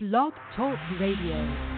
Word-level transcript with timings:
Blog 0.00 0.32
Talk 0.54 0.78
Radio. 1.00 1.77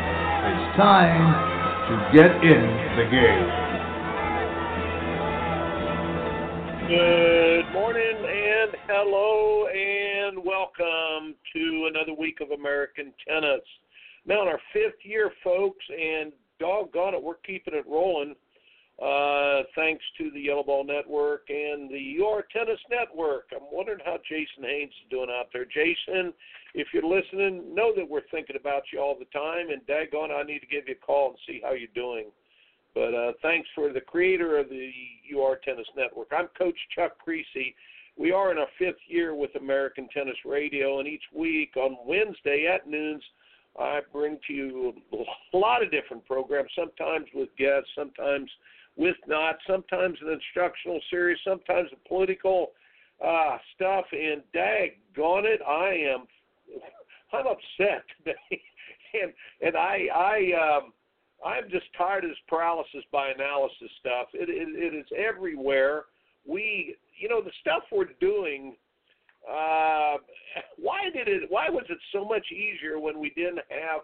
time 0.77 1.33
to 1.89 2.17
get 2.17 2.31
in 2.45 2.61
the 2.95 3.03
game. 3.11 3.47
Good 6.87 7.73
morning 7.73 8.15
and 8.15 8.71
hello 8.87 9.67
and 9.67 10.37
welcome 10.37 11.35
to 11.53 11.89
another 11.89 12.13
week 12.17 12.39
of 12.39 12.51
American 12.51 13.13
tennis. 13.27 13.59
Now 14.25 14.43
in 14.43 14.47
our 14.47 14.61
fifth 14.71 15.03
year, 15.03 15.31
folks, 15.43 15.83
and 15.89 16.31
doggone 16.57 17.15
it, 17.15 17.23
we're 17.23 17.35
keeping 17.45 17.73
it 17.73 17.85
rolling. 17.85 18.35
Uh, 19.01 19.63
thanks 19.75 20.03
to 20.19 20.31
the 20.31 20.39
Yellow 20.39 20.63
Ball 20.63 20.85
Network 20.85 21.49
and 21.49 21.89
the 21.89 21.99
Your 21.99 22.45
Tennis 22.53 22.79
Network. 22.89 23.49
I'm 23.53 23.67
wondering 23.71 23.99
how 24.05 24.19
Jason 24.29 24.63
Haynes 24.63 24.91
is 24.91 25.09
doing 25.09 25.29
out 25.29 25.47
there. 25.51 25.65
Jason, 25.65 26.31
if 26.73 26.87
you're 26.93 27.03
listening, 27.03 27.75
know 27.75 27.93
that 27.95 28.07
we're 28.07 28.27
thinking 28.31 28.55
about 28.55 28.83
you 28.91 28.99
all 28.99 29.17
the 29.17 29.25
time, 29.25 29.69
and 29.69 29.81
daggone, 29.87 30.31
I 30.31 30.43
need 30.43 30.59
to 30.59 30.67
give 30.67 30.87
you 30.87 30.95
a 31.01 31.05
call 31.05 31.29
and 31.29 31.37
see 31.47 31.61
how 31.63 31.73
you're 31.73 31.89
doing. 31.93 32.31
But 32.93 33.13
uh, 33.13 33.31
thanks 33.41 33.69
for 33.73 33.91
the 33.91 34.01
creator 34.01 34.57
of 34.57 34.69
the 34.69 34.91
UR 35.35 35.59
Tennis 35.63 35.87
Network. 35.95 36.27
I'm 36.31 36.47
Coach 36.57 36.77
Chuck 36.95 37.13
Kriese. 37.25 37.73
We 38.17 38.31
are 38.31 38.51
in 38.51 38.57
our 38.57 38.67
fifth 38.77 38.99
year 39.07 39.33
with 39.33 39.55
American 39.55 40.07
Tennis 40.13 40.35
Radio, 40.45 40.99
and 40.99 41.07
each 41.07 41.23
week 41.33 41.75
on 41.77 41.97
Wednesday 42.05 42.67
at 42.67 42.87
noons, 42.87 43.23
I 43.79 44.01
bring 44.11 44.37
to 44.47 44.53
you 44.53 44.93
a 45.53 45.57
lot 45.57 45.81
of 45.81 45.91
different 45.91 46.25
programs, 46.25 46.69
sometimes 46.77 47.27
with 47.33 47.49
guests, 47.57 47.89
sometimes 47.95 48.49
with 48.97 49.15
not, 49.27 49.57
sometimes 49.65 50.17
an 50.21 50.29
instructional 50.29 50.99
series, 51.09 51.37
sometimes 51.45 51.89
a 51.93 52.07
political 52.07 52.71
uh, 53.25 53.57
stuff. 53.75 54.05
And 54.11 54.41
daggone 54.53 55.45
it, 55.45 55.61
I 55.65 55.93
am 56.13 56.25
I'm 57.33 57.47
upset 57.47 58.03
today, 58.17 58.35
and 59.21 59.33
and 59.61 59.75
I 59.75 60.07
I 60.13 60.77
um, 60.77 60.93
I'm 61.45 61.69
just 61.69 61.85
tired 61.97 62.23
of 62.23 62.31
this 62.31 62.37
paralysis 62.47 63.03
by 63.11 63.29
analysis 63.29 63.89
stuff. 63.99 64.27
It, 64.33 64.49
it 64.49 64.93
it 64.93 64.97
is 64.97 65.05
everywhere. 65.17 66.03
We 66.47 66.95
you 67.19 67.29
know 67.29 67.41
the 67.41 67.51
stuff 67.61 67.83
we're 67.91 68.05
doing. 68.19 68.75
Uh, 69.49 70.17
why 70.77 71.09
did 71.13 71.27
it? 71.27 71.43
Why 71.49 71.69
was 71.69 71.85
it 71.89 71.97
so 72.13 72.25
much 72.25 72.45
easier 72.51 72.99
when 72.99 73.19
we 73.19 73.31
didn't 73.31 73.61
have 73.69 74.01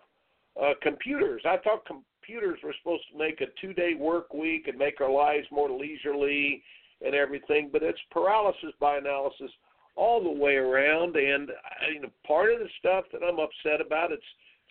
uh, 0.62 0.74
computers? 0.82 1.42
I 1.46 1.58
thought 1.58 1.86
computers 1.86 2.60
were 2.64 2.74
supposed 2.82 3.04
to 3.12 3.18
make 3.18 3.42
a 3.42 3.46
two-day 3.62 3.94
work 4.00 4.34
week 4.34 4.68
and 4.68 4.78
make 4.78 5.00
our 5.00 5.12
lives 5.12 5.46
more 5.52 5.70
leisurely 5.70 6.64
and 7.06 7.14
everything, 7.14 7.70
but 7.72 7.84
it's 7.84 8.00
paralysis 8.12 8.74
by 8.80 8.98
analysis 8.98 9.52
all 9.98 10.24
the 10.24 10.30
way 10.30 10.56
around. 10.56 11.16
And 11.16 11.50
I, 11.50 11.94
you 11.94 12.02
know, 12.02 12.12
part 12.26 12.54
of 12.54 12.60
the 12.60 12.70
stuff 12.80 13.06
that 13.12 13.22
I'm 13.24 13.40
upset 13.40 13.86
about, 13.86 14.12
it's 14.12 14.24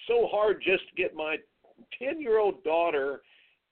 so 0.06 0.28
hard 0.30 0.62
just 0.64 0.88
to 0.88 1.02
get 1.02 1.14
my 1.14 1.36
10-year-old 2.00 2.62
daughter 2.64 3.20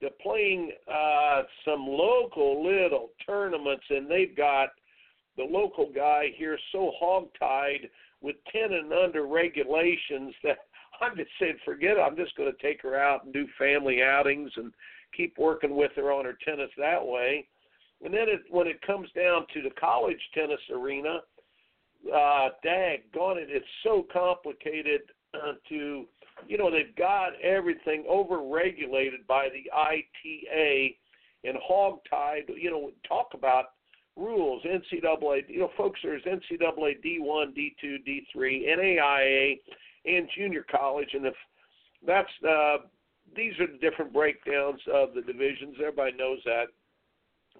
to 0.01 0.09
playing 0.21 0.71
uh, 0.91 1.43
some 1.63 1.87
local 1.87 2.63
little 2.63 3.09
tournaments, 3.25 3.85
and 3.89 4.11
they've 4.11 4.35
got 4.35 4.69
the 5.37 5.43
local 5.43 5.89
guy 5.93 6.27
here 6.35 6.57
so 6.71 6.91
hogtied 7.01 7.89
with 8.21 8.35
10 8.51 8.73
and 8.73 8.93
under 8.93 9.25
regulations 9.25 10.33
that 10.43 10.57
I'm 11.01 11.15
just 11.15 11.31
saying, 11.39 11.57
forget 11.65 11.97
it. 11.97 12.01
I'm 12.01 12.15
just 12.15 12.35
going 12.35 12.51
to 12.51 12.61
take 12.61 12.81
her 12.81 12.97
out 12.97 13.25
and 13.25 13.33
do 13.33 13.47
family 13.57 14.01
outings 14.01 14.51
and 14.55 14.71
keep 15.15 15.37
working 15.37 15.75
with 15.75 15.91
her 15.95 16.11
on 16.11 16.25
her 16.25 16.37
tennis 16.45 16.69
that 16.77 17.05
way. 17.05 17.47
And 18.03 18.13
then 18.13 18.27
it, 18.27 18.41
when 18.49 18.67
it 18.67 18.81
comes 18.81 19.09
down 19.15 19.45
to 19.53 19.61
the 19.61 19.71
college 19.79 20.19
tennis 20.33 20.59
arena, 20.73 21.19
uh, 22.13 22.49
daggone 22.63 23.37
it, 23.37 23.49
it's 23.49 23.65
so 23.83 24.05
complicated 24.11 25.01
uh, 25.33 25.53
to, 25.69 26.05
you 26.47 26.57
know, 26.57 26.71
they've 26.71 26.95
got 26.95 27.29
everything 27.41 28.05
over-regulated 28.07 29.25
by 29.27 29.49
the 29.49 29.69
ITA 29.71 30.97
and 31.43 31.57
hog-tied. 31.61 32.43
You 32.55 32.71
know, 32.71 32.91
talk 33.07 33.29
about 33.33 33.65
rules, 34.15 34.63
NCAA. 34.63 35.49
You 35.49 35.59
know, 35.59 35.71
folks, 35.77 35.99
there's 36.03 36.23
NCAA 36.23 37.03
D1, 37.03 37.53
D2, 37.55 38.25
D3, 38.35 38.77
NAIA, 38.77 39.59
and 40.05 40.29
junior 40.37 40.65
college, 40.69 41.09
and 41.13 41.25
if 41.25 41.33
that's 42.05 42.29
uh, 42.47 42.77
these 43.35 43.53
are 43.59 43.67
the 43.67 43.77
different 43.79 44.13
breakdowns 44.13 44.79
of 44.93 45.13
the 45.13 45.21
divisions. 45.21 45.75
Everybody 45.79 46.15
knows 46.17 46.39
that, 46.45 46.65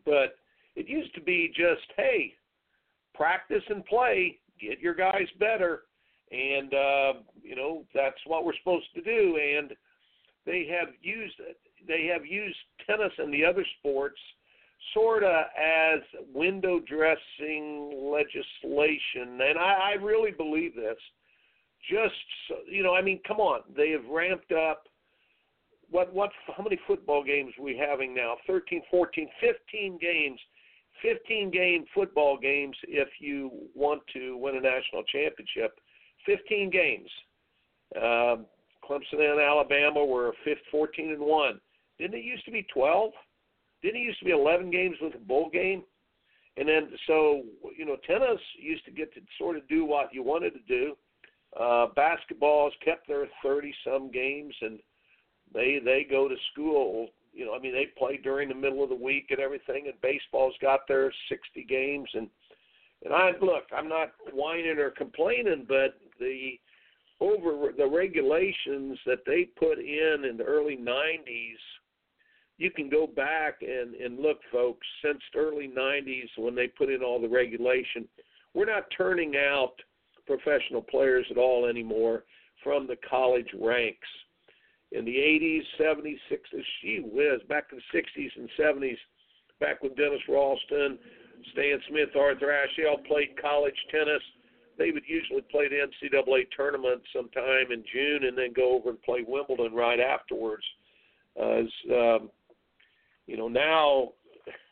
but 0.05 0.37
it 0.75 0.87
used 0.87 1.13
to 1.15 1.21
be 1.21 1.51
just 1.55 1.91
hey, 1.97 2.33
practice 3.15 3.63
and 3.69 3.85
play, 3.85 4.39
get 4.59 4.79
your 4.79 4.93
guys 4.93 5.27
better, 5.39 5.83
and 6.31 6.73
uh, 6.73 7.13
you 7.41 7.55
know 7.55 7.83
that's 7.93 8.19
what 8.25 8.45
we're 8.45 8.57
supposed 8.57 8.87
to 8.95 9.01
do. 9.01 9.37
And 9.37 9.73
they 10.45 10.67
have 10.71 10.93
used 11.01 11.35
they 11.87 12.09
have 12.11 12.25
used 12.25 12.57
tennis 12.85 13.11
and 13.17 13.33
the 13.33 13.45
other 13.45 13.65
sports 13.79 14.19
sort 14.93 15.23
of 15.23 15.45
as 15.57 15.99
window 16.33 16.79
dressing 16.79 18.11
legislation, 18.11 19.41
and 19.41 19.57
I, 19.57 19.93
I 19.93 20.01
really 20.01 20.31
believe 20.31 20.75
this. 20.75 20.97
Just 21.89 22.67
you 22.67 22.83
know, 22.83 22.95
I 22.95 23.01
mean, 23.01 23.19
come 23.27 23.39
on, 23.39 23.61
they 23.75 23.91
have 23.91 24.05
ramped 24.09 24.51
up. 24.51 24.87
What 25.89 26.13
what? 26.13 26.31
How 26.55 26.63
many 26.63 26.79
football 26.87 27.23
games 27.23 27.53
are 27.59 27.63
we 27.63 27.77
having 27.77 28.15
now? 28.15 28.37
13, 28.47 28.81
14, 28.89 29.27
15 29.39 29.99
games 29.99 30.39
15 31.01 31.51
game 31.51 31.85
football 31.93 32.37
games 32.37 32.75
if 32.87 33.07
you 33.19 33.51
want 33.73 34.01
to 34.13 34.37
win 34.37 34.55
a 34.55 34.61
national 34.61 35.03
championship. 35.03 35.79
15 36.25 36.69
games. 36.69 37.09
Um, 37.95 38.45
Clemson 38.83 39.19
and 39.19 39.39
Alabama 39.39 40.03
were 40.03 40.33
15, 40.43 40.55
14 40.71 41.11
and 41.11 41.19
1. 41.19 41.61
Didn't 41.99 42.19
it 42.19 42.23
used 42.23 42.45
to 42.45 42.51
be 42.51 42.65
12? 42.73 43.11
Didn't 43.81 44.01
it 44.01 44.03
used 44.03 44.19
to 44.19 44.25
be 44.25 44.31
11 44.31 44.71
games 44.71 44.97
with 45.01 45.15
a 45.15 45.19
bowl 45.19 45.49
game? 45.51 45.83
And 46.57 46.67
then, 46.67 46.89
so, 47.07 47.43
you 47.77 47.85
know, 47.85 47.97
tennis 48.07 48.39
used 48.57 48.85
to 48.85 48.91
get 48.91 49.13
to 49.13 49.21
sort 49.37 49.57
of 49.57 49.67
do 49.67 49.85
what 49.85 50.13
you 50.13 50.23
wanted 50.23 50.53
to 50.53 50.59
do. 50.67 50.95
Uh, 51.59 51.87
basketball 51.95 52.65
has 52.65 52.73
kept 52.83 53.07
their 53.07 53.27
30 53.43 53.73
some 53.85 54.11
games 54.11 54.53
and 54.61 54.79
they 55.53 55.79
they 55.83 56.05
go 56.09 56.27
to 56.27 56.35
school 56.51 57.07
you 57.35 57.45
know, 57.45 57.53
I 57.53 57.59
mean, 57.59 57.73
they 57.73 57.87
play 57.97 58.17
during 58.17 58.49
the 58.49 58.55
middle 58.55 58.81
of 58.81 58.89
the 58.89 58.95
week 58.95 59.27
and 59.29 59.39
everything, 59.39 59.85
and 59.87 60.01
baseball's 60.01 60.55
got 60.61 60.81
their 60.87 61.13
60 61.29 61.63
games. 61.65 62.09
And 62.13 62.29
and 63.03 63.13
I 63.13 63.31
look, 63.41 63.65
I'm 63.75 63.89
not 63.89 64.13
whining 64.33 64.79
or 64.79 64.89
complaining, 64.89 65.65
but 65.67 65.99
the 66.19 66.53
over 67.19 67.71
the 67.77 67.87
regulations 67.87 68.97
that 69.05 69.19
they 69.25 69.45
put 69.57 69.79
in 69.79 70.25
in 70.29 70.37
the 70.37 70.43
early 70.43 70.77
90s 70.77 71.55
you 72.57 72.71
can 72.71 72.89
go 72.89 73.07
back 73.07 73.61
and 73.61 73.95
and 73.95 74.19
look 74.19 74.39
folks 74.51 74.85
since 75.03 75.19
the 75.33 75.39
early 75.39 75.69
90s 75.69 76.27
when 76.37 76.55
they 76.55 76.67
put 76.67 76.89
in 76.89 77.01
all 77.01 77.21
the 77.21 77.27
regulation 77.27 78.07
we're 78.53 78.65
not 78.65 78.85
turning 78.97 79.35
out 79.37 79.73
professional 80.27 80.81
players 80.81 81.25
at 81.31 81.37
all 81.37 81.67
anymore 81.67 82.23
from 82.63 82.87
the 82.87 82.97
college 83.09 83.47
ranks 83.61 84.07
in 84.91 85.05
the 85.05 85.15
80s 85.15 85.63
70s 85.79 86.19
60s 86.31 86.63
she 86.81 87.01
whiz 87.03 87.41
back 87.49 87.65
in 87.71 87.79
the 87.79 87.99
60s 87.99 88.29
and 88.37 88.49
70s 88.59 88.97
back 89.59 89.81
when 89.81 89.93
Dennis 89.95 90.21
Ralston 90.29 90.97
Stan 91.51 91.79
Smith 91.89 92.15
Arthur 92.17 92.51
Ashe 92.51 92.85
all 92.89 92.99
played 92.99 93.39
college 93.41 93.75
tennis 93.91 94.21
they 94.77 94.91
would 94.91 95.03
usually 95.07 95.41
play 95.41 95.67
the 95.69 95.75
NCAA 95.75 96.47
tournament 96.55 97.01
sometime 97.13 97.71
in 97.71 97.83
June 97.93 98.25
and 98.25 98.37
then 98.37 98.53
go 98.53 98.73
over 98.73 98.89
and 98.89 99.01
play 99.03 99.23
Wimbledon 99.25 99.73
right 99.73 99.99
afterwards. 99.99 100.63
Uh, 101.39 101.49
as, 101.49 101.65
um, 101.91 102.29
you 103.27 103.37
know, 103.37 103.47
now 103.47 104.09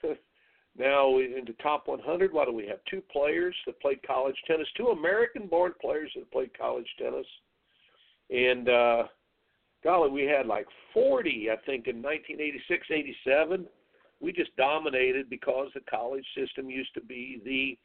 now 0.78 1.18
in 1.18 1.44
the 1.46 1.56
top 1.62 1.88
100, 1.88 2.34
what 2.34 2.48
do 2.48 2.54
we 2.54 2.68
have? 2.68 2.80
Two 2.90 3.02
players 3.12 3.56
that 3.66 3.80
played 3.82 4.06
college 4.06 4.36
tennis, 4.48 4.68
two 4.76 4.88
American-born 4.88 5.74
players 5.82 6.12
that 6.16 6.32
played 6.32 6.58
college 6.58 6.88
tennis, 6.98 7.28
and 8.30 8.70
uh, 8.70 9.04
golly, 9.84 10.10
we 10.10 10.24
had 10.24 10.46
like 10.48 10.68
40, 10.94 11.50
I 11.52 11.56
think, 11.66 11.88
in 11.88 12.02
1986, 12.02 12.88
87. 12.90 13.66
We 14.20 14.32
just 14.32 14.56
dominated 14.56 15.30
because 15.30 15.68
the 15.74 15.82
college 15.82 16.26
system 16.38 16.70
used 16.70 16.94
to 16.94 17.02
be 17.02 17.42
the 17.44 17.78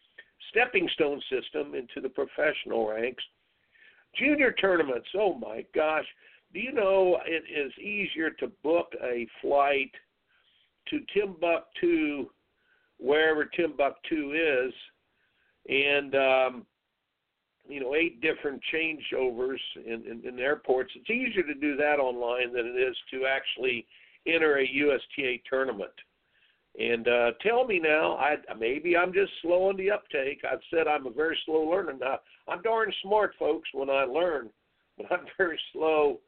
stepping 0.51 0.89
stone 0.95 1.21
system 1.31 1.75
into 1.75 2.01
the 2.01 2.09
professional 2.09 2.89
ranks. 2.89 3.23
Junior 4.17 4.53
tournaments, 4.53 5.09
oh 5.17 5.35
my 5.35 5.65
gosh. 5.75 6.07
Do 6.55 6.61
you 6.61 6.73
know 6.73 7.19
it 7.27 7.45
is 7.53 7.73
easier 7.79 8.31
to 8.31 8.51
book 8.63 8.93
a 9.03 9.27
flight 9.43 9.91
to 10.89 11.01
Timbuktu, 11.13 12.27
wherever 12.99 13.45
Timbuktu 13.45 14.33
is, 14.33 14.73
and 15.69 16.15
um, 16.15 16.67
you 17.69 17.81
know 17.81 17.95
eight 17.95 18.21
different 18.21 18.61
changeovers 18.73 19.59
in, 19.85 20.05
in, 20.07 20.23
in 20.27 20.39
airports. 20.39 20.93
It's 20.97 21.11
easier 21.11 21.43
to 21.43 21.55
do 21.55 21.77
that 21.77 21.99
online 22.01 22.53
than 22.53 22.67
it 22.67 22.79
is 22.79 22.97
to 23.13 23.27
actually 23.27 23.87
enter 24.27 24.59
a 24.59 24.67
USTA 24.67 25.39
tournament. 25.49 25.93
And 26.79 27.09
uh, 27.09 27.31
tell 27.43 27.67
me 27.67 27.81
now, 27.81 28.17
I 28.17 28.37
maybe 28.59 28.97
I'm 28.97 29.13
just 29.13 29.33
slow 29.43 29.69
on 29.69 29.77
the 29.77 29.91
uptake. 29.91 30.43
I've 30.51 30.61
said 30.73 30.87
I'm 30.87 31.07
a 31.07 31.11
very 31.11 31.37
slow 31.45 31.69
learner. 31.69 31.95
Now 31.99 32.21
I'm 32.47 32.63
darn 32.63 32.93
smart, 33.03 33.35
folks, 33.39 33.69
when 33.73 33.91
I 33.91 34.05
learn, 34.05 34.51
but 34.97 35.07
I'm 35.11 35.27
very 35.39 35.59
slow, 35.73 36.21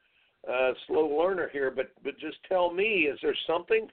uh, 0.51 0.73
slow 0.87 1.07
learner 1.07 1.49
here. 1.53 1.71
But 1.71 1.93
but 2.03 2.19
just 2.19 2.39
tell 2.49 2.73
me, 2.73 3.09
is 3.11 3.19
there 3.23 3.37
something 3.47 3.87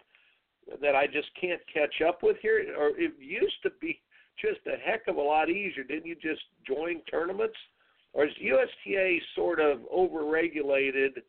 that 0.82 0.96
I 0.96 1.06
just 1.06 1.30
can't 1.40 1.62
catch 1.72 2.02
up 2.08 2.24
with 2.24 2.38
here? 2.42 2.76
Or 2.78 2.90
it 2.90 3.14
used 3.20 3.62
to 3.64 3.70
be 3.80 4.02
just 4.42 4.60
a 4.68 4.78
heck 4.78 5.08
of 5.08 5.18
a 5.18 5.22
lot 5.22 5.50
easier. 5.50 5.84
Didn't 5.84 6.06
you 6.06 6.16
just 6.16 6.42
join 6.66 7.02
tournaments? 7.10 7.56
Or 8.14 8.26
is 8.26 8.32
USTA 8.40 9.18
sort 9.36 9.60
of 9.60 9.80
overregulated 9.96 11.22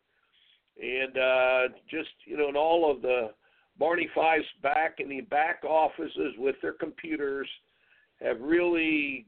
and 0.81 1.17
uh, 1.17 1.73
just 1.89 2.09
you 2.25 2.37
know, 2.37 2.49
in 2.49 2.55
all 2.55 2.89
of 2.89 3.01
the 3.01 3.31
Barney 3.77 4.09
Fifes 4.15 4.45
back 4.63 4.95
in 4.99 5.09
the 5.09 5.21
back 5.21 5.63
offices 5.63 6.33
with 6.37 6.55
their 6.61 6.73
computers 6.73 7.47
have 8.21 8.39
really 8.41 9.25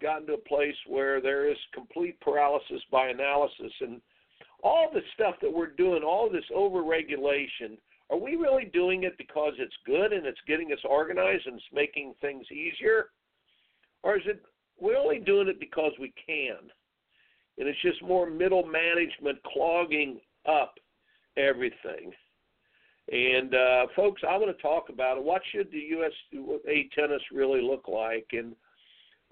gotten 0.00 0.26
to 0.26 0.34
a 0.34 0.38
place 0.38 0.74
where 0.88 1.20
there 1.20 1.50
is 1.50 1.56
complete 1.72 2.20
paralysis 2.20 2.82
by 2.90 3.08
analysis 3.08 3.72
and 3.80 4.00
all 4.62 4.90
the 4.92 5.00
stuff 5.14 5.34
that 5.42 5.52
we're 5.52 5.66
doing, 5.66 6.02
all 6.02 6.30
this 6.30 6.44
overregulation, 6.54 7.78
are 8.10 8.18
we 8.18 8.36
really 8.36 8.66
doing 8.66 9.04
it 9.04 9.16
because 9.16 9.54
it's 9.58 9.74
good 9.86 10.12
and 10.12 10.26
it's 10.26 10.40
getting 10.46 10.72
us 10.72 10.78
organized 10.84 11.46
and 11.46 11.56
it's 11.56 11.64
making 11.72 12.14
things 12.20 12.46
easier? 12.50 13.06
Or 14.02 14.16
is 14.16 14.22
it 14.26 14.42
we're 14.80 14.96
only 14.96 15.18
doing 15.18 15.48
it 15.48 15.60
because 15.60 15.92
we 16.00 16.12
can? 16.26 16.56
And 17.58 17.68
it's 17.68 17.82
just 17.82 18.02
more 18.02 18.28
middle 18.28 18.64
management 18.64 19.38
clogging 19.44 20.20
up 20.48 20.74
everything. 21.36 22.12
And 23.10 23.54
uh, 23.54 23.86
folks, 23.96 24.22
I 24.28 24.36
want 24.36 24.56
to 24.56 24.62
talk 24.62 24.88
about 24.88 25.18
it. 25.18 25.24
What 25.24 25.42
should 25.52 25.70
the 25.70 25.78
USA 25.78 26.88
tennis 26.94 27.22
really 27.32 27.60
look 27.60 27.88
like, 27.88 28.26
and 28.32 28.54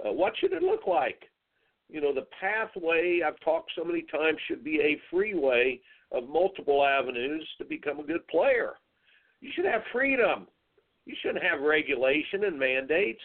uh, 0.04 0.12
what 0.12 0.32
should 0.38 0.52
it 0.52 0.62
look 0.62 0.86
like? 0.86 1.22
You 1.88 2.00
know, 2.00 2.14
the 2.14 2.26
pathway 2.40 3.20
I've 3.26 3.40
talked 3.40 3.72
so 3.76 3.84
many 3.84 4.02
times 4.02 4.38
should 4.46 4.64
be 4.64 4.80
a 4.80 5.00
freeway 5.10 5.80
of 6.12 6.28
multiple 6.28 6.84
avenues 6.84 7.48
to 7.58 7.64
become 7.64 8.00
a 8.00 8.04
good 8.04 8.26
player. 8.28 8.74
You 9.40 9.50
should 9.54 9.64
have 9.64 9.82
freedom. 9.92 10.46
You 11.06 11.14
shouldn't 11.22 11.44
have 11.44 11.60
regulation 11.60 12.44
and 12.44 12.58
mandates. 12.58 13.22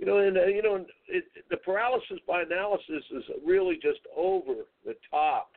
You 0.00 0.06
know, 0.06 0.16
and 0.16 0.38
uh, 0.38 0.46
you 0.46 0.62
know, 0.62 0.82
it, 1.08 1.24
the 1.50 1.58
paralysis 1.58 2.18
by 2.26 2.40
analysis 2.40 3.04
is 3.14 3.22
really 3.44 3.74
just 3.74 4.00
over 4.16 4.64
the 4.86 4.94
top. 5.10 5.50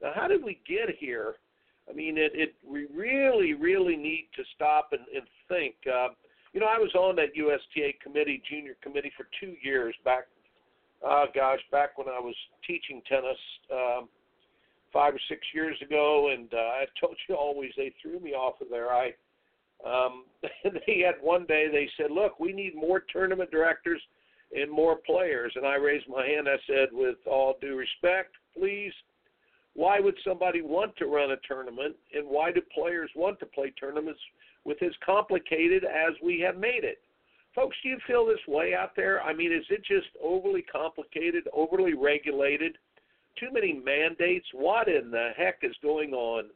Now, 0.00 0.12
how 0.14 0.28
did 0.28 0.44
we 0.44 0.60
get 0.66 0.94
here? 0.96 1.34
I 1.90 1.92
mean, 1.92 2.16
it, 2.16 2.30
it 2.36 2.54
we 2.64 2.86
really, 2.94 3.52
really 3.52 3.96
need 3.96 4.28
to 4.36 4.44
stop 4.54 4.90
and, 4.92 5.00
and 5.12 5.26
think. 5.48 5.74
Uh, 5.92 6.10
you 6.52 6.60
know, 6.60 6.66
I 6.66 6.78
was 6.78 6.94
on 6.94 7.16
that 7.16 7.34
USTA 7.34 7.94
committee, 8.00 8.40
junior 8.48 8.76
committee, 8.80 9.10
for 9.16 9.26
two 9.40 9.56
years 9.60 9.96
back. 10.04 10.28
Uh, 11.04 11.24
gosh, 11.34 11.58
back 11.72 11.98
when 11.98 12.06
I 12.06 12.20
was 12.20 12.36
teaching 12.64 13.02
tennis 13.08 13.36
um, 13.72 14.08
five 14.92 15.14
or 15.14 15.20
six 15.28 15.40
years 15.52 15.76
ago, 15.82 16.30
and 16.32 16.54
uh, 16.54 16.58
I 16.58 16.84
told 17.00 17.16
you 17.28 17.34
always 17.34 17.72
they 17.76 17.92
threw 18.00 18.20
me 18.20 18.34
off 18.34 18.60
of 18.60 18.68
there. 18.70 18.92
I 18.92 19.14
um, 19.84 20.24
they 20.64 21.04
had 21.04 21.14
one 21.20 21.46
day 21.46 21.68
they 21.70 21.88
said, 21.96 22.10
"Look, 22.10 22.40
we 22.40 22.52
need 22.52 22.74
more 22.74 23.02
tournament 23.12 23.50
directors 23.50 24.00
and 24.56 24.70
more 24.70 24.96
players." 24.96 25.52
And 25.56 25.66
I 25.66 25.76
raised 25.76 26.08
my 26.08 26.26
hand. 26.26 26.48
I 26.48 26.56
said, 26.66 26.88
"With 26.92 27.16
all 27.26 27.56
due 27.60 27.76
respect, 27.76 28.34
please." 28.56 28.92
why 29.74 29.98
would 30.00 30.16
somebody 30.24 30.62
want 30.62 30.96
to 30.96 31.06
run 31.06 31.32
a 31.32 31.36
tournament 31.46 31.96
and 32.14 32.26
why 32.26 32.52
do 32.52 32.60
players 32.74 33.10
want 33.14 33.38
to 33.40 33.46
play 33.46 33.72
tournaments 33.78 34.20
with 34.64 34.80
as 34.82 34.92
complicated 35.04 35.84
as 35.84 36.14
we 36.22 36.40
have 36.40 36.56
made 36.56 36.84
it? 36.84 36.98
Folks, 37.54 37.76
do 37.82 37.88
you 37.88 37.98
feel 38.06 38.24
this 38.26 38.38
way 38.48 38.74
out 38.74 38.96
there? 38.96 39.22
I 39.22 39.34
mean, 39.34 39.52
is 39.52 39.64
it 39.70 39.84
just 39.84 40.08
overly 40.22 40.62
complicated, 40.62 41.44
overly 41.52 41.94
regulated, 41.94 42.78
too 43.38 43.48
many 43.52 43.72
mandates? 43.72 44.46
What 44.52 44.88
in 44.88 45.10
the 45.10 45.30
heck 45.36 45.58
is 45.62 45.74
going 45.82 46.12
on? 46.14 46.46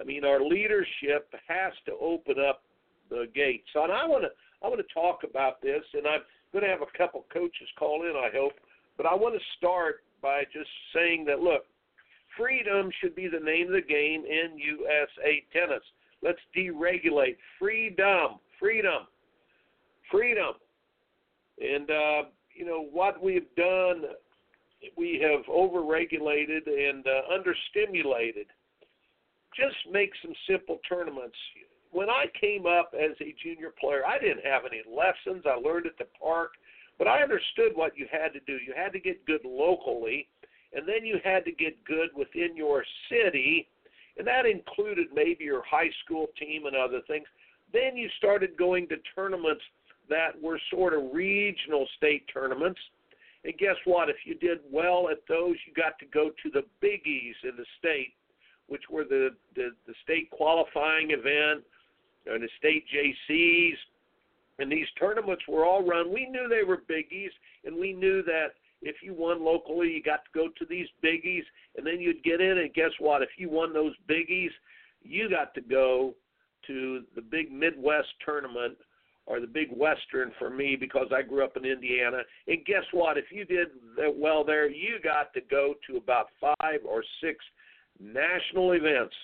I 0.00 0.04
mean, 0.04 0.24
our 0.24 0.42
leadership 0.42 1.32
has 1.46 1.72
to 1.86 1.92
open 2.00 2.36
up 2.38 2.62
the 3.10 3.26
gates. 3.34 3.68
And 3.74 3.92
I 3.92 4.06
want 4.06 4.24
to 4.24 4.30
I 4.62 4.68
want 4.68 4.80
to 4.80 4.94
talk 4.94 5.20
about 5.28 5.60
this, 5.60 5.82
and 5.92 6.06
I'm 6.06 6.20
going 6.52 6.64
to 6.64 6.70
have 6.70 6.80
a 6.80 6.98
couple 6.98 7.24
coaches 7.32 7.68
call 7.78 8.02
in, 8.02 8.14
I 8.16 8.30
hope. 8.34 8.54
But 8.96 9.06
I 9.06 9.14
want 9.14 9.34
to 9.34 9.40
start 9.58 10.04
by 10.22 10.44
just 10.52 10.70
saying 10.94 11.26
that 11.26 11.40
look, 11.40 11.64
Freedom 12.36 12.90
should 13.00 13.14
be 13.14 13.28
the 13.28 13.44
name 13.44 13.68
of 13.68 13.74
the 13.74 13.80
game 13.80 14.24
in 14.24 14.58
USA 14.58 15.44
Tennis. 15.52 15.82
Let's 16.22 16.38
deregulate. 16.56 17.36
Freedom, 17.58 18.38
freedom, 18.58 19.06
freedom. 20.10 20.54
And, 21.60 21.90
uh, 21.90 22.22
you 22.54 22.64
know, 22.64 22.88
what 22.90 23.22
we've 23.22 23.54
done, 23.56 24.02
we 24.96 25.22
have 25.22 25.44
overregulated 25.46 26.66
and 26.66 27.06
uh, 27.06 27.20
understimulated. 27.32 28.46
Just 29.56 29.76
make 29.90 30.10
some 30.22 30.34
simple 30.48 30.78
tournaments. 30.88 31.36
When 31.92 32.10
I 32.10 32.26
came 32.38 32.66
up 32.66 32.92
as 32.94 33.12
a 33.20 33.34
junior 33.42 33.72
player, 33.80 34.02
I 34.04 34.18
didn't 34.18 34.44
have 34.44 34.62
any 34.66 34.82
lessons. 34.84 35.44
I 35.46 35.54
learned 35.54 35.86
at 35.86 35.96
the 35.98 36.06
park, 36.20 36.52
but 36.98 37.06
I 37.06 37.22
understood 37.22 37.72
what 37.74 37.96
you 37.96 38.06
had 38.10 38.32
to 38.32 38.40
do. 38.40 38.54
You 38.54 38.74
had 38.76 38.92
to 38.92 38.98
get 38.98 39.24
good 39.26 39.42
locally 39.44 40.28
and 40.74 40.86
then 40.86 41.04
you 41.04 41.18
had 41.24 41.44
to 41.44 41.52
get 41.52 41.82
good 41.84 42.10
within 42.16 42.56
your 42.56 42.84
city, 43.08 43.68
and 44.18 44.26
that 44.26 44.44
included 44.44 45.08
maybe 45.14 45.44
your 45.44 45.62
high 45.64 45.90
school 46.04 46.26
team 46.38 46.66
and 46.66 46.76
other 46.76 47.00
things. 47.06 47.26
Then 47.72 47.96
you 47.96 48.08
started 48.18 48.56
going 48.56 48.88
to 48.88 48.96
tournaments 49.14 49.62
that 50.08 50.40
were 50.40 50.60
sort 50.70 50.94
of 50.94 51.12
regional 51.12 51.86
state 51.96 52.24
tournaments. 52.32 52.80
And 53.44 53.56
guess 53.58 53.76
what? 53.84 54.08
If 54.08 54.16
you 54.24 54.34
did 54.34 54.58
well 54.70 55.08
at 55.10 55.18
those, 55.28 55.56
you 55.66 55.72
got 55.74 55.98
to 56.00 56.06
go 56.06 56.30
to 56.42 56.50
the 56.50 56.64
biggies 56.84 57.34
in 57.42 57.56
the 57.56 57.66
state, 57.78 58.14
which 58.68 58.82
were 58.90 59.04
the, 59.04 59.30
the, 59.54 59.70
the 59.86 59.94
state 60.02 60.30
qualifying 60.30 61.10
event 61.10 61.64
and 62.26 62.42
the 62.42 62.48
state 62.58 62.84
JCs. 62.94 63.74
And 64.58 64.70
these 64.70 64.86
tournaments 64.98 65.42
were 65.48 65.64
all 65.64 65.84
run. 65.84 66.12
We 66.12 66.26
knew 66.26 66.48
they 66.48 66.62
were 66.64 66.82
biggies, 66.88 67.30
and 67.64 67.76
we 67.76 67.92
knew 67.92 68.22
that 68.22 68.48
if 68.82 68.96
you 69.02 69.14
won 69.14 69.44
locally, 69.44 69.90
you 69.90 70.02
got 70.02 70.24
to 70.24 70.30
go 70.34 70.48
to 70.58 70.64
these 70.64 70.86
biggies, 71.02 71.42
and 71.76 71.86
then 71.86 72.00
you'd 72.00 72.22
get 72.22 72.40
in. 72.40 72.58
And 72.58 72.72
guess 72.72 72.92
what? 72.98 73.22
If 73.22 73.30
you 73.36 73.50
won 73.50 73.72
those 73.72 73.94
biggies, 74.08 74.50
you 75.02 75.28
got 75.28 75.54
to 75.54 75.60
go 75.60 76.14
to 76.66 77.02
the 77.14 77.20
big 77.20 77.50
Midwest 77.50 78.08
tournament 78.24 78.76
are 79.26 79.40
the 79.40 79.46
big 79.46 79.68
Western 79.74 80.32
for 80.38 80.50
me 80.50 80.76
because 80.78 81.06
I 81.14 81.22
grew 81.22 81.44
up 81.44 81.56
in 81.56 81.64
Indiana. 81.64 82.18
And 82.46 82.64
guess 82.66 82.84
what? 82.92 83.16
If 83.16 83.26
you 83.30 83.44
did 83.44 83.68
well 84.16 84.44
there, 84.44 84.68
you 84.68 84.98
got 85.02 85.32
to 85.34 85.40
go 85.50 85.74
to 85.88 85.96
about 85.96 86.26
five 86.40 86.80
or 86.86 87.02
six 87.22 87.38
national 88.00 88.72
events. 88.72 89.14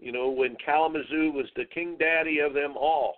You 0.00 0.12
know, 0.12 0.30
when 0.30 0.56
Kalamazoo 0.64 1.32
was 1.32 1.46
the 1.56 1.64
king 1.64 1.96
daddy 1.98 2.38
of 2.38 2.54
them 2.54 2.76
all, 2.76 3.16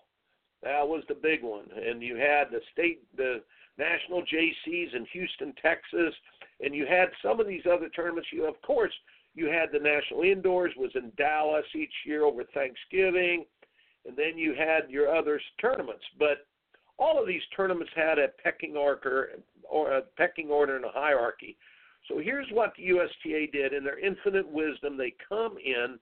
that 0.62 0.86
was 0.86 1.02
the 1.08 1.14
big 1.14 1.42
one. 1.42 1.66
And 1.74 2.02
you 2.02 2.16
had 2.16 2.50
the 2.50 2.60
state, 2.72 3.02
the 3.16 3.42
national 3.78 4.22
JCs 4.22 4.94
in 4.94 5.06
Houston, 5.12 5.54
Texas, 5.60 6.14
and 6.60 6.74
you 6.74 6.86
had 6.86 7.08
some 7.22 7.40
of 7.40 7.46
these 7.46 7.64
other 7.70 7.88
tournaments. 7.90 8.28
You, 8.32 8.46
of 8.46 8.60
course, 8.62 8.92
you 9.34 9.46
had 9.46 9.70
the 9.72 9.78
national 9.78 10.22
indoors 10.22 10.72
was 10.76 10.90
in 10.94 11.12
Dallas 11.16 11.64
each 11.74 11.92
year 12.04 12.24
over 12.24 12.44
Thanksgiving 12.52 13.44
and 14.06 14.16
then 14.16 14.38
you 14.38 14.54
had 14.54 14.90
your 14.90 15.14
other 15.14 15.40
tournaments. 15.60 16.04
But 16.18 16.46
all 16.98 17.20
of 17.20 17.26
these 17.26 17.42
tournaments 17.56 17.92
had 17.94 18.18
a 18.18 18.28
pecking 18.42 18.76
order 18.76 19.30
or 19.68 19.92
a 19.92 20.02
pecking 20.16 20.48
order 20.48 20.76
and 20.76 20.84
a 20.84 20.90
hierarchy. 20.90 21.56
So 22.10 22.18
here's 22.18 22.48
what 22.50 22.72
the 22.76 22.82
USTA 22.88 23.52
did 23.52 23.72
in 23.72 23.84
their 23.84 23.98
infinite 23.98 24.50
wisdom. 24.50 24.96
They 24.96 25.14
come 25.28 25.56
in 25.64 25.98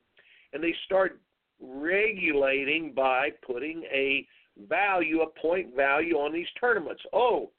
and 0.54 0.64
they 0.64 0.74
start 0.86 1.20
regulating 1.60 2.92
by 2.94 3.28
putting 3.46 3.82
a 3.92 4.26
value, 4.68 5.20
a 5.20 5.40
point 5.40 5.76
value 5.76 6.14
on 6.14 6.32
these 6.32 6.46
tournaments. 6.58 7.02
Oh, 7.12 7.50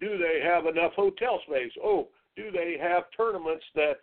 do 0.00 0.18
they 0.18 0.40
have 0.44 0.66
enough 0.66 0.92
hotel 0.94 1.40
space? 1.48 1.72
Oh, 1.82 2.08
do 2.36 2.50
they 2.52 2.76
have 2.80 3.04
tournaments 3.16 3.64
that, 3.74 3.94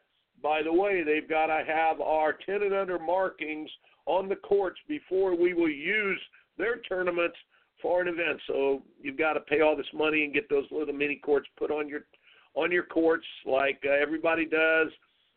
by 0.42 0.62
the 0.62 0.74
way, 0.74 1.04
they've 1.04 1.30
got 1.30 1.46
to 1.48 1.64
have 1.66 2.02
our 2.02 2.34
10 2.46 2.64
and 2.64 2.74
under 2.74 3.00
markings 3.00 3.70
on 4.06 4.28
the 4.28 4.36
courts 4.36 4.80
before 4.88 5.36
we 5.36 5.54
will 5.54 5.70
use 5.70 6.20
their 6.58 6.80
tournaments 6.82 7.38
for 7.82 8.02
an 8.02 8.08
event. 8.08 8.40
So 8.48 8.82
you've 9.02 9.18
got 9.18 9.34
to 9.34 9.40
pay 9.40 9.62
all 9.62 9.78
this 9.78 9.86
money 9.94 10.26
and 10.26 10.34
get 10.34 10.50
those 10.50 10.66
little 10.72 10.94
mini 10.94 11.16
courts 11.16 11.48
put 11.58 11.72
on 11.72 11.88
your 11.88 12.02
on 12.56 12.72
your 12.72 12.84
courts 12.84 13.26
like 13.46 13.82
uh, 13.86 13.92
everybody 13.92 14.46
does. 14.46 14.90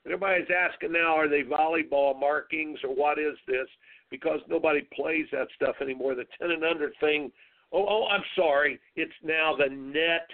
Everybody's 0.05 0.47
asking 0.57 0.93
now, 0.93 1.17
are 1.17 1.29
they 1.29 1.43
volleyball 1.43 2.19
markings 2.19 2.79
or 2.85 2.95
what 2.95 3.19
is 3.19 3.37
this? 3.49 3.67
Because 4.11 4.39
nobody 4.49 4.87
plays 4.95 5.27
that 5.33 5.49
stuff 5.57 5.77
anymore. 5.81 6.15
The 6.15 6.27
ten 6.41 6.53
and 6.53 6.65
under 6.65 6.93
thing. 7.01 7.33
Oh, 7.73 7.85
oh, 7.89 8.07
I'm 8.07 8.23
sorry. 8.37 8.79
It's 8.95 9.13
now 9.25 9.57
the 9.57 9.75
net 9.75 10.29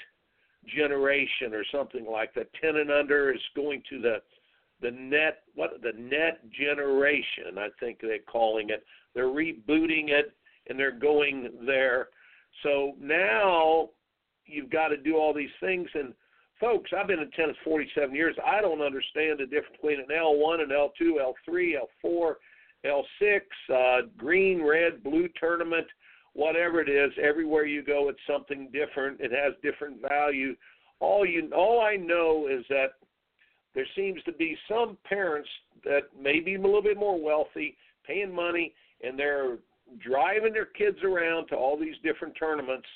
generation 0.76 1.54
or 1.54 1.64
something 1.72 2.04
like 2.04 2.34
that. 2.34 2.48
Ten 2.60 2.76
and 2.76 2.90
under 2.90 3.32
is 3.32 3.40
going 3.56 3.82
to 3.90 4.00
the 4.00 4.16
the 4.82 4.90
net 4.90 5.44
what 5.54 5.80
the 5.80 5.92
net 5.96 6.40
generation 6.50 7.56
I 7.56 7.68
think 7.80 7.98
they're 8.00 8.18
calling 8.30 8.70
it. 8.70 8.84
They're 9.14 9.24
rebooting 9.24 10.10
it 10.10 10.32
and 10.68 10.78
they're 10.78 10.98
going 10.98 11.50
there. 11.64 12.08
So 12.62 12.92
now 13.00 13.90
you've 14.44 14.70
got 14.70 14.88
to 14.88 14.96
do 14.96 15.16
all 15.16 15.32
these 15.32 15.48
things 15.60 15.88
and 15.94 16.12
folks, 16.62 16.90
I've 16.96 17.08
been 17.08 17.18
in 17.18 17.30
tennis 17.32 17.56
47 17.64 18.14
years. 18.14 18.36
I 18.46 18.60
don't 18.60 18.80
understand 18.80 19.40
the 19.40 19.46
difference 19.46 19.76
between 19.82 19.98
an 19.98 20.06
L1 20.14 20.62
and 20.62 20.70
L2, 20.70 21.34
L3, 21.50 21.72
L4, 22.04 22.34
L6, 22.86 23.40
uh, 23.74 24.06
green, 24.16 24.64
red, 24.64 25.02
blue 25.02 25.28
tournament, 25.38 25.86
whatever 26.34 26.80
it 26.80 26.88
is. 26.88 27.10
Everywhere 27.20 27.66
you 27.66 27.82
go, 27.82 28.08
it's 28.08 28.20
something 28.30 28.70
different. 28.72 29.20
It 29.20 29.32
has 29.32 29.54
different 29.60 30.00
value. 30.08 30.54
All 31.00 31.26
you, 31.26 31.50
all 31.54 31.80
I 31.80 31.96
know 31.96 32.46
is 32.48 32.64
that 32.68 32.92
there 33.74 33.86
seems 33.96 34.22
to 34.22 34.32
be 34.32 34.56
some 34.68 34.96
parents 35.04 35.48
that 35.84 36.02
may 36.18 36.38
be 36.38 36.54
a 36.54 36.60
little 36.60 36.82
bit 36.82 36.96
more 36.96 37.20
wealthy, 37.20 37.76
paying 38.06 38.32
money, 38.32 38.72
and 39.02 39.18
they're 39.18 39.56
driving 39.98 40.52
their 40.52 40.66
kids 40.66 40.98
around 41.02 41.48
to 41.48 41.56
all 41.56 41.76
these 41.76 41.96
different 42.04 42.36
tournaments 42.38 42.86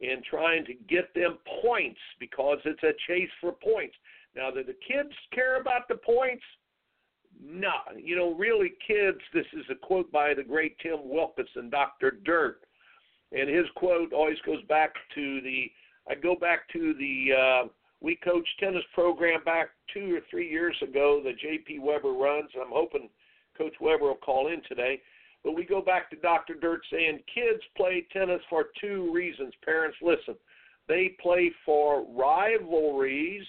and 0.00 0.24
trying 0.24 0.64
to 0.64 0.74
get 0.88 1.12
them 1.14 1.38
points 1.62 2.00
because 2.18 2.58
it's 2.64 2.82
a 2.82 2.92
chase 3.06 3.30
for 3.40 3.52
points. 3.52 3.94
Now, 4.34 4.50
do 4.50 4.62
the 4.62 4.76
kids 4.86 5.14
care 5.34 5.60
about 5.60 5.88
the 5.88 5.96
points? 5.96 6.42
No. 7.42 7.72
You 7.96 8.16
know, 8.16 8.34
really, 8.34 8.72
kids, 8.86 9.18
this 9.34 9.46
is 9.52 9.64
a 9.70 9.74
quote 9.74 10.10
by 10.12 10.34
the 10.34 10.42
great 10.42 10.78
Tim 10.78 11.08
Wilkinson, 11.08 11.70
Dr. 11.70 12.18
Dirt. 12.24 12.60
And 13.32 13.48
his 13.48 13.66
quote 13.76 14.12
always 14.12 14.38
goes 14.44 14.62
back 14.68 14.94
to 15.14 15.40
the, 15.40 15.70
I 16.08 16.14
go 16.14 16.34
back 16.34 16.68
to 16.72 16.94
the, 16.94 17.28
uh, 17.38 17.68
we 18.00 18.16
coached 18.16 18.48
tennis 18.58 18.84
program 18.94 19.44
back 19.44 19.70
two 19.92 20.16
or 20.16 20.20
three 20.30 20.48
years 20.50 20.76
ago 20.82 21.20
that 21.24 21.38
J.P. 21.38 21.80
Weber 21.80 22.12
runs. 22.12 22.50
I'm 22.60 22.72
hoping 22.72 23.08
Coach 23.56 23.74
Weber 23.80 24.06
will 24.06 24.14
call 24.14 24.48
in 24.48 24.62
today. 24.68 25.00
But 25.44 25.54
we 25.56 25.64
go 25.64 25.80
back 25.80 26.10
to 26.10 26.16
Dr. 26.16 26.54
Dirt 26.54 26.80
saying 26.92 27.20
kids 27.32 27.62
play 27.76 28.06
tennis 28.12 28.42
for 28.50 28.66
two 28.80 29.10
reasons. 29.12 29.54
Parents, 29.64 29.96
listen. 30.02 30.34
They 30.88 31.16
play 31.20 31.50
for 31.64 32.04
rivalries. 32.14 33.46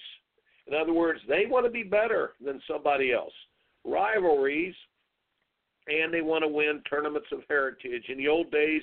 In 0.66 0.74
other 0.74 0.92
words, 0.92 1.20
they 1.28 1.44
want 1.46 1.66
to 1.66 1.70
be 1.70 1.82
better 1.82 2.32
than 2.44 2.62
somebody 2.70 3.12
else. 3.12 3.32
Rivalries, 3.84 4.74
and 5.88 6.14
they 6.14 6.22
want 6.22 6.42
to 6.42 6.48
win 6.48 6.82
tournaments 6.88 7.28
of 7.32 7.40
heritage. 7.48 8.04
In 8.08 8.18
the 8.18 8.28
old 8.28 8.50
days, 8.50 8.82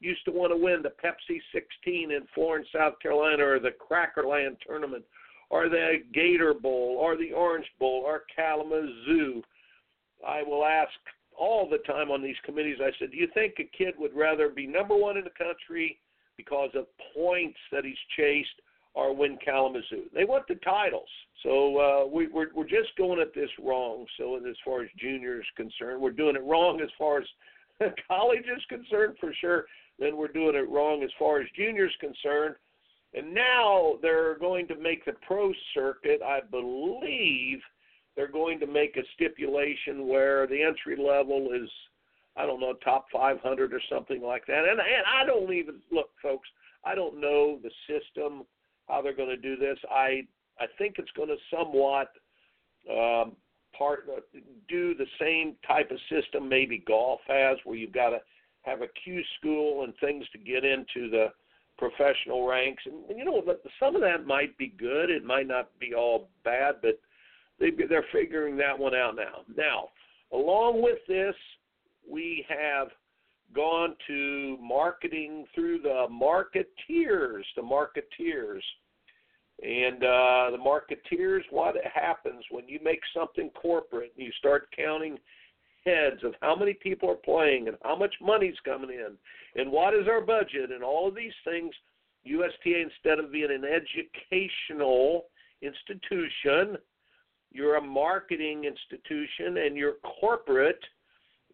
used 0.00 0.24
to 0.24 0.32
want 0.32 0.52
to 0.52 0.56
win 0.56 0.82
the 0.82 0.92
Pepsi 1.02 1.38
16 1.52 2.10
in 2.10 2.22
Florence, 2.34 2.66
South 2.74 2.94
Carolina, 3.00 3.44
or 3.44 3.60
the 3.60 3.70
Crackerland 3.70 4.56
tournament, 4.66 5.04
or 5.50 5.68
the 5.68 5.98
Gator 6.12 6.54
Bowl, 6.54 6.96
or 6.98 7.16
the 7.16 7.32
Orange 7.32 7.66
Bowl, 7.78 8.02
or 8.04 8.24
Kalamazoo. 8.34 9.42
I 10.26 10.42
will 10.42 10.64
ask 10.64 10.90
all 11.40 11.68
the 11.68 11.78
time 11.78 12.10
on 12.10 12.22
these 12.22 12.36
committees. 12.44 12.78
I 12.80 12.90
said, 12.98 13.10
"Do 13.10 13.16
you 13.16 13.28
think 13.34 13.54
a 13.58 13.64
kid 13.76 13.94
would 13.98 14.14
rather 14.14 14.48
be 14.48 14.66
number 14.66 14.94
one 14.94 15.16
in 15.16 15.24
the 15.24 15.30
country 15.30 15.98
because 16.36 16.70
of 16.74 16.86
points 17.14 17.58
that 17.72 17.84
he's 17.84 17.98
chased, 18.16 18.60
or 18.94 19.14
win 19.14 19.38
Kalamazoo?" 19.44 20.10
They 20.14 20.24
want 20.24 20.46
the 20.46 20.56
titles. 20.56 21.08
So 21.42 21.78
uh, 21.78 22.06
we, 22.06 22.28
we're 22.28 22.52
we're 22.54 22.68
just 22.68 22.94
going 22.96 23.20
at 23.20 23.34
this 23.34 23.50
wrong. 23.60 24.06
So 24.18 24.36
as 24.36 24.56
far 24.64 24.82
as 24.82 24.88
juniors 24.98 25.46
concerned, 25.56 26.00
we're 26.00 26.10
doing 26.10 26.36
it 26.36 26.44
wrong 26.44 26.80
as 26.80 26.90
far 26.98 27.18
as 27.18 27.26
college 28.08 28.44
is 28.44 28.64
concerned 28.68 29.16
for 29.18 29.32
sure 29.40 29.64
then 30.00 30.16
we're 30.16 30.28
doing 30.28 30.56
it 30.56 30.68
wrong 30.68 31.02
as 31.04 31.10
far 31.18 31.40
as 31.40 31.46
juniors 31.54 31.94
concerned. 32.00 32.56
And 33.12 33.34
now 33.34 33.98
they're 34.02 34.38
going 34.38 34.66
to 34.68 34.76
make 34.76 35.04
the 35.04 35.12
pro 35.26 35.52
circuit, 35.74 36.20
I 36.24 36.40
believe 36.50 37.58
they're 38.16 38.30
going 38.30 38.60
to 38.60 38.66
make 38.66 38.96
a 38.96 39.02
stipulation 39.14 40.06
where 40.06 40.46
the 40.46 40.62
entry 40.62 40.96
level 40.96 41.50
is 41.54 41.68
I 42.36 42.46
don't 42.46 42.60
know, 42.60 42.74
top 42.84 43.06
500 43.12 43.74
or 43.74 43.80
something 43.90 44.22
like 44.22 44.46
that. 44.46 44.64
And 44.64 44.80
and 44.80 45.04
I 45.06 45.26
don't 45.26 45.52
even 45.52 45.76
look 45.90 46.10
folks, 46.22 46.48
I 46.84 46.94
don't 46.94 47.20
know 47.20 47.58
the 47.62 47.70
system 47.86 48.44
how 48.88 49.02
they're 49.02 49.14
going 49.14 49.28
to 49.28 49.36
do 49.36 49.56
this. 49.56 49.78
I 49.90 50.22
I 50.58 50.66
think 50.78 50.96
it's 50.98 51.10
going 51.16 51.28
to 51.28 51.36
somewhat 51.54 52.08
um 52.90 53.36
part 53.76 54.08
do 54.68 54.94
the 54.94 55.06
same 55.20 55.54
type 55.66 55.90
of 55.90 55.98
system 56.10 56.48
maybe 56.48 56.82
golf 56.86 57.20
has 57.28 57.56
where 57.64 57.76
you've 57.76 57.92
got 57.92 58.10
to 58.10 58.18
have 58.62 58.82
a 58.82 58.88
Q 59.04 59.22
school 59.38 59.84
and 59.84 59.94
things 60.00 60.24
to 60.32 60.38
get 60.38 60.64
into 60.64 61.10
the 61.10 61.26
professional 61.78 62.46
ranks. 62.46 62.82
And 62.86 63.16
you 63.16 63.24
know, 63.24 63.42
some 63.78 63.96
of 63.96 64.02
that 64.02 64.26
might 64.26 64.56
be 64.58 64.74
good. 64.78 65.10
It 65.10 65.24
might 65.24 65.46
not 65.46 65.70
be 65.78 65.94
all 65.94 66.28
bad, 66.44 66.76
but 66.82 67.00
they 67.60 67.70
they're 67.88 68.04
figuring 68.12 68.56
that 68.56 68.78
one 68.78 68.94
out 68.94 69.14
now. 69.14 69.44
Now, 69.56 69.88
along 70.32 70.82
with 70.82 70.98
this, 71.06 71.34
we 72.10 72.44
have 72.48 72.88
gone 73.54 73.94
to 74.06 74.56
marketing 74.62 75.44
through 75.54 75.80
the 75.80 76.06
marketeers, 76.10 77.42
the 77.56 77.62
marketeers. 77.62 78.62
And 79.62 79.96
uh, 79.96 80.50
the 80.52 80.58
marketeers, 80.58 81.42
what 81.50 81.74
happens 81.92 82.42
when 82.50 82.66
you 82.66 82.78
make 82.82 83.00
something 83.14 83.50
corporate 83.50 84.12
and 84.16 84.24
you 84.24 84.32
start 84.38 84.68
counting 84.74 85.18
heads 85.84 86.22
of 86.24 86.34
how 86.40 86.54
many 86.54 86.74
people 86.74 87.10
are 87.10 87.14
playing 87.14 87.68
and 87.68 87.76
how 87.82 87.96
much 87.96 88.14
money's 88.22 88.54
coming 88.64 88.90
in 88.90 89.16
and 89.60 89.70
what 89.70 89.94
is 89.94 90.06
our 90.08 90.20
budget 90.20 90.70
and 90.70 90.82
all 90.82 91.08
of 91.08 91.14
these 91.14 91.32
things. 91.44 91.74
USTA, 92.24 92.82
instead 92.82 93.18
of 93.18 93.32
being 93.32 93.50
an 93.50 93.64
educational 93.64 95.24
institution, 95.62 96.76
you're 97.50 97.76
a 97.76 97.82
marketing 97.82 98.64
institution 98.64 99.58
and 99.58 99.76
you're 99.76 99.96
corporate. 100.20 100.82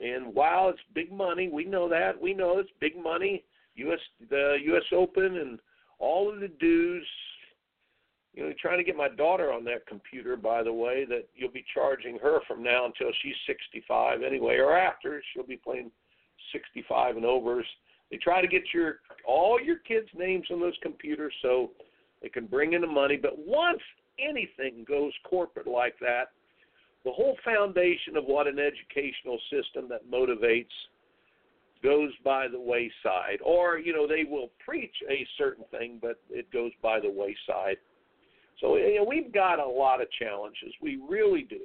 And 0.00 0.34
while 0.34 0.68
it's 0.68 0.80
big 0.94 1.10
money, 1.10 1.48
we 1.48 1.64
know 1.64 1.88
that. 1.88 2.20
We 2.20 2.34
know 2.34 2.58
it's 2.58 2.70
big 2.80 2.96
money. 2.96 3.44
US 3.76 4.00
the 4.30 4.56
US 4.64 4.84
Open 4.92 5.38
and 5.38 5.58
all 5.98 6.32
of 6.32 6.40
the 6.40 6.48
dues 6.48 7.06
you 8.36 8.42
know, 8.42 8.52
trying 8.60 8.76
to 8.76 8.84
get 8.84 8.96
my 8.96 9.08
daughter 9.08 9.50
on 9.50 9.64
that 9.64 9.86
computer, 9.86 10.36
by 10.36 10.62
the 10.62 10.72
way, 10.72 11.06
that 11.06 11.26
you'll 11.34 11.50
be 11.50 11.64
charging 11.72 12.18
her 12.18 12.40
from 12.46 12.62
now 12.62 12.84
until 12.84 13.08
she's 13.22 13.34
65 13.46 14.22
anyway, 14.22 14.56
or 14.56 14.76
after 14.76 15.22
she'll 15.32 15.46
be 15.46 15.56
playing 15.56 15.90
65 16.52 17.16
and 17.16 17.24
overs. 17.24 17.64
They 18.10 18.18
try 18.18 18.42
to 18.42 18.46
get 18.46 18.62
your 18.74 19.00
all 19.26 19.58
your 19.60 19.78
kids' 19.78 20.08
names 20.14 20.46
on 20.52 20.60
those 20.60 20.76
computers 20.82 21.32
so 21.40 21.70
they 22.22 22.28
can 22.28 22.46
bring 22.46 22.74
in 22.74 22.82
the 22.82 22.86
money. 22.86 23.16
But 23.16 23.38
once 23.38 23.80
anything 24.18 24.84
goes 24.86 25.12
corporate 25.28 25.66
like 25.66 25.98
that, 26.00 26.30
the 27.04 27.12
whole 27.12 27.36
foundation 27.44 28.16
of 28.16 28.24
what 28.24 28.46
an 28.46 28.58
educational 28.58 29.38
system 29.50 29.88
that 29.88 30.10
motivates 30.10 30.66
goes 31.82 32.10
by 32.24 32.48
the 32.48 32.58
wayside, 32.58 33.38
or 33.44 33.78
you 33.78 33.92
know 33.92 34.06
they 34.06 34.24
will 34.24 34.50
preach 34.64 34.94
a 35.08 35.26
certain 35.38 35.64
thing, 35.70 35.98
but 36.00 36.20
it 36.30 36.50
goes 36.52 36.72
by 36.82 36.98
the 36.98 37.10
wayside. 37.10 37.76
So 38.60 38.76
you 38.76 38.96
know, 38.96 39.04
we've 39.04 39.32
got 39.32 39.60
a 39.60 39.66
lot 39.66 40.00
of 40.00 40.08
challenges. 40.18 40.72
We 40.82 40.98
really 41.08 41.42
do. 41.42 41.60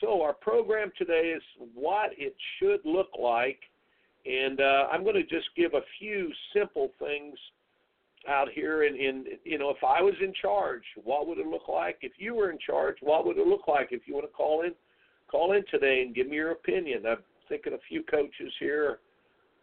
So 0.00 0.22
our 0.22 0.34
program 0.34 0.92
today 0.98 1.34
is 1.36 1.42
what 1.74 2.10
it 2.18 2.34
should 2.58 2.80
look 2.84 3.08
like, 3.18 3.60
and 4.26 4.60
uh, 4.60 4.88
I'm 4.92 5.02
going 5.02 5.14
to 5.14 5.22
just 5.22 5.48
give 5.56 5.74
a 5.74 5.82
few 5.98 6.30
simple 6.54 6.92
things 6.98 7.38
out 8.26 8.48
here. 8.52 8.84
And 8.84 8.96
in 8.96 9.24
you 9.44 9.58
know, 9.58 9.70
if 9.70 9.82
I 9.82 10.02
was 10.02 10.14
in 10.22 10.32
charge, 10.40 10.82
what 11.02 11.26
would 11.26 11.38
it 11.38 11.46
look 11.46 11.68
like? 11.68 11.98
If 12.02 12.12
you 12.18 12.34
were 12.34 12.50
in 12.50 12.58
charge, 12.58 12.96
what 13.00 13.26
would 13.26 13.38
it 13.38 13.46
look 13.46 13.68
like? 13.68 13.88
If 13.90 14.02
you 14.06 14.14
want 14.14 14.26
to 14.26 14.32
call 14.32 14.62
in, 14.62 14.72
call 15.30 15.52
in 15.52 15.64
today 15.70 16.02
and 16.02 16.14
give 16.14 16.28
me 16.28 16.36
your 16.36 16.52
opinion. 16.52 17.04
I'm 17.06 17.18
thinking 17.48 17.74
a 17.74 17.78
few 17.88 18.02
coaches 18.02 18.52
here 18.58 18.84
are 18.84 18.98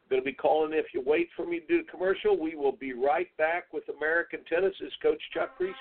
going 0.10 0.22
to 0.22 0.26
be 0.26 0.34
calling. 0.34 0.74
If 0.74 0.88
you 0.94 1.02
wait 1.06 1.30
for 1.36 1.46
me 1.46 1.60
to 1.60 1.68
do 1.68 1.84
the 1.84 1.92
commercial, 1.92 2.40
we 2.40 2.56
will 2.56 2.76
be 2.76 2.94
right 2.94 3.28
back 3.38 3.74
with 3.74 3.84
American 3.98 4.40
Tennis. 4.48 4.74
Coach 5.02 5.22
Chuck 5.34 5.58
Kriese. 5.60 5.74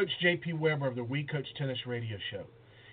Coach 0.00 0.12
JP 0.24 0.58
Weber 0.58 0.86
of 0.86 0.94
the 0.94 1.04
We 1.04 1.24
Coach 1.24 1.46
Tennis 1.58 1.86
Radio 1.86 2.16
Show. 2.30 2.44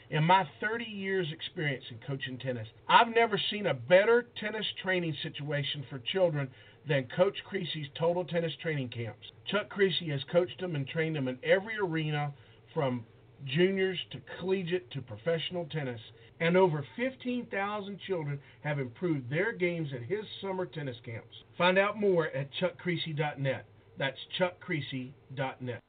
In 0.10 0.26
my 0.26 0.46
30 0.60 0.84
years' 0.84 1.32
experience 1.32 1.86
in 1.90 2.00
coaching 2.06 2.38
tennis, 2.38 2.68
I've 2.90 3.16
never 3.16 3.40
seen 3.50 3.68
a 3.68 3.74
better 3.74 4.26
tennis 4.42 4.66
training 4.84 5.16
situation 5.24 5.86
for 5.90 6.00
children 6.00 6.50
than 6.86 7.08
Coach 7.16 7.38
Kriese's 7.50 7.88
Total 7.98 8.26
Tennis 8.26 8.52
Training 8.62 8.90
Camps. 8.90 9.26
Chuck 9.50 9.74
Kriese 9.74 10.10
has 10.12 10.20
coached 10.30 10.60
them 10.60 10.76
and 10.76 10.86
trained 10.86 11.16
them 11.16 11.30
in 11.30 11.40
every 11.44 11.78
arena 11.82 12.34
from 12.74 13.06
juniors 13.46 14.00
to 14.12 14.20
collegiate 14.38 14.92
to 14.92 15.02
professional 15.02 15.64
tennis, 15.72 16.02
and 16.42 16.58
over 16.58 16.86
15,000 16.98 18.00
children 18.06 18.38
have 18.66 18.80
improved 18.80 19.30
their 19.30 19.54
games 19.54 19.92
at 19.96 20.02
his 20.02 20.26
summer 20.42 20.66
tennis 20.66 20.98
camps. 21.06 21.38
Find 21.58 21.78
out 21.78 21.98
more 21.98 22.28
at 22.28 22.50
chuckkriese.net. 22.60 23.66
That's 23.98 24.20
chuckkriese.net. 24.38 25.82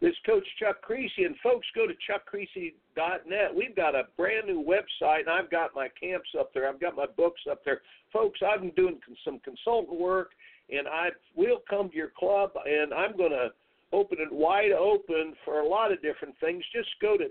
This 0.00 0.12
is 0.12 0.16
Coach 0.24 0.46
Chuck 0.58 0.76
Kriese 0.88 1.10
and 1.18 1.36
folks, 1.42 1.66
go 1.74 1.86
to 1.86 1.92
chuckkriese.net. 1.92 3.54
We've 3.54 3.76
got 3.76 3.94
a 3.94 4.04
brand 4.16 4.46
new 4.46 4.64
website, 4.64 5.20
and 5.20 5.28
I've 5.28 5.50
got 5.50 5.74
my 5.74 5.88
camps 5.88 6.30
up 6.38 6.54
there. 6.54 6.66
I've 6.66 6.80
got 6.80 6.96
my 6.96 7.04
books 7.18 7.42
up 7.50 7.62
there. 7.66 7.82
Folks, 8.10 8.40
I've 8.42 8.62
been 8.62 8.70
doing 8.70 8.98
some 9.22 9.40
consultant 9.40 10.00
work, 10.00 10.30
and 10.70 10.88
I 10.88 11.10
will 11.36 11.58
come 11.68 11.90
to 11.90 11.96
your 11.96 12.12
club, 12.18 12.52
and 12.64 12.94
I'm 12.94 13.14
going 13.14 13.32
to 13.32 13.48
open 13.92 14.18
it 14.20 14.32
wide 14.32 14.72
open 14.72 15.34
for 15.44 15.60
a 15.60 15.68
lot 15.68 15.92
of 15.92 16.00
different 16.00 16.34
things. 16.40 16.64
Just 16.74 16.88
go 17.02 17.18
to 17.18 17.26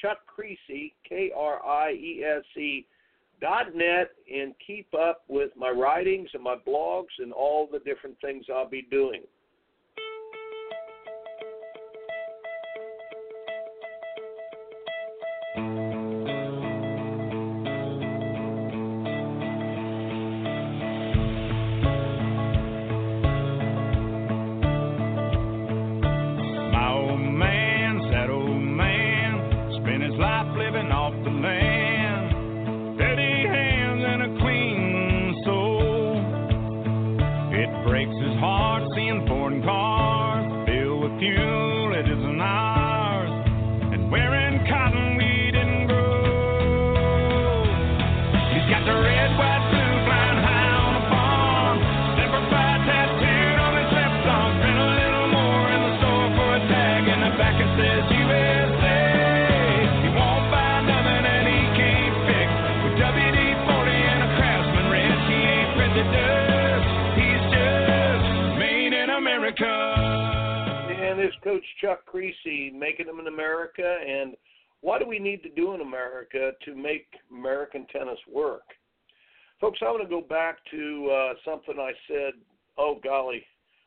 Chuck 0.00 0.18
Kriese, 0.28 0.92
K 1.08 1.32
R 1.36 1.66
I 1.66 1.92
E 1.92 2.22
S 2.24 2.44
E 2.56 2.86
dot 3.40 3.74
net, 3.74 4.10
and 4.32 4.54
keep 4.64 4.86
up 4.94 5.24
with 5.26 5.50
my 5.56 5.70
writings 5.70 6.28
and 6.32 6.44
my 6.44 6.54
blogs 6.64 7.18
and 7.18 7.32
all 7.32 7.68
the 7.70 7.80
different 7.80 8.16
things 8.20 8.44
I'll 8.54 8.70
be 8.70 8.86
doing. 8.88 9.22
Chuck 71.82 72.00
Kriese, 72.06 72.72
making 72.72 73.06
them 73.06 73.20
in 73.20 73.26
America, 73.26 73.98
and 74.06 74.34
what 74.80 75.00
do 75.00 75.06
we 75.06 75.18
need 75.18 75.42
to 75.42 75.48
do 75.50 75.74
in 75.74 75.80
America 75.80 76.52
to 76.64 76.74
make 76.74 77.06
American 77.30 77.86
tennis 77.92 78.18
work? 78.32 78.62
Folks, 79.60 79.78
I 79.82 79.90
want 79.90 80.02
to 80.02 80.08
go 80.08 80.20
back 80.20 80.58
to 80.70 81.10
uh, 81.10 81.34
something 81.44 81.76
I 81.78 81.92
said. 82.08 82.34
Oh 82.78 82.98
golly, 83.02 83.44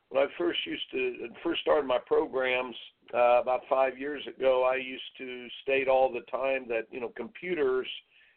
when 0.09 0.23
I 0.23 0.27
first 0.37 0.59
used 0.65 0.89
to 0.91 1.27
first 1.43 1.61
started 1.61 1.87
my 1.87 1.97
programs 2.05 2.75
uh, 3.13 3.41
about 3.41 3.61
five 3.69 3.97
years 3.97 4.23
ago, 4.27 4.63
I 4.63 4.77
used 4.77 5.03
to 5.17 5.47
state 5.63 5.87
all 5.87 6.11
the 6.11 6.21
time 6.31 6.65
that 6.69 6.83
you 6.91 6.99
know 7.01 7.11
computers 7.17 7.87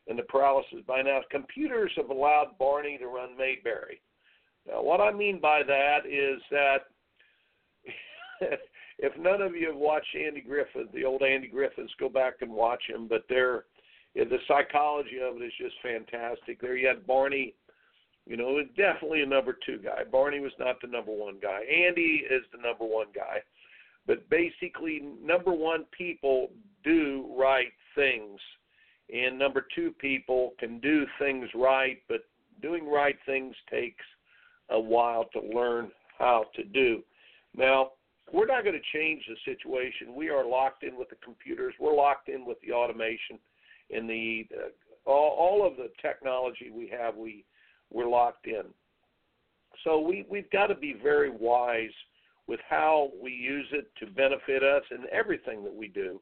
and 0.09 0.19
the 0.19 0.23
paralysis 0.25 0.81
by 0.87 1.03
now 1.03 1.21
computers 1.31 1.93
have 1.97 2.11
allowed 2.11 2.59
Barney 2.59 2.99
to 2.99 3.07
run 3.07 3.37
Mayberry. 3.37 4.01
Now, 4.67 4.83
what 4.83 5.01
I 5.01 5.13
mean 5.13 5.41
by 5.41 5.63
that 5.63 6.07
is 6.07 6.41
that 6.51 6.79
if 8.99 9.17
none 9.17 9.43
of 9.43 9.55
you 9.55 9.69
have 9.69 9.77
watched 9.77 10.15
Andy 10.15 10.41
Griffith, 10.41 10.93
the 10.93 11.05
old 11.05 11.23
Andy 11.23 11.47
Griffiths, 11.49 11.93
go 12.01 12.09
back 12.09 12.35
and 12.41 12.51
watch 12.51 12.83
him. 12.89 13.07
But 13.09 13.25
there, 13.29 13.65
the 14.15 14.39
psychology 14.49 15.19
of 15.23 15.37
it 15.37 15.45
is 15.45 15.53
just 15.61 15.77
fantastic. 15.83 16.61
There 16.61 16.77
you 16.77 16.89
had 16.89 17.07
Barney, 17.07 17.55
you 18.27 18.37
know, 18.37 18.61
definitely 18.77 19.23
a 19.23 19.27
number 19.27 19.57
two 19.65 19.79
guy. 19.79 20.03
Barney 20.11 20.41
was 20.41 20.53
not 20.59 20.81
the 20.81 20.89
number 20.89 21.13
one 21.13 21.39
guy. 21.41 21.61
Andy 21.61 22.25
is 22.29 22.43
the 22.53 22.59
number 22.61 22.85
one 22.85 23.07
guy. 23.15 23.39
But 24.07 24.29
basically, 24.31 25.03
number 25.23 25.53
one 25.53 25.85
people 25.97 26.51
do 26.83 27.31
right 27.39 27.73
things, 27.95 28.41
and 29.15 29.39
number 29.39 29.67
two 29.75 29.93
people 30.01 30.55
can 30.59 30.81
do 30.81 31.07
things 31.19 31.49
right, 31.55 31.99
but 32.09 32.23
doing 32.63 32.89
right 32.89 33.17
things 33.27 33.55
takes 33.71 34.05
a 34.71 34.81
while 34.81 35.27
to 35.35 35.41
learn 35.55 35.91
how 36.19 36.47
to 36.57 36.65
do. 36.65 37.03
Now, 37.57 37.91
we're 38.33 38.47
not 38.47 38.65
going 38.65 38.79
to 38.79 38.99
change 38.99 39.23
the 39.29 39.37
situation. 39.45 40.15
We 40.15 40.29
are 40.29 40.47
locked 40.47 40.83
in 40.83 40.99
with 40.99 41.09
the 41.09 41.17
computers. 41.25 41.75
We're 41.81 41.95
locked 41.95 42.29
in 42.29 42.45
with 42.45 42.59
the 42.67 42.73
automation 42.73 43.39
and 43.91 44.09
the 44.09 44.47
uh, 44.55 45.11
all, 45.11 45.37
all 45.39 45.67
of 45.67 45.77
the 45.77 45.91
technology 46.03 46.71
we 46.75 46.89
have. 46.89 47.17
We 47.17 47.45
we're 47.91 48.09
locked 48.09 48.47
in. 48.47 48.65
So 49.85 50.01
we 50.01 50.27
we've 50.31 50.51
got 50.51 50.67
to 50.67 50.75
be 50.75 50.97
very 51.03 51.31
wise 51.31 51.95
with 52.47 52.61
how 52.69 53.11
we 53.23 53.31
use 53.31 53.67
it 53.73 53.91
to 54.01 54.07
benefit 54.07 54.63
us 54.63 54.83
in 54.91 55.05
everything 55.13 55.63
that 55.65 55.75
we 55.75 55.89
do. 55.89 56.21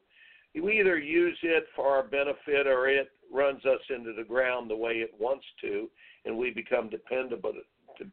We 0.54 0.80
either 0.80 0.98
use 0.98 1.38
it 1.42 1.66
for 1.74 1.86
our 1.88 2.02
benefit 2.02 2.66
or 2.66 2.88
it 2.88 3.10
runs 3.32 3.64
us 3.66 3.80
into 3.94 4.12
the 4.14 4.24
ground 4.24 4.70
the 4.70 4.76
way 4.76 4.94
it 4.94 5.12
wants 5.18 5.44
to, 5.60 5.90
and 6.24 6.36
we 6.36 6.50
become 6.50 6.88
dependent 6.88 7.42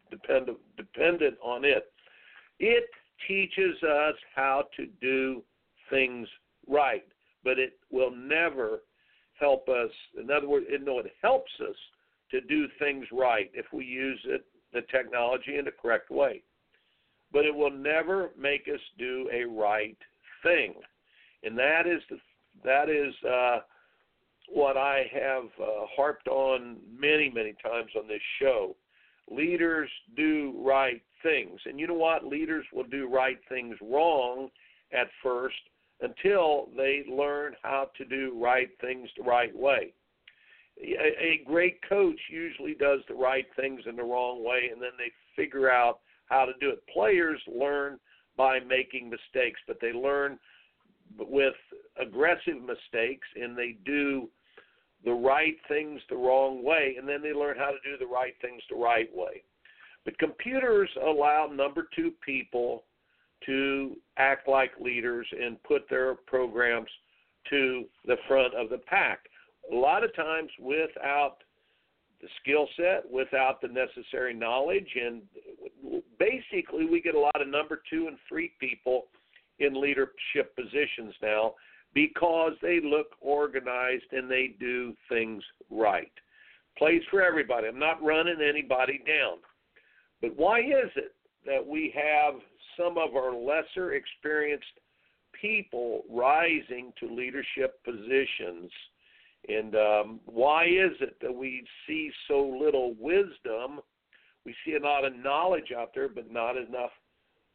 dependent 0.10 0.58
dependent 0.78 1.36
on 1.44 1.66
it. 1.66 1.92
It 2.60 2.90
teaches 3.28 3.82
us 3.84 4.16
how 4.36 4.66
to 4.76 4.86
do 5.02 5.44
things 5.90 6.28
right, 6.68 7.06
but 7.44 7.60
it 7.60 7.74
will 7.92 8.12
never 8.12 8.82
help 9.40 9.68
us. 9.70 9.90
In 10.20 10.32
other 10.32 10.48
words, 10.48 10.66
it, 10.70 10.84
no, 10.84 11.00
it 11.00 11.12
helps 11.22 11.52
us 11.62 11.76
to 12.32 12.42
do 12.42 12.68
things 12.80 13.06
right 13.12 13.52
if 13.54 13.66
we 13.74 13.86
use 13.86 14.20
it, 14.26 14.46
the 14.74 14.82
technology 14.92 15.58
in 15.58 15.66
the 15.66 15.72
correct 15.72 16.10
way. 16.10 16.42
But 17.32 17.46
it 17.46 17.54
will 17.54 17.72
never 17.72 18.32
make 18.38 18.68
us 18.74 18.80
do 18.98 19.30
a 19.34 19.44
right 19.44 19.98
thing, 20.44 20.76
and 21.44 21.58
that 21.58 21.88
is 21.88 22.02
the 22.10 22.18
that 22.64 22.90
is 22.90 23.14
uh, 23.28 23.60
what 24.48 24.78
I 24.78 25.06
have 25.12 25.46
uh, 25.60 25.86
harped 25.96 26.28
on 26.28 26.78
many 27.00 27.30
many 27.30 27.56
times 27.64 27.90
on 27.98 28.08
this 28.08 28.22
show. 28.40 28.76
Leaders 29.32 29.90
do 30.16 30.54
right 30.64 31.02
things. 31.24 31.60
And 31.66 31.80
you 31.80 31.88
know 31.88 31.94
what? 31.94 32.26
Leaders 32.26 32.66
will 32.74 32.84
do 32.84 33.08
right 33.08 33.40
things 33.50 33.76
wrong 33.82 34.50
at 34.92 35.08
first 35.24 35.56
until 36.02 36.70
they 36.76 37.04
learn 37.10 37.56
how 37.64 37.90
to 37.98 38.06
do 38.06 38.38
right 38.40 38.70
things 38.82 39.10
the 39.18 39.24
right 39.24 39.56
way. 39.56 39.94
a, 40.82 41.24
a 41.24 41.44
great 41.46 41.80
coach 41.88 42.20
usually 42.30 42.76
does 42.76 43.00
the 43.08 43.14
right 43.16 43.46
things 43.56 43.82
in 43.88 43.96
the 43.96 44.04
wrong 44.04 44.44
way, 44.44 44.70
and 44.72 44.82
then 44.82 44.92
they 44.98 45.12
figure 45.36 45.70
out 45.70 46.00
how 46.26 46.46
to 46.46 46.54
do 46.60 46.70
it. 46.70 46.84
Players 46.94 47.42
learn 47.48 48.00
by 48.36 48.60
making 48.60 49.10
mistakes, 49.10 49.60
but 49.68 49.78
they 49.80 49.94
learn 49.94 50.40
with 51.18 51.54
aggressive 52.02 52.62
mistakes, 52.62 53.28
and 53.40 53.58
they 53.58 53.78
do 53.86 54.30
the 55.06 55.12
right 55.12 55.56
things 55.68 56.02
the 56.10 56.16
wrong 56.16 56.64
way, 56.64 56.96
and 56.98 57.08
then 57.08 57.22
they 57.22 57.34
learn 57.34 57.58
how 57.58 57.70
to 57.70 57.78
do 57.84 57.98
the 58.00 58.12
right 58.12 58.34
things 58.42 58.62
the 58.70 58.76
right 58.76 59.10
way. 59.14 59.44
But 60.06 60.18
computers 60.20 60.90
allow 61.02 61.48
number 61.52 61.88
two 61.96 62.12
people 62.26 62.84
to 63.46 63.96
act 64.18 64.48
like 64.48 64.72
leaders 64.80 65.28
and 65.32 65.62
put 65.64 65.90
their 65.90 66.16
programs 66.16 66.90
to 67.50 67.86
the 68.06 68.18
front 68.28 68.54
of 68.54 68.70
the 68.70 68.78
pack. 68.78 69.20
A 69.72 69.76
lot 69.76 70.04
of 70.04 70.16
times 70.16 70.50
without 70.60 71.38
the 72.22 72.28
skill 72.42 72.68
set, 72.78 73.10
without 73.12 73.62
the 73.62 73.68
necessary 73.68 74.34
knowledge, 74.34 74.88
and 74.96 75.22
basically 76.20 76.86
we 76.86 77.02
get 77.02 77.16
a 77.16 77.20
lot 77.20 77.42
of 77.42 77.48
number 77.48 77.82
two 77.90 78.08
and 78.08 78.18
three 78.30 78.52
people 78.60 79.06
in 79.60 79.80
leadership 79.80 80.56
positions 80.56 81.14
now 81.22 81.54
because 81.94 82.54
they 82.62 82.80
look 82.82 83.08
organized 83.22 84.12
and 84.12 84.30
they 84.30 84.56
do 84.60 84.94
things 85.10 85.44
right. 85.70 86.12
Plays 86.78 87.04
for 87.12 87.22
everybody. 87.22 87.68
I'm 87.68 87.78
not 87.78 88.02
running 88.02 88.42
anybody 88.42 89.02
down. 89.06 89.38
But 90.24 90.38
why 90.38 90.62
is 90.62 90.90
it 90.96 91.14
that 91.46 91.68
we 91.68 91.94
have 91.94 92.36
some 92.78 92.98
of 92.98 93.14
our 93.16 93.36
lesser 93.36 93.94
experienced 93.94 94.80
people 95.40 96.04
rising 96.10 96.94
to 97.02 97.14
leadership 97.14 97.84
positions? 97.84 98.72
And 99.50 99.76
um, 99.76 100.20
why 100.26 100.64
is 100.64 100.96
it 101.02 101.18
that 101.22 101.36
we 101.36 101.66
see 101.86 102.10
so 102.30 102.58
little 102.58 102.96
wisdom? 102.98 103.82
We 104.46 104.56
see 104.66 104.76
a 104.76 104.80
lot 104.80 105.04
of 105.04 105.14
knowledge 105.14 105.74
out 105.78 105.90
there, 105.94 106.08
but 106.08 106.32
not 106.32 106.56
enough 106.56 106.92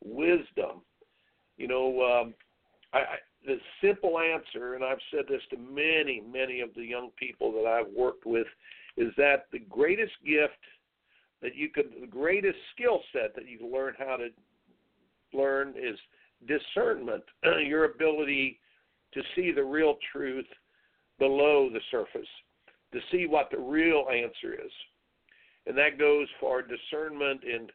wisdom. 0.04 0.82
You 1.56 1.68
know, 1.68 2.02
um, 2.02 2.34
I, 2.92 2.98
I, 2.98 3.16
the 3.46 3.56
simple 3.82 4.18
answer, 4.18 4.74
and 4.74 4.84
I've 4.84 4.98
said 5.10 5.24
this 5.26 5.40
to 5.52 5.56
many, 5.56 6.22
many 6.30 6.60
of 6.60 6.74
the 6.74 6.84
young 6.84 7.12
people 7.18 7.50
that 7.52 7.66
I've 7.66 7.90
worked 7.96 8.26
with, 8.26 8.46
is 8.98 9.10
that 9.16 9.46
the 9.52 9.60
greatest 9.60 10.12
gift 10.22 10.58
that 11.42 11.54
you 11.54 11.68
could, 11.68 11.92
the 12.00 12.06
greatest 12.06 12.58
skill 12.74 13.00
set 13.12 13.34
that 13.34 13.48
you 13.48 13.58
can 13.58 13.72
learn 13.72 13.94
how 13.98 14.16
to 14.16 14.28
learn 15.32 15.74
is 15.76 15.98
discernment, 16.46 17.22
your 17.66 17.84
ability 17.84 18.60
to 19.14 19.22
see 19.34 19.52
the 19.52 19.64
real 19.64 19.96
truth 20.12 20.46
below 21.18 21.68
the 21.72 21.80
surface, 21.90 22.28
to 22.92 23.00
see 23.10 23.26
what 23.26 23.50
the 23.50 23.58
real 23.58 24.06
answer 24.10 24.54
is. 24.54 24.72
And 25.66 25.76
that 25.76 25.98
goes 25.98 26.28
for 26.40 26.62
discernment 26.62 27.44
in 27.44 27.68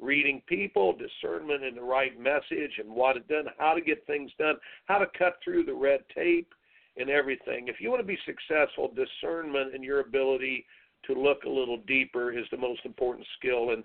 reading 0.00 0.42
people, 0.46 0.94
discernment 0.96 1.64
in 1.64 1.74
the 1.74 1.82
right 1.82 2.18
message 2.18 2.72
and 2.78 2.90
what 2.90 3.16
it 3.16 3.28
done, 3.28 3.46
how 3.58 3.74
to 3.74 3.80
get 3.80 4.06
things 4.06 4.30
done, 4.38 4.56
how 4.86 4.98
to 4.98 5.06
cut 5.18 5.38
through 5.42 5.64
the 5.64 5.74
red 5.74 6.00
tape 6.14 6.52
and 6.96 7.10
everything. 7.10 7.68
If 7.68 7.80
you 7.80 7.90
want 7.90 8.00
to 8.00 8.06
be 8.06 8.18
successful, 8.26 8.92
discernment 8.94 9.74
and 9.74 9.84
your 9.84 10.00
ability 10.00 10.64
to 11.06 11.14
look 11.14 11.44
a 11.44 11.48
little 11.48 11.78
deeper 11.86 12.32
is 12.32 12.46
the 12.50 12.56
most 12.56 12.80
important 12.84 13.26
skill. 13.38 13.70
And 13.70 13.84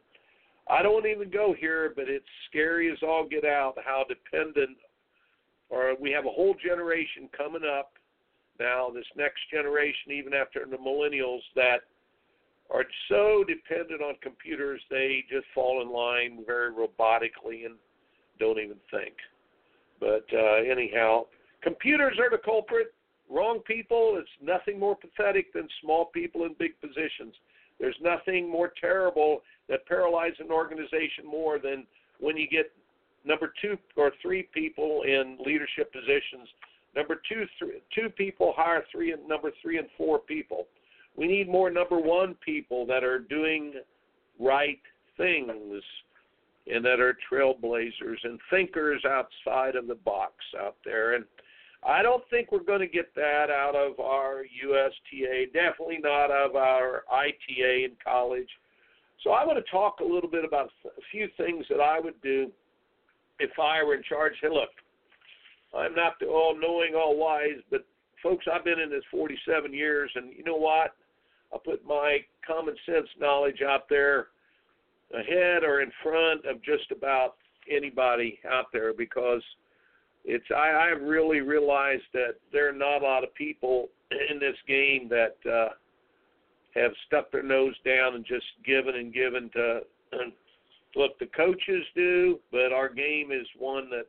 I 0.69 0.81
don't 0.81 1.05
even 1.05 1.29
go 1.29 1.53
here, 1.57 1.93
but 1.95 2.05
it's 2.07 2.25
scary 2.49 2.91
as 2.91 2.97
all 3.01 3.27
get 3.29 3.45
out 3.45 3.75
how 3.83 4.05
dependent, 4.07 4.77
or 5.69 5.95
we 5.99 6.11
have 6.11 6.25
a 6.25 6.29
whole 6.29 6.55
generation 6.63 7.29
coming 7.35 7.63
up 7.63 7.93
now, 8.59 8.91
this 8.93 9.05
next 9.17 9.39
generation, 9.51 10.11
even 10.11 10.33
after 10.33 10.65
the 10.69 10.77
millennials, 10.77 11.41
that 11.55 11.81
are 12.69 12.85
so 13.09 13.43
dependent 13.47 14.01
on 14.01 14.15
computers 14.21 14.81
they 14.89 15.23
just 15.29 15.45
fall 15.53 15.81
in 15.81 15.91
line 15.91 16.43
very 16.45 16.71
robotically 16.71 17.65
and 17.65 17.75
don't 18.39 18.59
even 18.59 18.77
think. 18.91 19.13
But 19.99 20.25
uh, 20.33 20.61
anyhow, 20.69 21.25
computers 21.61 22.17
are 22.19 22.29
the 22.29 22.41
culprit. 22.43 22.93
Wrong 23.31 23.59
people. 23.65 24.17
It's 24.19 24.29
nothing 24.41 24.79
more 24.79 24.95
pathetic 24.95 25.53
than 25.53 25.67
small 25.81 26.05
people 26.05 26.45
in 26.45 26.55
big 26.59 26.79
positions. 26.81 27.33
There's 27.79 27.95
nothing 28.01 28.49
more 28.49 28.71
terrible 28.79 29.41
that 29.69 29.85
paralyzes 29.87 30.39
an 30.39 30.51
organization 30.51 31.25
more 31.25 31.57
than 31.57 31.85
when 32.19 32.37
you 32.37 32.47
get 32.47 32.71
number 33.25 33.53
two 33.61 33.77
or 33.95 34.11
three 34.21 34.47
people 34.53 35.03
in 35.03 35.37
leadership 35.45 35.91
positions. 35.93 36.47
Number 36.95 37.21
two, 37.27 37.45
three, 37.57 37.81
two 37.95 38.09
people 38.09 38.53
hire 38.55 38.83
three 38.91 39.13
and 39.13 39.27
number 39.27 39.51
three 39.61 39.77
and 39.77 39.87
four 39.97 40.19
people 40.19 40.67
we 41.15 41.27
need 41.27 41.49
more 41.49 41.69
number 41.69 41.99
one 41.99 42.35
people 42.35 42.85
that 42.85 43.03
are 43.03 43.19
doing 43.19 43.73
right 44.39 44.79
things 45.17 45.49
and 46.67 46.85
that 46.85 46.99
are 46.99 47.17
trailblazers 47.31 48.17
and 48.23 48.39
thinkers 48.49 49.03
outside 49.05 49.75
of 49.75 49.87
the 49.87 49.95
box 49.95 50.33
out 50.59 50.77
there. 50.85 51.15
And 51.15 51.25
I 51.83 52.03
don't 52.03 52.23
think 52.29 52.51
we're 52.51 52.63
going 52.63 52.81
to 52.81 52.87
get 52.87 53.13
that 53.15 53.47
out 53.49 53.75
of 53.75 53.99
our 53.99 54.43
USTA, 54.43 55.51
definitely 55.51 55.97
not 56.01 56.29
of 56.29 56.55
our 56.55 57.03
ITA 57.11 57.85
in 57.85 57.91
college. 58.03 58.49
So 59.23 59.31
I 59.31 59.45
want 59.45 59.63
to 59.63 59.71
talk 59.71 59.99
a 59.99 60.03
little 60.03 60.29
bit 60.29 60.45
about 60.45 60.69
a 60.85 61.01
few 61.11 61.27
things 61.37 61.65
that 61.69 61.79
I 61.79 61.99
would 61.99 62.19
do 62.21 62.51
if 63.39 63.51
I 63.59 63.83
were 63.83 63.95
in 63.95 64.03
charge. 64.03 64.33
Hey, 64.41 64.49
look, 64.49 64.69
I'm 65.75 65.95
not 65.95 66.13
the 66.19 66.27
all 66.27 66.55
knowing, 66.59 66.93
all 66.95 67.17
wise, 67.17 67.61
but 67.69 67.85
folks, 68.21 68.45
I've 68.51 68.63
been 68.63 68.79
in 68.79 68.89
this 68.89 69.03
47 69.09 69.73
years, 69.73 70.11
and 70.15 70.31
you 70.35 70.43
know 70.43 70.57
what? 70.57 70.95
I'll 71.51 71.59
put 71.59 71.85
my 71.85 72.19
common 72.45 72.75
sense 72.85 73.07
knowledge 73.19 73.61
out 73.61 73.89
there 73.89 74.27
ahead 75.13 75.63
or 75.63 75.81
in 75.81 75.91
front 76.03 76.45
of 76.45 76.63
just 76.63 76.91
about 76.91 77.35
anybody 77.69 78.39
out 78.49 78.65
there 78.71 78.93
because 78.93 79.41
it's 80.25 80.45
I, 80.55 80.91
I've 80.91 81.01
really 81.01 81.41
realized 81.41 82.03
that 82.13 82.35
there 82.51 82.69
are 82.69 82.73
not 82.73 83.01
a 83.01 83.05
lot 83.05 83.23
of 83.23 83.33
people 83.35 83.89
in 84.29 84.39
this 84.39 84.55
game 84.67 85.09
that 85.09 85.35
uh, 85.49 85.69
have 86.75 86.91
stuck 87.07 87.31
their 87.31 87.43
nose 87.43 87.75
down 87.85 88.15
and 88.15 88.25
just 88.25 88.45
given 88.65 88.95
and 88.95 89.13
given 89.13 89.49
to. 89.53 89.81
Look, 90.93 91.17
the 91.19 91.27
coaches 91.27 91.85
do, 91.95 92.37
but 92.51 92.73
our 92.73 92.89
game 92.89 93.31
is 93.31 93.47
one 93.57 93.89
that 93.91 94.07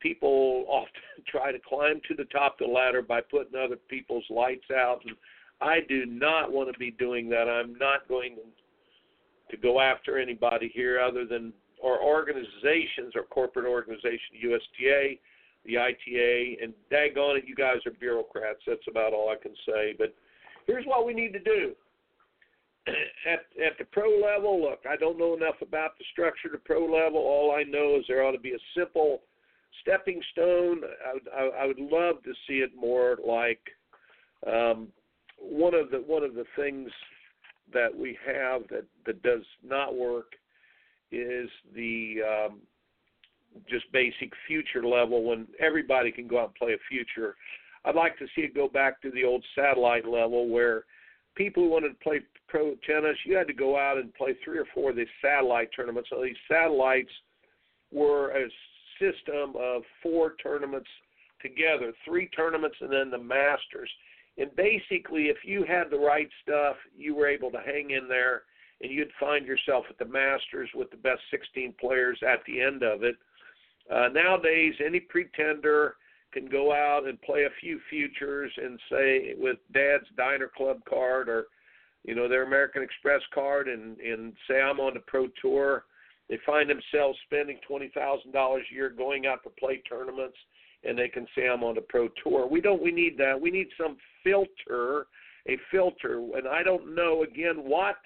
people 0.00 0.64
often 0.68 0.90
try 1.28 1.52
to 1.52 1.58
climb 1.68 2.00
to 2.08 2.14
the 2.14 2.24
top 2.24 2.58
of 2.60 2.66
the 2.66 2.72
ladder 2.72 3.02
by 3.02 3.20
putting 3.20 3.58
other 3.58 3.76
people's 3.88 4.24
lights 4.30 4.70
out 4.74 5.00
and 5.04 5.14
I 5.60 5.80
do 5.88 6.04
not 6.04 6.52
want 6.52 6.72
to 6.72 6.78
be 6.78 6.90
doing 6.90 7.28
that. 7.30 7.48
I'm 7.48 7.78
not 7.78 8.08
going 8.08 8.36
to 8.36 8.42
to 9.50 9.56
go 9.58 9.80
after 9.80 10.18
anybody 10.18 10.70
here 10.74 10.98
other 10.98 11.26
than 11.26 11.52
our 11.84 12.02
organizations, 12.02 13.14
our 13.14 13.22
corporate 13.22 13.66
organization, 13.66 14.40
USTA, 14.40 15.18
the 15.66 15.78
ITA, 15.78 16.58
and 16.62 16.72
daggone 16.90 17.38
it, 17.38 17.44
you 17.46 17.54
guys 17.54 17.78
are 17.86 17.92
bureaucrats. 17.92 18.60
That's 18.66 18.86
about 18.88 19.12
all 19.12 19.30
I 19.30 19.40
can 19.40 19.54
say. 19.66 19.94
But 19.96 20.14
here's 20.66 20.86
what 20.86 21.06
we 21.06 21.14
need 21.14 21.32
to 21.32 21.40
do. 21.40 21.72
At 23.26 23.40
at 23.64 23.78
the 23.78 23.84
pro 23.86 24.10
level, 24.20 24.60
look, 24.60 24.80
I 24.88 24.96
don't 24.96 25.18
know 25.18 25.34
enough 25.34 25.54
about 25.62 25.96
the 25.96 26.04
structure 26.12 26.50
to 26.50 26.58
pro 26.58 26.80
level. 26.80 27.18
All 27.18 27.54
I 27.56 27.62
know 27.62 27.96
is 27.98 28.04
there 28.06 28.22
ought 28.22 28.32
to 28.32 28.38
be 28.38 28.52
a 28.52 28.58
simple 28.76 29.22
stepping 29.80 30.20
stone. 30.32 30.82
I 31.08 31.12
would, 31.14 31.28
I, 31.34 31.62
I 31.62 31.66
would 31.66 31.78
love 31.78 32.22
to 32.24 32.32
see 32.46 32.58
it 32.58 32.72
more 32.78 33.16
like 33.26 33.60
um, 34.46 34.88
one 35.38 35.72
of 35.72 35.90
the 35.90 36.04
one 36.06 36.22
of 36.22 36.34
the 36.34 36.44
things 36.56 36.90
that 37.72 37.88
we 37.96 38.18
have 38.26 38.68
that 38.68 38.84
that 39.06 39.22
does 39.22 39.44
not 39.66 39.96
work 39.96 40.32
is 41.14 41.50
the 41.74 42.16
um, 42.22 42.60
just 43.68 43.90
basic 43.92 44.32
future 44.46 44.84
level 44.84 45.24
when 45.24 45.46
everybody 45.60 46.10
can 46.10 46.26
go 46.26 46.40
out 46.40 46.48
and 46.48 46.54
play 46.54 46.72
a 46.72 46.88
future. 46.88 47.36
I'd 47.84 47.94
like 47.94 48.18
to 48.18 48.26
see 48.34 48.42
it 48.42 48.54
go 48.54 48.68
back 48.68 49.00
to 49.02 49.10
the 49.10 49.24
old 49.24 49.44
satellite 49.54 50.06
level 50.06 50.48
where 50.48 50.84
people 51.34 51.64
who 51.64 51.70
wanted 51.70 51.90
to 51.90 52.04
play 52.04 52.20
pro 52.48 52.74
tennis, 52.86 53.16
you 53.24 53.36
had 53.36 53.46
to 53.48 53.52
go 53.52 53.78
out 53.78 53.98
and 53.98 54.14
play 54.14 54.36
three 54.44 54.58
or 54.58 54.66
four 54.74 54.90
of 54.90 54.96
these 54.96 55.06
satellite 55.20 55.68
tournaments. 55.74 56.08
So 56.10 56.22
these 56.22 56.36
satellites 56.48 57.10
were 57.92 58.30
a 58.30 58.48
system 58.98 59.54
of 59.58 59.82
four 60.02 60.34
tournaments 60.42 60.88
together, 61.42 61.92
three 62.04 62.28
tournaments 62.28 62.76
and 62.80 62.92
then 62.92 63.10
the 63.10 63.18
Masters. 63.18 63.90
And 64.38 64.54
basically, 64.56 65.24
if 65.24 65.38
you 65.44 65.64
had 65.64 65.90
the 65.90 65.98
right 65.98 66.28
stuff, 66.42 66.76
you 66.96 67.14
were 67.14 67.28
able 67.28 67.50
to 67.52 67.60
hang 67.64 67.90
in 67.90 68.08
there, 68.08 68.42
and 68.84 68.92
you'd 68.92 69.10
find 69.18 69.46
yourself 69.46 69.86
at 69.88 69.98
the 69.98 70.04
Masters 70.04 70.68
with 70.74 70.90
the 70.90 70.96
best 70.98 71.22
16 71.30 71.74
players 71.80 72.18
at 72.22 72.40
the 72.46 72.60
end 72.60 72.82
of 72.82 73.02
it. 73.02 73.16
Uh, 73.90 74.08
nowadays, 74.12 74.74
any 74.84 75.00
pretender 75.00 75.96
can 76.32 76.46
go 76.46 76.72
out 76.72 77.08
and 77.08 77.20
play 77.22 77.44
a 77.44 77.60
few 77.60 77.80
futures 77.88 78.52
and 78.62 78.78
say 78.90 79.34
with 79.38 79.56
Dad's 79.72 80.04
Diner 80.16 80.50
Club 80.54 80.80
card 80.88 81.28
or 81.28 81.46
you 82.04 82.14
know 82.14 82.28
their 82.28 82.42
American 82.42 82.82
Express 82.82 83.22
card 83.32 83.68
and 83.68 83.98
and 84.00 84.34
say 84.48 84.60
I'm 84.60 84.80
on 84.80 84.94
the 84.94 85.00
Pro 85.00 85.28
Tour. 85.40 85.84
They 86.28 86.38
find 86.44 86.68
themselves 86.68 87.18
spending 87.26 87.58
twenty 87.66 87.90
thousand 87.94 88.32
dollars 88.32 88.66
a 88.70 88.74
year 88.74 88.90
going 88.90 89.26
out 89.26 89.42
to 89.44 89.50
play 89.50 89.82
tournaments 89.88 90.36
and 90.86 90.98
they 90.98 91.08
can 91.08 91.26
say 91.34 91.48
I'm 91.48 91.64
on 91.64 91.78
a 91.78 91.80
pro 91.80 92.08
tour. 92.22 92.46
We 92.46 92.60
don't. 92.60 92.82
We 92.82 92.92
need 92.92 93.16
that. 93.18 93.40
We 93.40 93.50
need 93.50 93.68
some 93.80 93.96
filter, 94.22 95.06
a 95.48 95.56
filter. 95.70 96.18
And 96.36 96.46
I 96.46 96.62
don't 96.62 96.94
know 96.94 97.22
again 97.22 97.56
what 97.56 97.96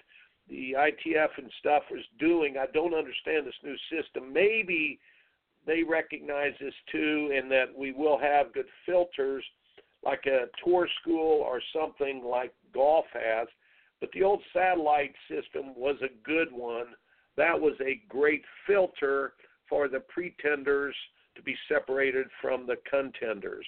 the 0.49 0.75
ITF 0.77 1.29
and 1.37 1.51
stuff 1.59 1.83
is 1.91 2.03
doing. 2.19 2.55
I 2.57 2.65
don't 2.73 2.93
understand 2.93 3.45
this 3.45 3.53
new 3.63 3.75
system. 3.91 4.33
Maybe 4.33 4.99
they 5.65 5.83
recognize 5.83 6.53
this 6.59 6.73
too, 6.91 7.31
and 7.35 7.51
that 7.51 7.65
we 7.75 7.91
will 7.91 8.17
have 8.17 8.53
good 8.53 8.65
filters, 8.85 9.43
like 10.03 10.25
a 10.25 10.45
tour 10.63 10.87
school 11.01 11.41
or 11.41 11.61
something 11.73 12.23
like 12.23 12.53
golf 12.73 13.05
has. 13.13 13.47
But 13.99 14.09
the 14.13 14.23
old 14.23 14.41
satellite 14.53 15.13
system 15.29 15.73
was 15.75 15.97
a 16.01 16.13
good 16.25 16.51
one. 16.51 16.87
That 17.37 17.59
was 17.59 17.73
a 17.81 18.01
great 18.07 18.43
filter 18.65 19.33
for 19.67 19.87
the 19.87 19.99
pretenders 19.99 20.95
to 21.35 21.43
be 21.43 21.55
separated 21.67 22.27
from 22.41 22.65
the 22.65 22.77
contenders. 22.89 23.65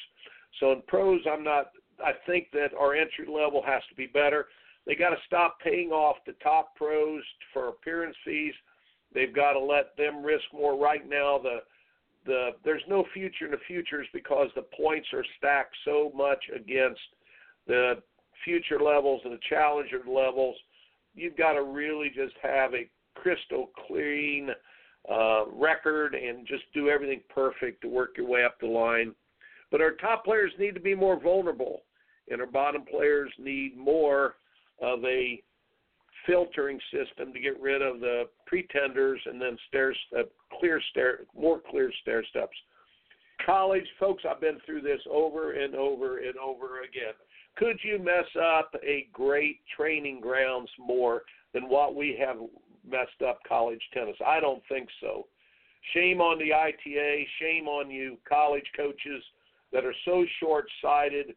So 0.59 0.71
in 0.71 0.81
pros, 0.87 1.21
I'm 1.31 1.43
not. 1.43 1.71
I 2.03 2.13
think 2.25 2.47
that 2.53 2.73
our 2.77 2.95
entry 2.95 3.27
level 3.27 3.61
has 3.65 3.83
to 3.89 3.95
be 3.95 4.07
better. 4.07 4.47
They 4.85 4.95
got 4.95 5.09
to 5.09 5.17
stop 5.25 5.59
paying 5.63 5.89
off 5.89 6.17
the 6.25 6.33
top 6.43 6.75
pros 6.75 7.21
for 7.53 7.69
appearance 7.69 8.15
fees. 8.25 8.53
They've 9.13 9.33
got 9.33 9.53
to 9.53 9.59
let 9.59 9.95
them 9.97 10.23
risk 10.23 10.45
more. 10.53 10.77
Right 10.77 11.07
now, 11.07 11.37
the 11.37 11.59
the 12.25 12.49
there's 12.63 12.83
no 12.87 13.05
future 13.13 13.45
in 13.45 13.51
the 13.51 13.57
futures 13.67 14.07
because 14.13 14.49
the 14.55 14.65
points 14.75 15.07
are 15.13 15.25
stacked 15.37 15.75
so 15.85 16.11
much 16.15 16.43
against 16.55 17.01
the 17.67 17.95
future 18.43 18.79
levels 18.79 19.21
and 19.23 19.33
the 19.33 19.39
challenger 19.49 20.01
levels. 20.07 20.55
You've 21.13 21.37
got 21.37 21.53
to 21.53 21.63
really 21.63 22.09
just 22.09 22.35
have 22.41 22.73
a 22.73 22.89
crystal 23.15 23.69
clean 23.87 24.49
uh, 25.11 25.45
record 25.51 26.15
and 26.15 26.47
just 26.47 26.63
do 26.73 26.89
everything 26.89 27.21
perfect 27.33 27.81
to 27.81 27.89
work 27.89 28.11
your 28.17 28.27
way 28.27 28.43
up 28.43 28.59
the 28.59 28.67
line. 28.67 29.13
But 29.71 29.81
our 29.81 29.91
top 29.91 30.25
players 30.25 30.51
need 30.59 30.73
to 30.75 30.81
be 30.81 30.95
more 30.95 31.19
vulnerable, 31.19 31.83
and 32.29 32.41
our 32.41 32.47
bottom 32.47 32.83
players 32.83 33.31
need 33.37 33.77
more 33.77 34.35
of 34.81 35.03
a 35.05 35.41
filtering 36.25 36.79
system 36.91 37.33
to 37.33 37.39
get 37.39 37.59
rid 37.59 37.81
of 37.81 37.99
the 37.99 38.23
pretenders 38.45 39.19
and 39.25 39.41
then 39.41 39.57
stairs, 39.67 39.97
uh, 40.17 40.23
clear 40.59 40.81
stair, 40.91 41.19
more 41.35 41.61
clear 41.69 41.91
stair 42.01 42.23
steps. 42.29 42.55
College, 43.45 43.87
folks, 43.99 44.23
I've 44.29 44.41
been 44.41 44.59
through 44.65 44.81
this 44.81 45.01
over 45.09 45.53
and 45.53 45.73
over 45.73 46.19
and 46.19 46.37
over 46.37 46.81
again. 46.81 47.13
Could 47.57 47.77
you 47.83 47.97
mess 47.99 48.25
up 48.39 48.73
a 48.83 49.07
great 49.11 49.59
training 49.75 50.21
grounds 50.21 50.69
more 50.79 51.23
than 51.53 51.67
what 51.67 51.95
we 51.95 52.17
have 52.23 52.37
messed 52.87 53.21
up 53.27 53.39
college 53.47 53.81
tennis? 53.93 54.15
I 54.25 54.39
don't 54.39 54.61
think 54.69 54.87
so. 55.01 55.27
Shame 55.93 56.21
on 56.21 56.37
the 56.37 56.53
ITA, 56.53 57.27
shame 57.39 57.67
on 57.67 57.89
you 57.89 58.17
college 58.29 58.65
coaches 58.77 59.23
that 59.73 59.85
are 59.85 59.95
so 60.05 60.23
short-sighted 60.39 61.33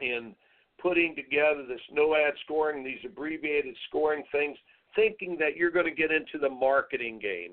in 0.00 0.34
putting 0.82 1.14
together 1.14 1.64
this 1.66 1.80
no 1.92 2.16
ad 2.16 2.34
scoring, 2.44 2.82
these 2.82 2.98
abbreviated 3.04 3.76
scoring 3.88 4.24
things, 4.32 4.58
thinking 4.96 5.36
that 5.38 5.56
you're 5.56 5.70
going 5.70 5.86
to 5.86 5.94
get 5.94 6.10
into 6.10 6.38
the 6.40 6.48
marketing 6.48 7.18
game. 7.20 7.52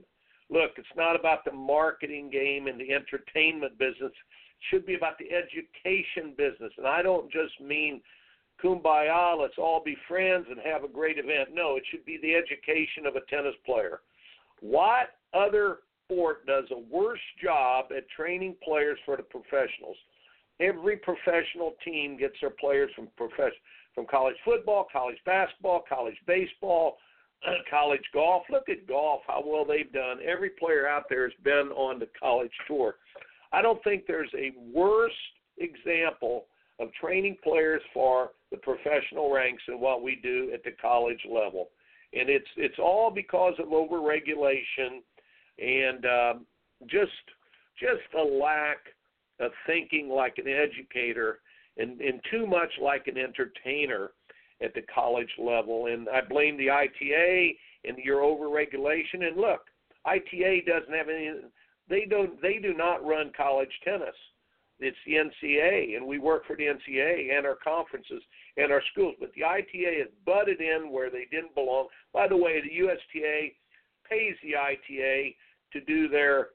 Look, 0.49 0.71
it's 0.77 0.87
not 0.97 1.17
about 1.17 1.45
the 1.45 1.51
marketing 1.51 2.31
game 2.31 2.67
and 2.67 2.79
the 2.79 2.91
entertainment 2.91 3.77
business. 3.77 4.11
It 4.11 4.65
should 4.69 4.85
be 4.85 4.95
about 4.95 5.19
the 5.19 5.29
education 5.31 6.33
business. 6.35 6.73
And 6.77 6.87
I 6.87 7.03
don't 7.03 7.31
just 7.31 7.61
mean 7.61 8.01
kumbaya, 8.63 9.39
let's 9.39 9.57
all 9.57 9.81
be 9.83 9.95
friends 10.07 10.47
and 10.49 10.59
have 10.65 10.83
a 10.83 10.87
great 10.87 11.17
event. 11.19 11.49
No, 11.53 11.75
it 11.77 11.83
should 11.91 12.03
be 12.03 12.17
the 12.21 12.33
education 12.33 13.05
of 13.05 13.15
a 13.15 13.21
tennis 13.29 13.55
player. 13.65 14.01
What 14.59 15.15
other 15.33 15.77
sport 16.05 16.45
does 16.47 16.65
a 16.71 16.79
worse 16.93 17.19
job 17.41 17.85
at 17.95 18.09
training 18.09 18.55
players 18.63 18.97
for 19.05 19.15
the 19.15 19.23
professionals? 19.23 19.95
Every 20.59 20.97
professional 20.97 21.75
team 21.85 22.17
gets 22.17 22.35
their 22.41 22.49
players 22.49 22.91
from 22.95 23.07
profession 23.15 23.59
from 23.95 24.05
college 24.05 24.35
football, 24.45 24.87
college 24.91 25.17
basketball, 25.25 25.83
college 25.87 26.15
baseball, 26.27 26.97
college 27.69 28.03
golf. 28.13 28.43
Look 28.49 28.69
at 28.69 28.87
golf, 28.87 29.21
how 29.27 29.43
well 29.45 29.65
they've 29.65 29.91
done. 29.91 30.17
Every 30.25 30.51
player 30.51 30.87
out 30.87 31.03
there 31.09 31.23
has 31.23 31.33
been 31.43 31.69
on 31.75 31.99
the 31.99 32.07
college 32.19 32.51
tour. 32.67 32.95
I 33.51 33.61
don't 33.61 33.83
think 33.83 34.03
there's 34.07 34.31
a 34.37 34.51
worse 34.73 35.11
example 35.57 36.45
of 36.79 36.89
training 36.93 37.37
players 37.43 37.81
for 37.93 38.31
the 38.51 38.57
professional 38.57 39.31
ranks 39.33 39.63
than 39.67 39.79
what 39.79 40.01
we 40.01 40.19
do 40.21 40.51
at 40.53 40.63
the 40.63 40.71
college 40.81 41.19
level. 41.29 41.69
And 42.13 42.29
it's 42.29 42.47
it's 42.57 42.79
all 42.79 43.11
because 43.11 43.53
of 43.59 43.67
overregulation 43.67 45.01
and 45.59 46.05
um, 46.05 46.45
just 46.87 47.11
just 47.79 48.13
a 48.17 48.23
lack 48.23 48.77
of 49.39 49.51
thinking 49.65 50.09
like 50.09 50.37
an 50.37 50.47
educator 50.47 51.39
and, 51.77 51.99
and 52.01 52.19
too 52.29 52.45
much 52.45 52.71
like 52.81 53.07
an 53.07 53.17
entertainer 53.17 54.11
at 54.61 54.73
the 54.73 54.81
college 54.93 55.29
level. 55.37 55.87
And 55.87 56.07
I 56.09 56.21
blame 56.21 56.57
the 56.57 56.69
ITA 56.69 57.55
and 57.85 57.97
your 57.97 58.21
overregulation. 58.21 59.27
And 59.27 59.37
look, 59.37 59.61
ITA 60.05 60.63
doesn't 60.67 60.93
have 60.93 61.09
any. 61.09 61.31
They 61.89 62.05
don't. 62.05 62.41
They 62.41 62.59
do 62.59 62.73
not 62.73 63.05
run 63.05 63.31
college 63.35 63.71
tennis. 63.83 64.15
It's 64.81 64.97
the 65.05 65.15
NCA, 65.15 65.97
and 65.97 66.07
we 66.07 66.19
work 66.19 66.45
for 66.47 66.55
the 66.55 66.63
NCA 66.63 67.37
and 67.37 67.45
our 67.45 67.57
conferences 67.61 68.23
and 68.55 68.71
our 68.71 68.81
schools. 68.93 69.15
But 69.19 69.31
the 69.35 69.43
ITA 69.43 69.99
has 69.99 70.07
butted 70.25 70.61
in 70.61 70.89
where 70.89 71.09
they 71.09 71.27
didn't 71.29 71.53
belong. 71.53 71.87
By 72.13 72.29
the 72.29 72.37
way, 72.37 72.61
the 72.61 72.73
USTA 72.73 73.49
pays 74.09 74.35
the 74.41 74.55
ITA 74.55 75.35
to 75.73 75.81
do 75.81 76.07
their 76.07 76.49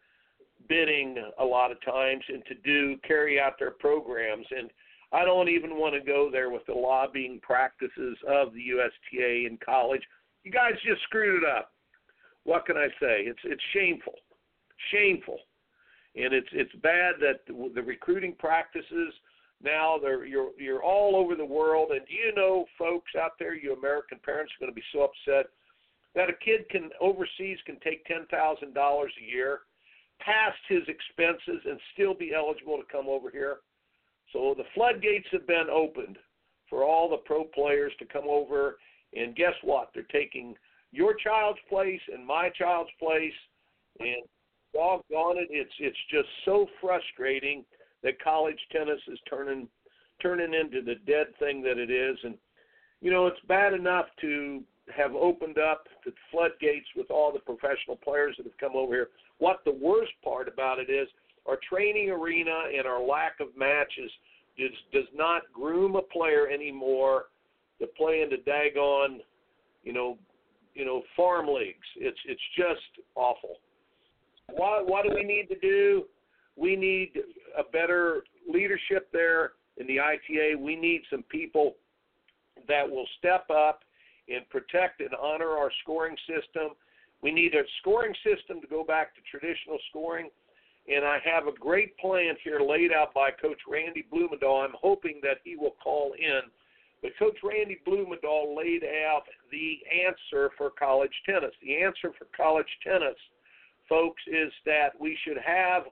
bidding 0.69 1.17
a 1.39 1.45
lot 1.45 1.71
of 1.71 1.83
times 1.85 2.23
and 2.29 2.45
to 2.47 2.55
do 2.65 2.97
carry 3.07 3.41
out 3.41 3.59
their 3.59 3.71
programs 3.71 4.47
and 4.51 4.71
I 5.15 5.25
don't 5.25 5.49
even 5.49 5.77
want 5.77 5.95
to 5.95 6.01
go 6.01 6.29
there 6.31 6.51
with 6.51 6.67
the 6.67 6.75
lobbying 6.75 7.39
practices 7.41 8.19
of 8.29 8.53
the 8.53 8.61
USTA 8.61 9.47
in 9.47 9.59
college. 9.65 10.03
You 10.43 10.51
guys 10.51 10.73
just 10.85 11.03
screwed 11.05 11.45
it 11.45 11.49
up. 11.49 11.71
What 12.43 12.67
can 12.67 12.77
I 12.77 12.89
say? 13.01 13.23
It's 13.23 13.39
it's 13.45 13.63
shameful, 13.73 14.15
shameful, 14.91 15.39
and 16.17 16.35
it's 16.35 16.49
it's 16.53 16.75
bad 16.83 17.15
that 17.21 17.47
the, 17.47 17.71
the 17.75 17.83
recruiting 17.83 18.35
practices 18.39 19.15
now 19.63 19.99
they're 20.03 20.27
you're 20.27 20.51
you're 20.59 20.83
all 20.83 21.15
over 21.17 21.37
the 21.37 21.45
world. 21.45 21.93
And 21.93 22.05
do 22.07 22.13
you 22.13 22.35
know, 22.35 22.67
folks 22.77 23.13
out 23.19 23.33
there, 23.39 23.55
you 23.55 23.73
American 23.73 24.19
parents 24.23 24.53
are 24.53 24.67
going 24.67 24.73
to 24.73 24.77
be 24.77 24.85
so 24.93 25.05
upset 25.05 25.47
that 26.17 26.29
a 26.29 26.45
kid 26.45 26.69
can 26.71 26.91
overseas 27.01 27.59
can 27.65 27.79
take 27.81 28.05
ten 28.05 28.27
thousand 28.31 28.75
dollars 28.75 29.13
a 29.23 29.33
year 29.33 29.61
past 30.21 30.59
his 30.69 30.83
expenses 30.89 31.63
and 31.69 31.79
still 31.93 32.15
be 32.15 32.33
eligible 32.35 32.77
to 32.77 32.85
come 32.91 33.07
over 33.09 33.31
here. 33.31 33.59
So 34.33 34.55
the 34.57 34.65
floodgates 34.75 35.27
have 35.33 35.47
been 35.47 35.69
opened 35.71 36.19
for 36.69 36.85
all 36.85 37.09
the 37.09 37.19
pro 37.19 37.45
players 37.45 37.93
to 37.99 38.07
come 38.07 38.25
over. 38.29 38.79
And 39.15 39.37
guess 39.37 39.55
what? 39.63 39.91
They're 39.95 40.05
taking 40.05 40.55
your 40.93 41.15
child's 41.15 41.61
place 41.69 42.01
and 42.13 42.27
my 42.27 42.51
child's 42.51 42.91
place. 42.99 43.33
And 44.01 44.23
doggone 44.75 45.39
it, 45.39 45.49
it's 45.51 45.73
it's 45.79 45.97
just 46.11 46.29
so 46.45 46.67
frustrating 46.81 47.65
that 48.03 48.23
college 48.23 48.59
tennis 48.73 49.01
is 49.09 49.19
turning 49.31 49.69
turning 50.21 50.53
into 50.53 50.83
the 50.83 50.97
dead 51.07 51.29
thing 51.39 51.63
that 51.63 51.79
it 51.79 51.91
is. 51.91 52.19
And 52.25 52.35
you 53.01 53.11
know, 53.11 53.27
it's 53.27 53.41
bad 53.47 53.73
enough 53.73 54.07
to 54.23 54.63
have 54.97 55.15
opened 55.15 55.59
up 55.59 55.85
the 56.05 56.13
floodgates 56.31 56.87
with 56.97 57.11
all 57.11 57.33
the 57.33 57.41
professional 57.41 57.97
players 57.97 58.35
that 58.37 58.47
have 58.47 58.59
come 58.59 58.73
over 58.75 58.95
here. 58.95 59.09
What 59.39 59.61
the 59.65 59.73
worst 59.73 60.13
part 60.23 60.49
about 60.49 60.79
it 60.79 60.91
is 60.91 61.09
our 61.47 61.59
training 61.69 62.11
arena 62.11 62.65
and 62.77 62.87
our 62.87 63.03
lack 63.03 63.41
of 63.41 63.49
matches 63.57 64.11
does 64.59 64.71
does 64.93 65.09
not 65.15 65.43
groom 65.53 65.97
a 65.97 66.03
player 66.03 66.49
anymore 66.49 67.27
to 67.81 67.87
play 67.87 68.23
in 68.23 68.31
the 68.31 68.37
daggone, 68.49 69.19
you 69.83 69.93
know, 69.93 70.17
you 70.75 70.85
know, 70.85 71.03
farm 71.17 71.47
leagues. 71.49 71.87
It's 71.97 72.19
it's 72.27 72.41
just 72.57 73.07
awful. 73.15 73.57
What 74.53 74.87
what 74.87 75.05
do 75.05 75.11
we 75.15 75.25
need 75.25 75.49
to 75.49 75.59
do? 75.59 76.05
We 76.57 76.77
need 76.77 77.13
a 77.59 77.65
better 77.65 78.23
leadership 78.49 79.09
there 79.13 79.53
in 79.77 79.87
the 79.87 79.99
ITA. 79.99 80.55
We 80.57 80.77
need 80.77 81.03
some 81.11 81.25
people 81.25 81.75
that 82.69 82.89
will 82.89 83.07
step 83.19 83.47
up 83.51 83.81
and 84.29 84.49
protect 84.51 85.01
and 85.01 85.15
honor 85.21 85.51
our 85.51 85.71
scoring 85.83 86.17
system. 86.27 86.71
We 87.23 87.33
need 87.33 87.55
a 87.55 87.63
scoring 87.81 88.15
system 88.25 88.61
to 88.61 88.67
go 88.67 88.85
back 88.85 89.15
to 89.15 89.21
traditional 89.31 89.79
scoring. 89.91 90.31
And 90.87 91.05
I 91.05 91.19
have 91.25 91.47
a 91.47 91.59
great 91.59 91.97
plan 91.99 92.35
here 92.43 92.61
laid 92.61 92.93
out 92.93 93.15
by 93.15 93.31
Coach 93.31 93.61
Randy 93.67 94.05
Blumendahl. 94.13 94.65
I'm 94.65 94.77
hoping 94.81 95.21
that 95.23 95.39
he 95.43 95.57
will 95.57 95.75
call 95.83 96.13
in. 96.19 96.41
But 97.01 97.13
Coach 97.19 97.39
Randy 97.43 97.81
Blumendahl 97.87 98.57
laid 98.57 98.83
out 98.85 99.25
the 99.51 99.79
answer 100.07 100.51
for 100.57 100.71
college 100.71 101.13
tennis. 101.25 101.53
The 101.63 101.83
answer 101.83 102.13
for 102.19 102.27
college 102.37 102.69
tennis, 102.83 103.17
folks, 103.89 104.23
is 104.27 104.53
that 104.67 104.91
we 105.01 105.17
should 105.25 105.39
have 105.39 105.85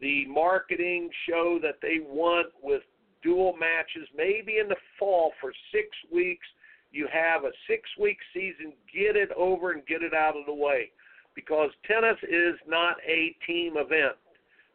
the 0.00 0.26
marketing 0.26 1.08
show 1.28 1.58
that 1.62 1.78
they 1.82 1.98
want 2.00 2.48
with 2.62 2.82
dual 3.22 3.56
matches, 3.58 4.08
maybe 4.14 4.58
in 4.58 4.68
the 4.68 4.76
fall 4.98 5.32
for 5.40 5.52
six 5.72 5.88
weeks 6.12 6.46
you 6.92 7.08
have 7.12 7.44
a 7.44 7.50
six 7.68 7.82
week 7.98 8.18
season, 8.32 8.72
get 8.92 9.16
it 9.16 9.30
over 9.36 9.72
and 9.72 9.84
get 9.86 10.02
it 10.02 10.14
out 10.14 10.36
of 10.36 10.46
the 10.46 10.54
way. 10.54 10.90
Because 11.34 11.70
tennis 11.86 12.16
is 12.22 12.54
not 12.66 12.96
a 13.06 13.36
team 13.46 13.74
event. 13.76 14.16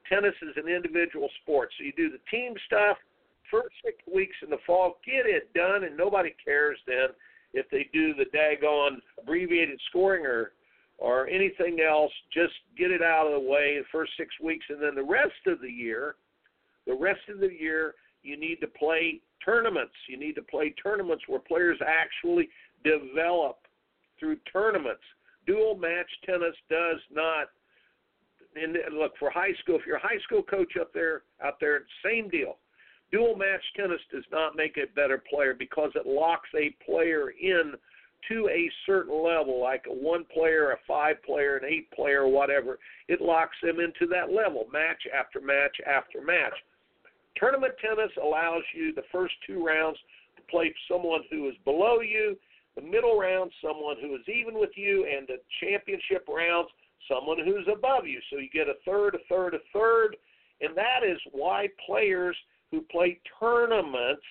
Tennis 0.08 0.36
is 0.41 0.56
an 0.58 0.71
individual 0.71 1.30
sport. 1.41 1.69
So 1.78 1.84
you 1.84 1.93
do 1.95 2.12
the 2.12 2.21
team 2.30 2.54
stuff 2.67 2.97
first 3.50 3.76
six 3.84 3.97
weeks 4.13 4.36
in 4.43 4.50
the 4.50 4.58
fall, 4.65 4.97
get 5.06 5.26
it 5.26 5.54
done, 5.54 5.84
and 5.84 5.97
nobody 5.97 6.34
cares 6.43 6.78
then 6.88 7.10
if 7.54 7.69
they 7.69 7.89
do 7.91 8.13
the 8.13 8.26
daggone 8.26 8.97
abbreviated 9.21 9.80
scoring 9.89 10.26
or 10.26 10.54
or 10.97 11.28
anything 11.28 11.80
else. 11.82 12.12
Just 12.32 12.54
get 12.78 12.91
it 12.91 13.02
out 13.02 13.26
of 13.26 13.34
the 13.34 13.50
way 13.50 13.78
the 13.78 13.86
first 13.91 14.12
six 14.17 14.30
weeks, 14.41 14.65
and 14.69 14.82
then 14.82 14.95
the 14.95 15.04
rest 15.04 15.47
of 15.47 15.60
the 15.60 15.69
year, 15.69 16.15
the 16.86 16.93
rest 16.93 17.21
of 17.28 17.39
the 17.39 17.52
year, 17.52 17.95
you 18.24 18.39
need 18.39 18.58
to 18.62 18.67
play 18.67 19.19
tournaments. 19.44 19.94
You 20.08 20.18
need 20.18 20.36
to 20.36 20.42
play 20.42 20.74
tournaments 20.82 21.24
where 21.28 21.40
players 21.40 21.78
actually 21.86 22.50
develop 22.84 23.58
through 24.20 24.38
tournaments. 24.52 25.04
Dual 25.48 25.76
match 25.76 26.10
tennis 26.26 26.56
does 26.70 27.00
not. 27.12 27.50
And 28.54 28.78
look 28.94 29.14
for 29.18 29.30
high 29.30 29.54
school. 29.62 29.78
If 29.78 29.86
you're 29.88 29.96
a 29.96 30.02
high 30.02 30.20
school 30.26 30.44
coach 30.44 30.74
up 30.80 30.94
there, 30.94 31.24
out 31.42 31.56
there, 31.62 31.84
same 32.04 32.28
deal. 32.28 32.58
Dual 33.12 33.36
match 33.36 33.64
tennis 33.78 34.02
does 34.12 34.26
not 34.30 34.58
make 34.58 34.78
a 34.78 34.94
better 34.94 35.24
player 35.30 35.54
because 35.54 35.92
it 35.96 36.06
locks 36.06 36.50
a 36.56 36.76
player 36.86 37.30
in 37.30 37.74
to 38.30 38.50
a 38.50 38.70
certain 38.86 39.24
level, 39.24 39.60
like 39.62 39.86
a 39.90 39.94
one 39.94 40.26
player, 40.26 40.72
a 40.72 40.78
five 40.88 41.22
player, 41.24 41.58
an 41.58 41.66
eight 41.66 41.90
player, 41.92 42.28
whatever. 42.28 42.78
It 43.08 43.22
locks 43.22 43.56
them 43.64 43.80
into 43.80 44.06
that 44.14 44.32
level, 44.32 44.68
match 44.72 45.02
after 45.18 45.42
match 45.42 45.76
after 45.88 46.22
match. 46.22 46.54
Tournament 47.38 47.74
tennis 47.82 48.12
allows 48.22 48.63
you 48.76 48.94
the 48.94 49.04
first 49.12 49.34
two 49.48 49.65
rounds 49.65 49.98
to 50.36 50.41
play 50.50 50.74
someone 50.89 51.22
who 51.30 51.48
is 51.48 51.56
below 51.65 52.02
you, 52.02 52.38
the 52.76 52.82
middle 52.82 53.17
round 53.17 53.52
someone 53.62 53.98
who 54.00 54.15
is 54.15 54.22
even 54.28 54.60
with 54.60 54.72
you, 54.76 55.06
and 55.06 55.28
the 55.28 55.38
championship 55.62 56.28
rounds 56.28 56.70
someone 57.10 57.38
who's 57.44 57.67
above 57.72 58.06
you. 58.06 58.20
So 58.30 58.38
you 58.38 58.50
get 58.54 58.67
a 58.67 58.76
third, 58.86 59.15
a 59.15 59.20
third, 59.30 59.54
a 59.56 59.60
third, 59.74 60.15
and 60.62 60.76
that 60.78 61.04
is 61.06 61.17
why 61.32 61.67
players 61.86 62.36
who 62.70 62.82
play 62.82 63.20
tournaments 63.39 64.22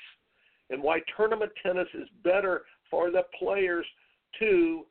and 0.70 0.82
why 0.82 1.00
tournament 1.16 1.52
tennis 1.62 1.88
is 1.94 2.08
better 2.22 2.62
for 2.90 3.10
the 3.10 3.22
players 3.38 3.84
to 4.38 4.84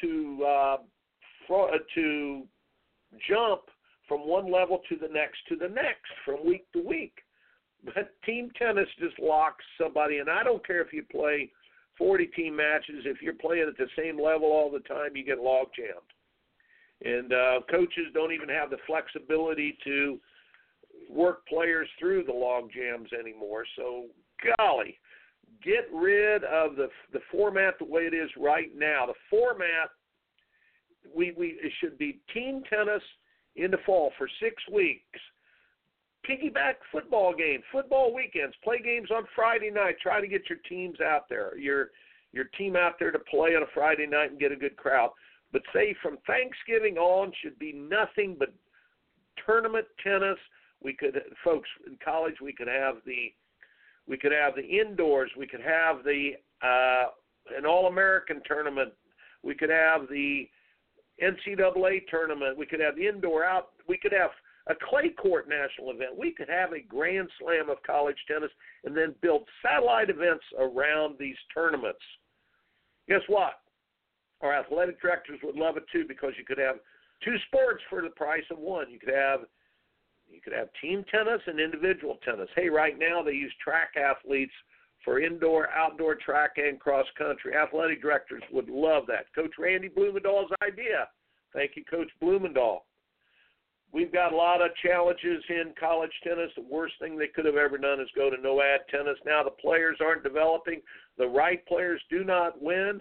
to 0.00 0.44
uh, 0.46 0.76
uh, 1.52 1.66
to 1.94 2.42
jump 3.28 3.62
from 4.06 4.26
one 4.26 4.50
level 4.50 4.80
to 4.88 4.96
the 4.96 5.08
next 5.08 5.38
to 5.48 5.56
the 5.56 5.68
next 5.68 6.10
from 6.24 6.46
week 6.46 6.64
to 6.72 6.82
week. 6.82 7.14
But 7.84 8.10
team 8.24 8.50
tennis 8.58 8.88
just 8.98 9.18
locks 9.18 9.64
somebody, 9.80 10.18
and 10.18 10.28
I 10.28 10.42
don't 10.42 10.66
care 10.66 10.82
if 10.82 10.92
you 10.92 11.04
play 11.10 11.50
40 11.96 12.26
team 12.26 12.56
matches. 12.56 13.04
If 13.04 13.22
you're 13.22 13.34
playing 13.34 13.68
at 13.68 13.76
the 13.76 13.88
same 13.96 14.20
level 14.20 14.48
all 14.48 14.70
the 14.70 14.80
time, 14.80 15.16
you 15.16 15.24
get 15.24 15.38
log 15.38 15.68
jammed. 15.76 15.98
And 17.04 17.32
uh, 17.32 17.60
coaches 17.70 18.06
don't 18.12 18.32
even 18.32 18.48
have 18.48 18.70
the 18.70 18.78
flexibility 18.86 19.78
to 19.84 20.18
work 21.08 21.46
players 21.46 21.88
through 21.98 22.24
the 22.24 22.32
log 22.32 22.70
jams 22.72 23.08
anymore. 23.12 23.64
So, 23.76 24.06
golly, 24.58 24.98
get 25.62 25.88
rid 25.92 26.44
of 26.44 26.76
the 26.76 26.88
the 27.12 27.20
format 27.30 27.78
the 27.78 27.84
way 27.84 28.02
it 28.02 28.14
is 28.14 28.30
right 28.36 28.70
now. 28.76 29.06
The 29.06 29.14
format 29.30 29.90
we 31.14 31.32
we 31.36 31.58
it 31.62 31.72
should 31.80 31.98
be 31.98 32.20
team 32.34 32.62
tennis 32.68 33.02
in 33.56 33.70
the 33.70 33.78
fall 33.86 34.12
for 34.18 34.28
six 34.40 34.54
weeks. 34.72 35.20
Piggyback 36.28 36.74
football 36.92 37.34
game, 37.34 37.62
football 37.72 38.14
weekends, 38.14 38.54
play 38.62 38.80
games 38.84 39.08
on 39.10 39.24
Friday 39.34 39.70
night. 39.70 39.96
Try 40.02 40.20
to 40.20 40.28
get 40.28 40.42
your 40.48 40.58
teams 40.68 41.00
out 41.00 41.28
there, 41.28 41.56
your 41.56 41.90
your 42.32 42.44
team 42.58 42.76
out 42.76 42.98
there 42.98 43.10
to 43.10 43.18
play 43.18 43.56
on 43.56 43.62
a 43.62 43.72
Friday 43.72 44.06
night 44.06 44.30
and 44.30 44.38
get 44.38 44.52
a 44.52 44.56
good 44.56 44.76
crowd. 44.76 45.10
But 45.50 45.62
say 45.72 45.94
from 46.02 46.18
Thanksgiving 46.26 46.98
on 46.98 47.32
should 47.42 47.58
be 47.58 47.72
nothing 47.72 48.36
but 48.38 48.52
tournament 49.46 49.86
tennis 50.04 50.36
we 50.82 50.92
could, 50.92 51.20
folks 51.42 51.68
in 51.86 51.98
college, 52.04 52.34
we 52.40 52.52
could 52.52 52.68
have 52.68 52.96
the, 53.04 53.32
we 54.06 54.16
could 54.16 54.32
have 54.32 54.54
the 54.54 54.62
indoors. 54.62 55.30
We 55.36 55.46
could 55.46 55.60
have 55.60 56.04
the 56.04 56.32
uh, 56.62 57.10
an 57.56 57.66
All-American 57.66 58.42
tournament. 58.46 58.92
We 59.42 59.54
could 59.54 59.70
have 59.70 60.02
the 60.08 60.48
NCAA 61.22 62.06
tournament. 62.08 62.56
We 62.56 62.66
could 62.66 62.80
have 62.80 62.96
the 62.96 63.06
indoor 63.06 63.44
out. 63.44 63.68
We 63.88 63.98
could 63.98 64.12
have 64.12 64.30
a 64.68 64.74
clay 64.74 65.08
court 65.10 65.48
national 65.48 65.90
event. 65.90 66.16
We 66.16 66.32
could 66.32 66.48
have 66.48 66.72
a 66.72 66.80
grand 66.80 67.28
slam 67.40 67.70
of 67.70 67.82
college 67.86 68.16
tennis 68.26 68.50
and 68.84 68.96
then 68.96 69.14
build 69.22 69.48
satellite 69.62 70.10
events 70.10 70.44
around 70.58 71.16
these 71.18 71.36
tournaments. 71.52 72.00
Guess 73.08 73.22
what? 73.28 73.54
Our 74.42 74.54
athletic 74.54 75.00
directors 75.00 75.40
would 75.42 75.56
love 75.56 75.76
it 75.76 75.84
too 75.90 76.04
because 76.06 76.32
you 76.38 76.44
could 76.44 76.58
have 76.58 76.76
two 77.24 77.36
sports 77.46 77.82
for 77.88 78.02
the 78.02 78.10
price 78.10 78.44
of 78.50 78.58
one. 78.58 78.90
You 78.90 78.98
could 78.98 79.14
have 79.14 79.40
you 80.30 80.40
could 80.42 80.52
have 80.52 80.68
team 80.80 81.04
tennis 81.10 81.40
and 81.46 81.58
individual 81.58 82.18
tennis. 82.22 82.48
Hey, 82.54 82.68
right 82.68 82.98
now 82.98 83.22
they 83.22 83.32
use 83.32 83.52
track 83.64 83.94
athletes 83.96 84.52
for 85.02 85.20
indoor, 85.20 85.70
outdoor 85.70 86.16
track, 86.16 86.52
and 86.56 86.78
cross 86.78 87.06
country. 87.16 87.54
Athletic 87.56 88.02
directors 88.02 88.42
would 88.52 88.68
love 88.68 89.04
that. 89.08 89.32
Coach 89.34 89.52
Randy 89.58 89.88
Blumendahl's 89.88 90.52
idea. 90.62 91.08
Thank 91.54 91.72
you, 91.76 91.84
Coach 91.90 92.10
Blumendahl. 92.22 92.80
We've 93.92 94.12
got 94.12 94.32
a 94.32 94.36
lot 94.36 94.60
of 94.60 94.70
challenges 94.82 95.42
in 95.48 95.72
college 95.78 96.12
tennis. 96.22 96.50
The 96.56 96.62
worst 96.62 96.94
thing 97.00 97.16
they 97.16 97.28
could 97.28 97.46
have 97.46 97.56
ever 97.56 97.78
done 97.78 98.00
is 98.00 98.08
go 98.14 98.28
to 98.30 98.40
no 98.40 98.60
ad 98.60 98.80
tennis. 98.90 99.16
Now 99.24 99.42
the 99.42 99.50
players 99.50 99.98
aren't 100.00 100.22
developing. 100.22 100.82
The 101.16 101.26
right 101.26 101.64
players 101.66 102.00
do 102.10 102.22
not 102.22 102.60
win 102.60 103.00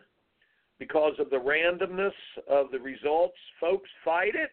because 0.79 1.13
of 1.19 1.29
the 1.29 1.37
randomness 1.37 2.11
of 2.49 2.71
the 2.71 2.79
results. 2.79 3.35
Folks, 3.59 3.89
fight 4.05 4.35
it 4.35 4.51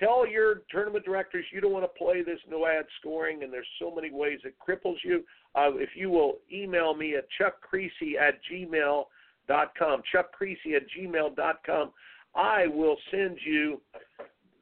tell 0.00 0.26
your 0.26 0.62
tournament 0.70 1.04
directors 1.04 1.44
you 1.52 1.60
don't 1.60 1.72
want 1.72 1.84
to 1.84 1.98
play 2.02 2.22
this 2.22 2.38
no 2.48 2.66
ad 2.66 2.86
scoring, 2.98 3.42
and 3.42 3.52
there's 3.52 3.66
so 3.78 3.94
many 3.94 4.10
ways 4.10 4.40
it 4.44 4.54
cripples 4.66 4.96
you. 5.04 5.22
Uh, 5.54 5.74
if 5.74 5.90
you 5.94 6.10
will 6.10 6.38
email 6.52 6.94
me 6.94 7.14
at 7.14 7.26
chuckkriese 7.38 8.18
at 8.20 8.40
gmail.com, 8.50 10.02
chuckkriese 10.12 10.76
at 10.76 10.82
gmail.com, 10.98 11.90
I 12.34 12.66
will 12.66 12.96
send 13.10 13.38
you 13.44 13.80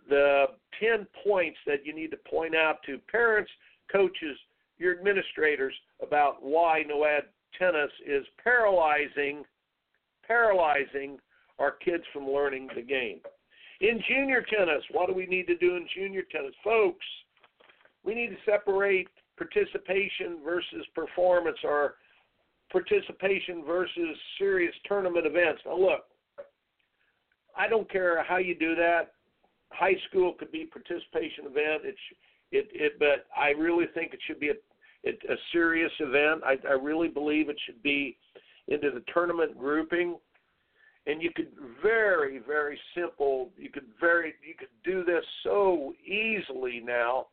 the 0.09 0.47
10 0.81 1.07
points 1.25 1.59
that 1.67 1.85
you 1.85 1.95
need 1.95 2.11
to 2.11 2.17
point 2.31 2.55
out 2.55 2.79
to 2.87 2.99
parents, 3.11 3.51
coaches, 3.91 4.37
your 4.79 4.97
administrators 4.97 5.75
about 6.03 6.43
why 6.43 6.83
no 6.87 7.05
ad 7.05 7.25
tennis 7.59 7.91
is 8.07 8.25
paralyzing 8.43 9.45
paralyzing 10.27 11.19
our 11.59 11.73
kids 11.73 12.05
from 12.13 12.29
learning 12.29 12.69
the 12.77 12.83
game. 12.83 13.19
In 13.81 14.01
junior 14.07 14.43
tennis, 14.43 14.83
what 14.93 15.09
do 15.09 15.15
we 15.15 15.27
need 15.27 15.47
to 15.47 15.57
do 15.57 15.77
in 15.77 15.87
junior 15.97 16.23
tennis? 16.31 16.53
Folks, 16.63 17.07
we 18.05 18.15
need 18.15 18.29
to 18.29 18.37
separate 18.45 19.09
participation 19.39 20.39
versus 20.45 20.85
performance 20.95 21.57
or 21.65 21.95
participation 22.71 23.65
versus 23.67 24.17
serious 24.37 24.75
tournament 24.87 25.27
events. 25.27 25.63
Now, 25.65 25.79
look, 25.79 26.05
I 27.57 27.69
don't 27.69 27.91
care 27.91 28.23
how 28.25 28.37
you 28.37 28.55
do 28.55 28.75
that. 28.75 29.13
High 29.71 29.97
school 30.09 30.35
could 30.39 30.51
be 30.53 30.67
participation 30.67 31.47
event. 31.47 31.83
It's 31.85 31.99
it, 32.51 32.69
it 32.73 32.93
but 32.99 33.27
I 33.37 33.51
really 33.51 33.87
think 33.95 34.15
it 34.15 34.21
should 34.27 34.41
be 34.41 34.51
a 34.51 34.55
a 35.07 35.37
serious 35.53 35.93
event. 36.01 36.43
I, 36.45 36.57
I 36.69 36.73
really 36.73 37.09
believe 37.09 37.49
it 37.49 37.59
should 37.65 37.83
be 37.83 38.17
into 38.69 38.91
the 38.91 39.03
tournament 39.13 39.57
grouping 39.59 40.17
and 41.09 41.23
you 41.23 41.31
could 41.35 41.49
very 41.83 42.39
very 42.39 42.79
simple 42.95 43.51
you 43.57 43.71
could 43.71 43.87
very 44.01 44.35
you 44.47 44.55
could 44.57 44.69
do 44.85 45.05
this 45.05 45.25
so 45.43 45.93
easily 46.07 46.81
now 46.85 47.27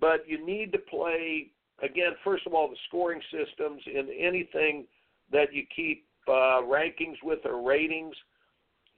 but 0.00 0.28
you 0.28 0.44
need 0.46 0.70
to 0.70 0.78
play 0.78 1.50
again 1.82 2.12
first 2.22 2.46
of 2.46 2.54
all 2.54 2.68
the 2.68 2.76
scoring 2.88 3.20
systems 3.32 3.82
in 3.86 4.08
anything 4.16 4.86
that 5.32 5.52
you 5.52 5.64
keep 5.74 6.06
uh, 6.28 6.60
rankings 6.62 7.16
with 7.24 7.40
or 7.44 7.66
ratings 7.66 8.14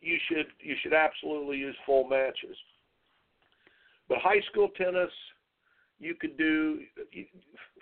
you 0.02 0.18
should 0.28 0.46
you 0.60 0.74
should 0.82 0.92
absolutely 0.92 1.56
use 1.56 1.76
full 1.86 2.06
matches 2.08 2.56
but 4.08 4.18
high 4.18 4.40
school 4.50 4.68
tennis 4.76 5.10
you 5.98 6.14
could 6.14 6.36
do 6.36 6.80
you, 7.12 7.24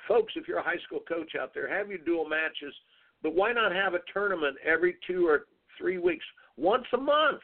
folks 0.06 0.32
if 0.36 0.46
you're 0.46 0.58
a 0.58 0.62
high 0.62 0.80
school 0.86 1.00
coach 1.08 1.32
out 1.40 1.52
there 1.54 1.68
have 1.68 1.88
your 1.88 1.98
dual 1.98 2.28
matches 2.28 2.74
but 3.22 3.34
why 3.34 3.52
not 3.52 3.72
have 3.72 3.94
a 3.94 4.00
tournament 4.12 4.56
every 4.64 4.96
two 5.06 5.26
or 5.26 5.46
three 5.80 5.98
weeks, 5.98 6.24
once 6.56 6.84
a 6.92 6.98
month. 6.98 7.40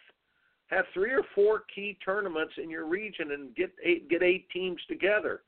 Have 0.69 0.85
three 0.93 1.13
or 1.13 1.23
four 1.35 1.63
key 1.73 1.97
tournaments 2.05 2.55
in 2.63 2.69
your 2.69 2.87
region 2.87 3.33
and 3.33 3.55
get 3.55 3.73
eight, 3.85 4.11
get 4.11 4.23
eight 4.23 4.49
teams 4.51 4.81
together. 4.89 5.43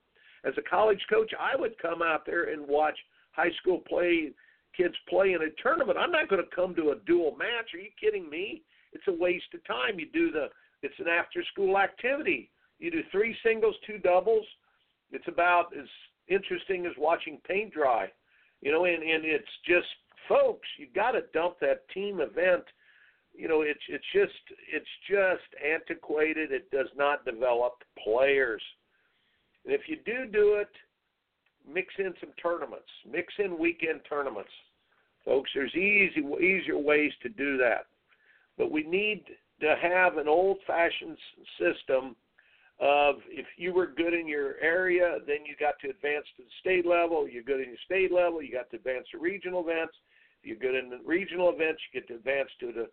As 0.45 0.55
a 0.57 0.62
college 0.62 1.01
coach, 1.11 1.33
I 1.39 1.57
would 1.57 1.76
come 1.79 2.03
out 2.03 2.24
there 2.24 2.53
and 2.53 2.66
watch 2.66 2.97
high 3.33 3.51
school 3.61 3.81
play 3.89 4.31
kids 4.76 4.95
play 5.09 5.33
in 5.33 5.43
a 5.43 5.62
tournament. 5.62 5.99
I'm 5.99 6.12
not 6.12 6.29
going 6.29 6.43
to 6.43 6.55
come 6.55 6.74
to 6.76 6.91
a 6.91 6.97
dual 7.05 7.35
match. 7.37 7.74
Are 7.74 7.79
you 7.79 7.91
kidding 8.01 8.31
me? 8.31 8.62
It's 8.93 9.07
a 9.09 9.12
waste 9.12 9.53
of 9.55 9.64
time. 9.66 9.99
You 9.99 10.07
do 10.12 10.30
the 10.30 10.49
it's 10.82 10.99
an 10.99 11.09
after 11.09 11.43
school 11.53 11.76
activity. 11.78 12.51
You 12.78 12.91
do 12.91 13.03
three 13.11 13.36
singles, 13.45 13.74
two 13.86 13.99
doubles. 13.99 14.47
It's 15.11 15.26
about 15.26 15.76
as 15.78 15.89
interesting 16.28 16.86
as 16.86 16.93
watching 16.97 17.41
paint 17.49 17.72
dry. 17.72 18.09
You 18.61 18.72
know, 18.72 18.84
and, 18.84 19.03
and 19.03 19.24
it's 19.24 19.45
just 19.66 19.86
folks, 20.28 20.68
you 20.78 20.86
got 20.95 21.12
to 21.12 21.22
dump 21.32 21.57
that 21.61 21.89
team 21.91 22.20
event 22.20 22.64
you 23.34 23.47
know 23.47 23.61
it's 23.61 23.78
it's 23.89 24.05
just 24.12 24.32
it's 24.72 24.86
just 25.09 25.62
antiquated 25.62 26.51
it 26.51 26.68
does 26.70 26.89
not 26.97 27.24
develop 27.26 27.74
players 28.03 28.62
and 29.64 29.72
if 29.72 29.82
you 29.86 29.99
do 30.05 30.26
do 30.32 30.55
it 30.55 30.70
mix 31.72 31.89
in 31.99 32.14
some 32.20 32.30
tournaments, 32.43 32.89
mix 33.11 33.32
in 33.39 33.59
weekend 33.59 34.01
tournaments. 34.09 34.51
Folks, 35.24 35.51
there's 35.55 35.74
easy 35.74 36.22
easier 36.41 36.78
ways 36.78 37.12
to 37.22 37.28
do 37.28 37.59
that. 37.59 37.86
But 38.59 38.71
we 38.71 38.83
need 38.83 39.25
to 39.61 39.75
have 39.81 40.19
an 40.19 40.29
old-fashioned 40.29 41.17
system 41.59 42.17
of 42.81 43.17
if 43.29 43.47
you 43.57 43.73
were 43.73 43.87
good 43.87 44.15
in 44.15 44.29
your 44.29 44.57
area, 44.61 45.19
then 45.27 45.39
you 45.47 45.55
got 45.59 45.75
to 45.81 45.91
advance 45.91 46.27
to 46.37 46.43
the 46.43 46.51
state 46.61 46.87
level. 46.87 47.29
You're 47.29 47.43
good 47.43 47.61
in 47.61 47.69
your 47.69 47.79
state 47.85 48.13
level, 48.13 48.43
you 48.43 48.53
got 48.53 48.71
to 48.71 48.77
advance 48.77 49.07
to 49.13 49.19
regional 49.19 49.61
events. 49.61 49.95
If 50.43 50.49
you're 50.49 50.57
good 50.57 50.79
in 50.79 50.91
the 50.91 50.99
regional 51.05 51.51
events, 51.51 51.81
you 51.93 52.01
get 52.01 52.09
to 52.09 52.15
advance 52.15 52.51
to 52.61 52.73
the 52.73 52.89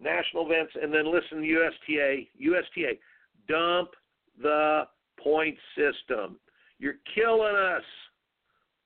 national 0.00 0.46
events. 0.46 0.72
And 0.80 0.92
then 0.92 1.12
listen, 1.12 1.42
to 1.42 1.46
USTA, 1.46 2.28
USTA, 2.38 2.98
dump 3.48 3.90
the 4.40 4.84
point 5.22 5.56
system. 5.76 6.38
You're 6.78 6.98
killing 7.14 7.54
us. 7.54 7.84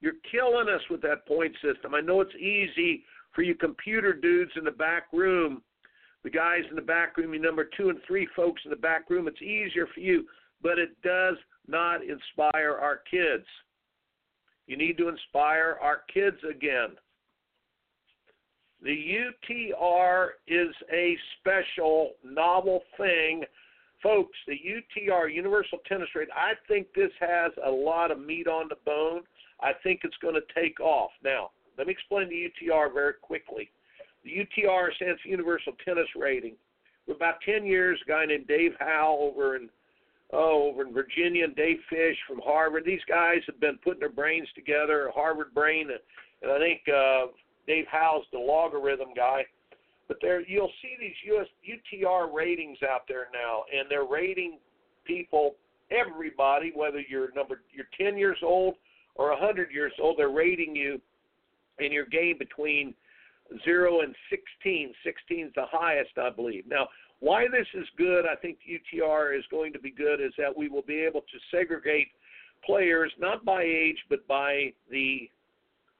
You're 0.00 0.20
killing 0.30 0.68
us 0.68 0.82
with 0.90 1.00
that 1.02 1.26
point 1.26 1.54
system. 1.62 1.94
I 1.94 2.00
know 2.02 2.20
it's 2.20 2.34
easy 2.34 3.04
for 3.32 3.42
you 3.42 3.54
computer 3.54 4.12
dudes 4.12 4.52
in 4.56 4.64
the 4.64 4.70
back 4.70 5.04
room, 5.12 5.62
the 6.24 6.30
guys 6.30 6.62
in 6.70 6.74
the 6.74 6.82
back 6.82 7.16
room, 7.16 7.34
you 7.34 7.40
number 7.40 7.68
two 7.76 7.90
and 7.90 7.98
three 8.06 8.26
folks 8.34 8.62
in 8.64 8.70
the 8.70 8.76
back 8.76 9.08
room. 9.10 9.28
It's 9.28 9.42
easier 9.42 9.86
for 9.94 10.00
you, 10.00 10.24
but 10.62 10.78
it 10.78 11.00
does 11.02 11.36
not 11.68 12.00
inspire 12.02 12.78
our 12.80 13.00
kids. 13.08 13.44
You 14.66 14.78
need 14.78 14.96
to 14.96 15.08
inspire 15.08 15.78
our 15.80 16.00
kids 16.12 16.38
again. 16.48 16.96
The 18.82 19.22
UTR 19.46 20.28
is 20.48 20.74
a 20.92 21.16
special, 21.38 22.12
novel 22.24 22.82
thing. 22.96 23.44
Folks, 24.02 24.36
the 24.46 24.58
UTR, 24.58 25.32
Universal 25.32 25.78
Tennis 25.88 26.08
Rate, 26.14 26.28
I 26.34 26.52
think 26.68 26.88
this 26.94 27.12
has 27.20 27.52
a 27.64 27.70
lot 27.70 28.10
of 28.10 28.20
meat 28.20 28.46
on 28.46 28.68
the 28.68 28.76
bone. 28.84 29.22
I 29.60 29.72
think 29.82 30.00
it's 30.04 30.16
going 30.20 30.34
to 30.34 30.60
take 30.60 30.80
off. 30.80 31.10
Now, 31.22 31.50
let 31.78 31.86
me 31.86 31.92
explain 31.92 32.28
the 32.28 32.50
UTR 32.50 32.92
very 32.92 33.14
quickly. 33.20 33.70
The 34.24 34.30
UTR 34.30 34.94
stands 34.96 35.20
for 35.20 35.28
Universal 35.28 35.74
Tennis 35.84 36.08
Rating. 36.16 36.54
For 37.06 37.12
about 37.12 37.34
10 37.44 37.66
years, 37.66 38.00
a 38.04 38.08
guy 38.08 38.24
named 38.24 38.46
Dave 38.46 38.72
Howell 38.78 39.32
over 39.32 39.56
in 39.56 39.68
oh, 40.32 40.70
over 40.70 40.82
in 40.82 40.92
Virginia, 40.92 41.44
and 41.44 41.54
Dave 41.54 41.78
Fish 41.88 42.16
from 42.26 42.40
Harvard. 42.44 42.84
These 42.84 43.04
guys 43.08 43.38
have 43.46 43.60
been 43.60 43.78
putting 43.84 44.00
their 44.00 44.08
brains 44.08 44.48
together, 44.54 45.10
Harvard 45.14 45.54
brain, 45.54 45.88
and 46.42 46.50
I 46.50 46.58
think 46.58 46.80
uh, 46.88 47.26
Dave 47.66 47.84
Howell's 47.90 48.26
the 48.32 48.38
logarithm 48.38 49.08
guy. 49.14 49.44
But 50.08 50.18
there, 50.20 50.40
you'll 50.46 50.72
see 50.82 50.96
these 50.98 51.14
US 51.34 51.46
UTR 51.64 52.32
ratings 52.32 52.78
out 52.82 53.02
there 53.08 53.28
now, 53.32 53.64
and 53.72 53.90
they're 53.90 54.04
rating 54.04 54.58
people, 55.06 55.56
everybody, 55.90 56.72
whether 56.74 57.00
you're 57.00 57.32
number 57.34 57.62
you're 57.72 57.86
10 57.98 58.18
years 58.18 58.38
old 58.42 58.74
or 59.14 59.30
100 59.30 59.70
years 59.70 59.92
old, 60.00 60.18
they're 60.18 60.28
rating 60.30 60.74
you 60.74 61.00
in 61.78 61.92
your 61.92 62.06
game 62.06 62.36
between 62.38 62.94
zero 63.64 64.00
and 64.00 64.14
16. 64.30 64.92
16 65.04 65.46
is 65.46 65.52
the 65.54 65.66
highest, 65.70 66.10
I 66.18 66.30
believe. 66.30 66.64
Now, 66.66 66.88
why 67.20 67.46
this 67.50 67.66
is 67.74 67.86
good, 67.96 68.24
I 68.26 68.36
think 68.36 68.58
UTR 68.68 69.36
is 69.38 69.44
going 69.50 69.72
to 69.72 69.78
be 69.78 69.90
good, 69.90 70.20
is 70.20 70.32
that 70.38 70.56
we 70.56 70.68
will 70.68 70.82
be 70.82 70.98
able 70.98 71.20
to 71.20 71.38
segregate 71.50 72.08
players 72.64 73.12
not 73.18 73.44
by 73.44 73.62
age 73.62 73.98
but 74.08 74.26
by 74.26 74.72
the 74.90 75.28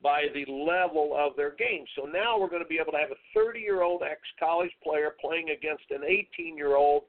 by 0.03 0.27
the 0.35 0.45
level 0.53 1.17
of 1.17 1.35
their 1.35 1.53
game. 1.53 1.85
So 1.97 2.05
now 2.05 2.39
we're 2.39 2.51
going 2.51 2.63
to 2.63 2.69
be 2.69 2.79
able 2.79 2.93
to 2.93 2.99
have 2.99 3.11
a 3.11 3.21
30 3.35 3.61
year 3.61 3.83
old 3.83 4.03
ex 4.03 4.21
college 4.39 4.71
player 4.83 5.15
playing 5.19 5.49
against 5.51 5.85
an 5.91 6.03
18 6.07 6.57
year 6.57 6.77
old 6.77 7.05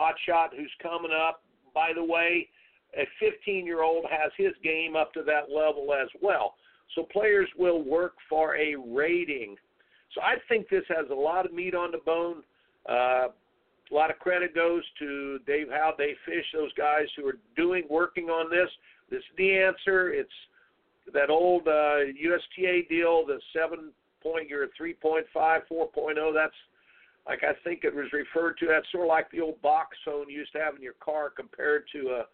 hotshot 0.00 0.56
who's 0.56 0.72
coming 0.80 1.10
up. 1.10 1.42
By 1.74 1.90
the 1.94 2.04
way, 2.04 2.48
a 2.96 3.04
15 3.18 3.66
year 3.66 3.82
old 3.82 4.04
has 4.08 4.30
his 4.36 4.52
game 4.62 4.94
up 4.94 5.12
to 5.14 5.22
that 5.24 5.50
level 5.54 5.92
as 5.92 6.08
well. 6.22 6.54
So 6.94 7.02
players 7.02 7.48
will 7.58 7.82
work 7.82 8.14
for 8.28 8.56
a 8.56 8.76
rating. 8.76 9.56
So 10.14 10.20
I 10.22 10.36
think 10.48 10.68
this 10.68 10.84
has 10.88 11.06
a 11.10 11.14
lot 11.14 11.46
of 11.46 11.52
meat 11.52 11.74
on 11.74 11.92
the 11.92 11.98
bone. 11.98 12.42
Uh, 12.88 13.28
a 13.90 13.94
lot 13.94 14.10
of 14.10 14.18
credit 14.18 14.54
goes 14.54 14.82
to 14.98 15.38
Dave 15.46 15.68
Howell, 15.70 15.94
Dave 15.98 16.16
Fish, 16.24 16.44
those 16.54 16.72
guys 16.74 17.06
who 17.16 17.26
are 17.26 17.38
doing 17.56 17.84
working 17.90 18.26
on 18.26 18.50
this. 18.50 18.68
This 19.10 19.18
is 19.18 19.36
the 19.36 19.56
answer. 19.56 20.12
It's 20.12 20.30
that 21.12 21.30
old 21.30 21.66
uh, 21.66 22.06
USTA 22.14 22.88
deal, 22.88 23.26
the 23.26 23.40
seven 23.52 23.90
point, 24.22 24.48
you're 24.48 24.66
3.5, 24.80 25.24
4.0. 25.34 26.34
That's 26.34 26.52
like 27.26 27.42
I 27.42 27.52
think 27.64 27.84
it 27.84 27.94
was 27.94 28.06
referred 28.12 28.58
to. 28.58 28.66
That's 28.66 28.86
sort 28.92 29.04
of 29.04 29.08
like 29.08 29.30
the 29.30 29.40
old 29.40 29.60
box 29.62 29.96
phone 30.04 30.28
you 30.28 30.38
used 30.38 30.52
to 30.52 30.58
have 30.58 30.76
in 30.76 30.82
your 30.82 30.94
car 31.00 31.30
compared 31.30 31.84
to 31.92 32.08
a 32.08 32.24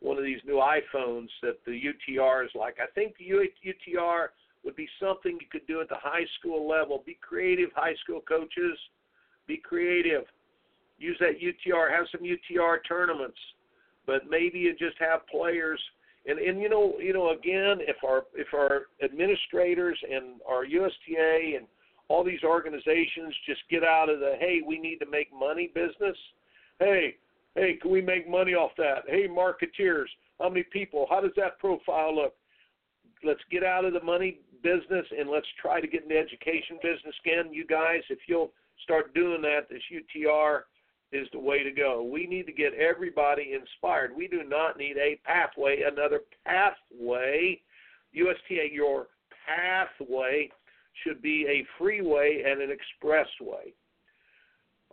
one 0.00 0.18
of 0.18 0.24
these 0.24 0.40
new 0.44 0.56
iPhones 0.56 1.28
that 1.42 1.58
the 1.64 1.80
UTR 1.80 2.44
is 2.44 2.50
like. 2.54 2.76
I 2.82 2.90
think 2.92 3.14
the 3.18 3.26
UTR 3.26 4.28
would 4.64 4.76
be 4.76 4.88
something 5.00 5.38
you 5.40 5.46
could 5.50 5.66
do 5.66 5.80
at 5.80 5.88
the 5.88 5.96
high 5.98 6.26
school 6.38 6.68
level. 6.68 7.02
Be 7.04 7.18
creative, 7.20 7.70
high 7.74 7.94
school 8.02 8.20
coaches. 8.20 8.78
Be 9.46 9.56
creative. 9.56 10.24
Use 10.98 11.16
that 11.20 11.40
UTR. 11.40 11.90
Have 11.90 12.06
some 12.12 12.20
UTR 12.22 12.78
tournaments, 12.86 13.38
but 14.06 14.22
maybe 14.28 14.58
you 14.60 14.72
just 14.72 14.96
have 15.00 15.26
players. 15.26 15.80
And 16.26 16.38
and 16.38 16.60
you 16.60 16.68
know 16.68 16.94
you 17.00 17.12
know 17.12 17.30
again 17.30 17.78
if 17.80 17.96
our 18.04 18.24
if 18.34 18.48
our 18.54 18.82
administrators 19.02 19.98
and 20.08 20.40
our 20.48 20.64
USTA 20.64 21.56
and 21.56 21.66
all 22.08 22.22
these 22.22 22.44
organizations 22.44 23.34
just 23.44 23.62
get 23.68 23.82
out 23.82 24.08
of 24.08 24.20
the 24.20 24.36
hey 24.38 24.60
we 24.64 24.78
need 24.78 24.98
to 24.98 25.06
make 25.06 25.32
money 25.32 25.72
business. 25.74 26.16
Hey, 26.78 27.16
Hey, 27.54 27.74
can 27.80 27.90
we 27.90 28.00
make 28.00 28.28
money 28.28 28.54
off 28.54 28.70
that? 28.78 29.02
Hey, 29.06 29.28
marketeers, 29.28 30.06
how 30.40 30.48
many 30.48 30.62
people? 30.62 31.06
How 31.10 31.20
does 31.20 31.32
that 31.36 31.58
profile 31.58 32.14
look? 32.14 32.34
Let's 33.22 33.40
get 33.50 33.62
out 33.62 33.84
of 33.84 33.92
the 33.92 34.02
money 34.02 34.40
business 34.62 35.06
and 35.16 35.30
let's 35.30 35.46
try 35.60 35.80
to 35.80 35.86
get 35.86 36.02
in 36.02 36.08
the 36.08 36.18
education 36.18 36.78
business 36.82 37.14
again. 37.24 37.52
You 37.52 37.66
guys, 37.66 38.02
if 38.10 38.18
you'll 38.26 38.52
start 38.82 39.14
doing 39.14 39.42
that, 39.42 39.68
this 39.68 39.82
UTR 39.92 40.62
is 41.12 41.28
the 41.32 41.38
way 41.38 41.62
to 41.62 41.70
go. 41.70 42.02
We 42.02 42.26
need 42.26 42.46
to 42.46 42.52
get 42.52 42.74
everybody 42.74 43.52
inspired. 43.52 44.16
We 44.16 44.28
do 44.28 44.42
not 44.44 44.78
need 44.78 44.96
a 44.96 45.20
pathway, 45.24 45.82
another 45.82 46.20
pathway. 46.44 47.60
USTA, 48.12 48.72
your 48.72 49.08
pathway 49.46 50.50
should 51.04 51.22
be 51.22 51.46
a 51.48 51.66
freeway 51.78 52.42
and 52.46 52.60
an 52.62 52.70
expressway. 52.70 53.72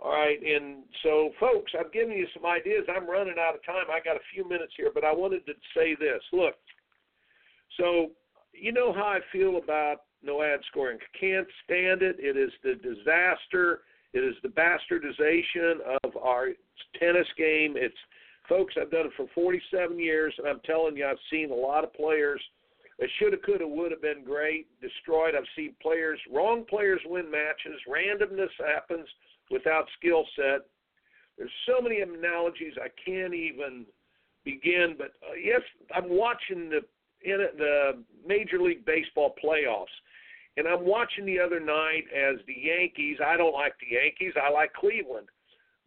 All 0.02 0.12
right, 0.12 0.40
and 0.42 0.84
so 1.04 1.32
folks, 1.40 1.74
I've 1.78 1.92
given 1.92 2.16
you 2.16 2.26
some 2.34 2.46
ideas. 2.46 2.86
I'm 2.88 3.10
running 3.10 3.36
out 3.38 3.56
of 3.56 3.66
time. 3.66 3.86
I 3.92 4.00
got 4.00 4.16
a 4.16 4.32
few 4.34 4.48
minutes 4.48 4.72
here, 4.78 4.92
but 4.94 5.04
I 5.04 5.14
wanted 5.14 5.46
to 5.46 5.54
say 5.76 5.94
this. 6.00 6.22
Look, 6.32 6.56
so 7.78 8.12
you 8.54 8.72
know 8.72 8.94
how 8.94 9.04
I 9.04 9.20
feel 9.32 9.58
about 9.58 10.04
no 10.24 10.42
ad 10.42 10.60
scoring. 10.70 10.98
Can't 11.20 11.48
stand 11.64 12.02
it. 12.02 12.18
It 12.20 12.38
is 12.38 12.52
the 12.64 12.76
disaster. 12.76 13.82
It 14.14 14.20
is 14.20 14.36
the 14.42 14.50
bastardization 14.50 15.80
of 16.04 16.18
our 16.18 16.50
tennis 17.00 17.28
game. 17.38 17.76
It's 17.78 17.96
folks. 18.48 18.74
I've 18.80 18.92
done 18.92 19.06
it 19.06 19.12
for 19.16 19.28
47 19.36 20.00
years, 20.00 20.34
and 20.38 20.48
I'm 20.48 20.60
telling 20.66 20.98
you, 20.98 21.06
I've 21.06 21.18
seen 21.32 21.52
a 21.52 21.56
lot 21.56 21.84
of 21.84 21.94
players 21.94 22.42
that 23.00 23.08
shoulda, 23.18 23.38
coulda, 23.38 23.68
would 23.68 23.92
have 23.92 24.02
been 24.02 24.24
great 24.26 24.68
destroyed. 24.82 25.36
I've 25.36 25.44
seen 25.56 25.74
players, 25.82 26.20
wrong 26.32 26.66
players 26.70 27.00
win 27.06 27.32
matches. 27.32 27.80
Randomness 27.88 28.50
happens 28.60 29.08
without 29.50 29.86
skill 29.98 30.26
set. 30.36 30.66
There's 31.38 31.52
so 31.66 31.82
many 31.82 32.02
analogies 32.02 32.74
I 32.78 32.90
can't 33.06 33.34
even 33.34 33.86
begin. 34.44 34.96
But 34.98 35.14
uh, 35.24 35.36
yes, 35.42 35.62
I'm 35.96 36.10
watching 36.10 36.70
the 36.70 36.82
in 37.24 37.38
the 37.58 38.04
Major 38.26 38.60
League 38.60 38.86
Baseball 38.86 39.36
playoffs, 39.44 39.86
and 40.58 40.68
I'm 40.68 40.86
watching 40.86 41.26
the 41.26 41.40
other 41.40 41.60
night 41.60 42.04
as 42.16 42.38
the 42.48 42.56
Yankees. 42.56 43.18
I 43.26 43.38
don't 43.38 43.54
like 43.54 43.74
the 43.80 43.96
Yankees. 43.96 44.34
I 44.42 44.52
like 44.52 44.74
Cleveland. 44.74 45.28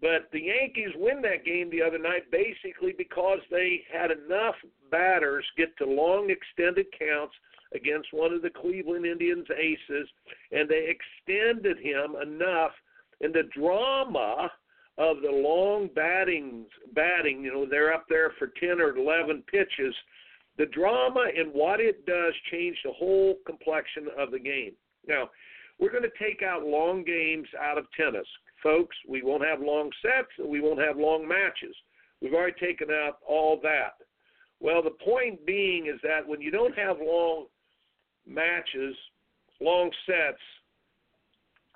But 0.01 0.29
the 0.33 0.41
Yankees 0.41 0.91
win 0.97 1.23
that 1.23 1.45
game 1.45 1.71
the 1.71 1.83
other 1.83 1.99
night 1.99 2.29
basically 2.33 2.93
because 2.97 3.39
they 3.51 3.83
had 3.93 4.11
enough 4.11 4.57
batters 4.91 5.45
get 5.57 5.77
to 5.79 5.87
long 5.87 6.29
extended 6.31 6.87
counts 6.99 7.35
against 7.73 8.09
one 8.13 8.33
of 8.33 8.43
the 8.43 8.51
Cleveland 8.51 9.07
Indians 9.07 9.47
aces, 9.57 10.09
and 10.51 10.69
they 10.69 10.89
extended 10.91 11.79
him 11.79 12.17
enough 12.21 12.73
and 13.23 13.33
the 13.33 13.49
drama 13.57 14.51
of 14.99 15.23
the 15.23 15.31
long 15.31 15.89
batting 15.95 16.67
batting, 16.95 17.43
you 17.43 17.53
know, 17.53 17.67
they're 17.67 17.95
up 17.95 18.05
there 18.09 18.33
for 18.39 18.53
10 18.61 18.81
or 18.81 18.97
11 18.97 19.43
pitches. 19.51 19.95
The 20.59 20.67
drama 20.67 21.27
and 21.37 21.53
what 21.53 21.81
it 21.81 22.05
does 22.07 22.35
change 22.51 22.77
the 22.85 22.93
whole 22.93 23.37
complexion 23.47 24.09
of 24.19 24.31
the 24.31 24.39
game. 24.39 24.73
Now, 25.07 25.31
we're 25.79 25.91
going 25.91 26.05
to 26.05 26.25
take 26.25 26.43
out 26.43 26.65
long 26.65 27.05
games 27.05 27.49
out 27.61 27.79
of 27.79 27.87
tennis. 27.97 28.27
Folks, 28.63 28.97
we 29.09 29.23
won't 29.23 29.45
have 29.45 29.61
long 29.61 29.91
sets 30.03 30.31
and 30.39 30.49
we 30.49 30.61
won't 30.61 30.81
have 30.81 30.97
long 30.97 31.27
matches. 31.27 31.75
We've 32.21 32.35
already 32.35 32.59
taken 32.61 32.89
out 32.91 33.19
all 33.27 33.59
that. 33.63 33.95
Well, 34.61 34.83
the 34.83 34.91
point 35.05 35.45
being 35.45 35.87
is 35.93 36.01
that 36.05 36.27
when 36.27 36.41
you 36.41 36.53
don't 36.53 36.77
have 36.79 36.99
long 37.01 37.47
matches, 38.27 38.95
long 39.61 39.91
sets, 40.07 40.39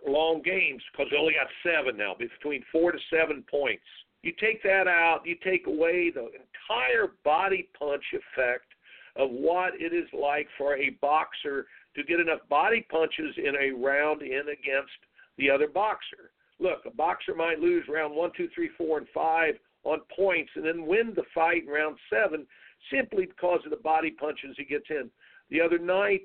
long 0.06 0.40
games 0.44 0.82
because 0.92 1.10
we 1.10 1.18
only 1.18 1.34
got 1.34 1.48
seven 1.64 1.96
now, 1.96 2.14
between 2.16 2.62
four 2.70 2.92
to 2.92 2.98
seven 3.10 3.42
points. 3.50 3.82
You 4.26 4.32
take 4.40 4.60
that 4.64 4.88
out, 4.88 5.20
you 5.24 5.36
take 5.44 5.68
away 5.68 6.10
the 6.10 6.22
entire 6.22 7.12
body 7.22 7.68
punch 7.78 8.02
effect 8.12 8.66
of 9.14 9.30
what 9.30 9.74
it 9.78 9.94
is 9.94 10.08
like 10.12 10.48
for 10.58 10.76
a 10.76 10.90
boxer 11.00 11.68
to 11.94 12.02
get 12.02 12.18
enough 12.18 12.40
body 12.50 12.84
punches 12.90 13.36
in 13.36 13.54
a 13.54 13.70
round 13.70 14.22
in 14.22 14.48
against 14.48 14.98
the 15.38 15.48
other 15.48 15.68
boxer. 15.68 16.32
Look, 16.58 16.80
a 16.86 16.90
boxer 16.90 17.36
might 17.36 17.60
lose 17.60 17.84
round 17.88 18.16
one, 18.16 18.32
two, 18.36 18.48
three, 18.52 18.68
four, 18.76 18.98
and 18.98 19.06
five 19.14 19.54
on 19.84 20.00
points 20.14 20.50
and 20.56 20.64
then 20.64 20.86
win 20.86 21.12
the 21.14 21.22
fight 21.32 21.62
in 21.62 21.68
round 21.68 21.96
seven 22.10 22.48
simply 22.92 23.26
because 23.26 23.60
of 23.64 23.70
the 23.70 23.76
body 23.76 24.10
punches 24.10 24.56
he 24.56 24.64
gets 24.64 24.86
in. 24.90 25.08
The 25.50 25.60
other 25.60 25.78
night, 25.78 26.24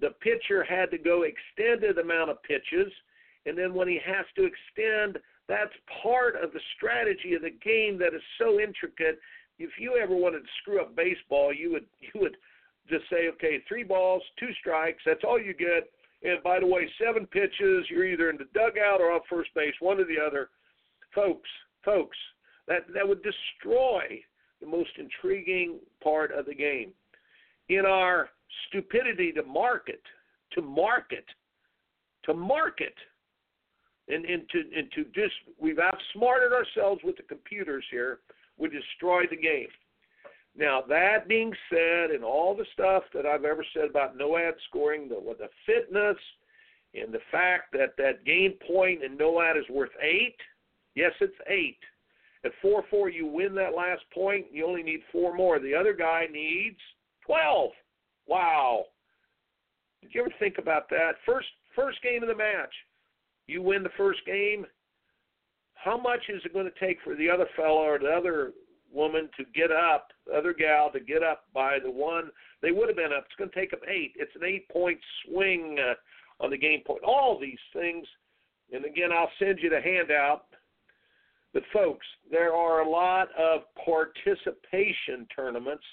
the 0.00 0.14
pitcher 0.22 0.64
had 0.64 0.90
to 0.92 0.96
go 0.96 1.24
extended 1.24 1.98
amount 1.98 2.30
of 2.30 2.42
pitches, 2.44 2.90
and 3.44 3.58
then 3.58 3.74
when 3.74 3.88
he 3.88 4.00
has 4.06 4.24
to 4.36 4.48
extend, 4.48 5.18
that's 5.48 5.72
part 6.02 6.36
of 6.36 6.52
the 6.52 6.60
strategy 6.76 7.34
of 7.34 7.42
the 7.42 7.50
game 7.50 7.98
that 7.98 8.14
is 8.14 8.22
so 8.38 8.60
intricate. 8.60 9.18
If 9.58 9.70
you 9.78 9.98
ever 10.02 10.14
wanted 10.14 10.40
to 10.40 10.48
screw 10.60 10.80
up 10.80 10.96
baseball, 10.96 11.52
you 11.52 11.72
would 11.72 11.86
you 12.00 12.20
would 12.20 12.36
just 12.88 13.04
say, 13.10 13.28
okay, 13.28 13.62
three 13.68 13.84
balls, 13.84 14.22
two 14.38 14.50
strikes, 14.60 15.02
that's 15.06 15.24
all 15.24 15.40
you 15.40 15.54
get. 15.54 15.90
And 16.24 16.42
by 16.42 16.60
the 16.60 16.66
way, 16.66 16.88
seven 17.04 17.26
pitches, 17.26 17.86
you're 17.88 18.06
either 18.06 18.30
in 18.30 18.36
the 18.36 18.48
dugout 18.54 19.00
or 19.00 19.12
off 19.12 19.22
first 19.28 19.50
base, 19.54 19.74
one 19.80 20.00
or 20.00 20.04
the 20.04 20.20
other. 20.24 20.50
Folks, 21.14 21.48
folks, 21.84 22.16
that 22.68 22.82
that 22.94 23.06
would 23.06 23.22
destroy 23.22 24.02
the 24.60 24.66
most 24.66 24.90
intriguing 24.98 25.78
part 26.02 26.32
of 26.32 26.46
the 26.46 26.54
game. 26.54 26.92
In 27.68 27.84
our 27.86 28.30
stupidity 28.68 29.32
to 29.32 29.42
market, 29.42 30.02
to 30.52 30.62
market, 30.62 31.24
to 32.24 32.34
market, 32.34 32.94
and, 34.08 34.24
and 34.24 34.48
to 34.50 34.58
and 34.76 34.90
to 34.92 35.04
just 35.14 35.34
we've 35.58 35.78
outsmarted 35.78 36.52
ourselves 36.52 37.00
with 37.04 37.16
the 37.16 37.22
computers 37.22 37.84
here. 37.90 38.20
We 38.58 38.68
destroyed 38.68 39.28
the 39.30 39.36
game. 39.36 39.68
Now 40.56 40.82
that 40.88 41.28
being 41.28 41.52
said, 41.70 42.10
and 42.10 42.24
all 42.24 42.54
the 42.54 42.66
stuff 42.72 43.04
that 43.14 43.26
I've 43.26 43.44
ever 43.44 43.64
said 43.74 43.88
about 43.88 44.16
no 44.16 44.36
ad 44.36 44.54
scoring, 44.68 45.08
the 45.08 45.20
the 45.38 45.48
fitness, 45.66 46.16
and 46.94 47.12
the 47.12 47.20
fact 47.30 47.72
that 47.72 47.96
that 47.96 48.24
game 48.24 48.54
point 48.66 49.02
in 49.02 49.16
no 49.16 49.40
ad 49.40 49.56
is 49.56 49.68
worth 49.70 49.90
eight. 50.02 50.36
Yes, 50.94 51.12
it's 51.20 51.32
eight. 51.48 51.78
At 52.44 52.52
four 52.60 52.84
four, 52.90 53.08
you 53.08 53.26
win 53.26 53.54
that 53.54 53.74
last 53.74 54.02
point. 54.12 54.46
You 54.52 54.66
only 54.66 54.82
need 54.82 55.00
four 55.10 55.34
more. 55.34 55.58
The 55.58 55.74
other 55.74 55.94
guy 55.94 56.26
needs 56.30 56.78
twelve. 57.24 57.70
Wow. 58.26 58.84
Did 60.02 60.14
you 60.14 60.20
ever 60.22 60.34
think 60.38 60.58
about 60.58 60.90
that? 60.90 61.12
First 61.24 61.46
first 61.74 62.02
game 62.02 62.22
of 62.22 62.28
the 62.28 62.34
match, 62.34 62.74
you 63.46 63.62
win 63.62 63.82
the 63.82 63.90
first 63.96 64.20
game. 64.26 64.66
How 65.74 65.98
much 65.98 66.20
is 66.28 66.42
it 66.44 66.52
going 66.52 66.70
to 66.70 66.86
take 66.86 66.98
for 67.02 67.16
the 67.16 67.28
other 67.28 67.46
fellow 67.56 67.82
or 67.82 67.98
the 67.98 68.10
other 68.10 68.52
woman 68.92 69.28
to 69.36 69.44
get 69.54 69.72
up, 69.72 70.08
the 70.26 70.34
other 70.34 70.52
gal 70.52 70.90
to 70.92 71.00
get 71.00 71.22
up 71.22 71.44
by 71.52 71.78
the 71.82 71.90
one 71.90 72.30
they 72.60 72.70
would 72.70 72.88
have 72.88 72.96
been 72.96 73.12
up? 73.12 73.24
It's 73.26 73.36
going 73.36 73.50
to 73.50 73.56
take 73.58 73.72
them 73.72 73.80
eight. 73.88 74.12
It's 74.16 74.34
an 74.36 74.44
eight 74.44 74.68
point 74.68 74.98
swing 75.26 75.78
uh, 75.80 76.44
on 76.44 76.50
the 76.50 76.58
game 76.58 76.82
point. 76.86 77.02
All 77.02 77.38
these 77.40 77.58
things, 77.72 78.06
and 78.72 78.84
again, 78.84 79.10
I'll 79.12 79.30
send 79.38 79.58
you 79.60 79.70
the 79.70 79.80
handout 79.80 80.46
but, 81.52 81.62
folks, 81.72 82.06
there 82.30 82.54
are 82.54 82.80
a 82.80 82.88
lot 82.88 83.28
of 83.38 83.62
participation 83.84 85.26
tournaments, 85.34 85.84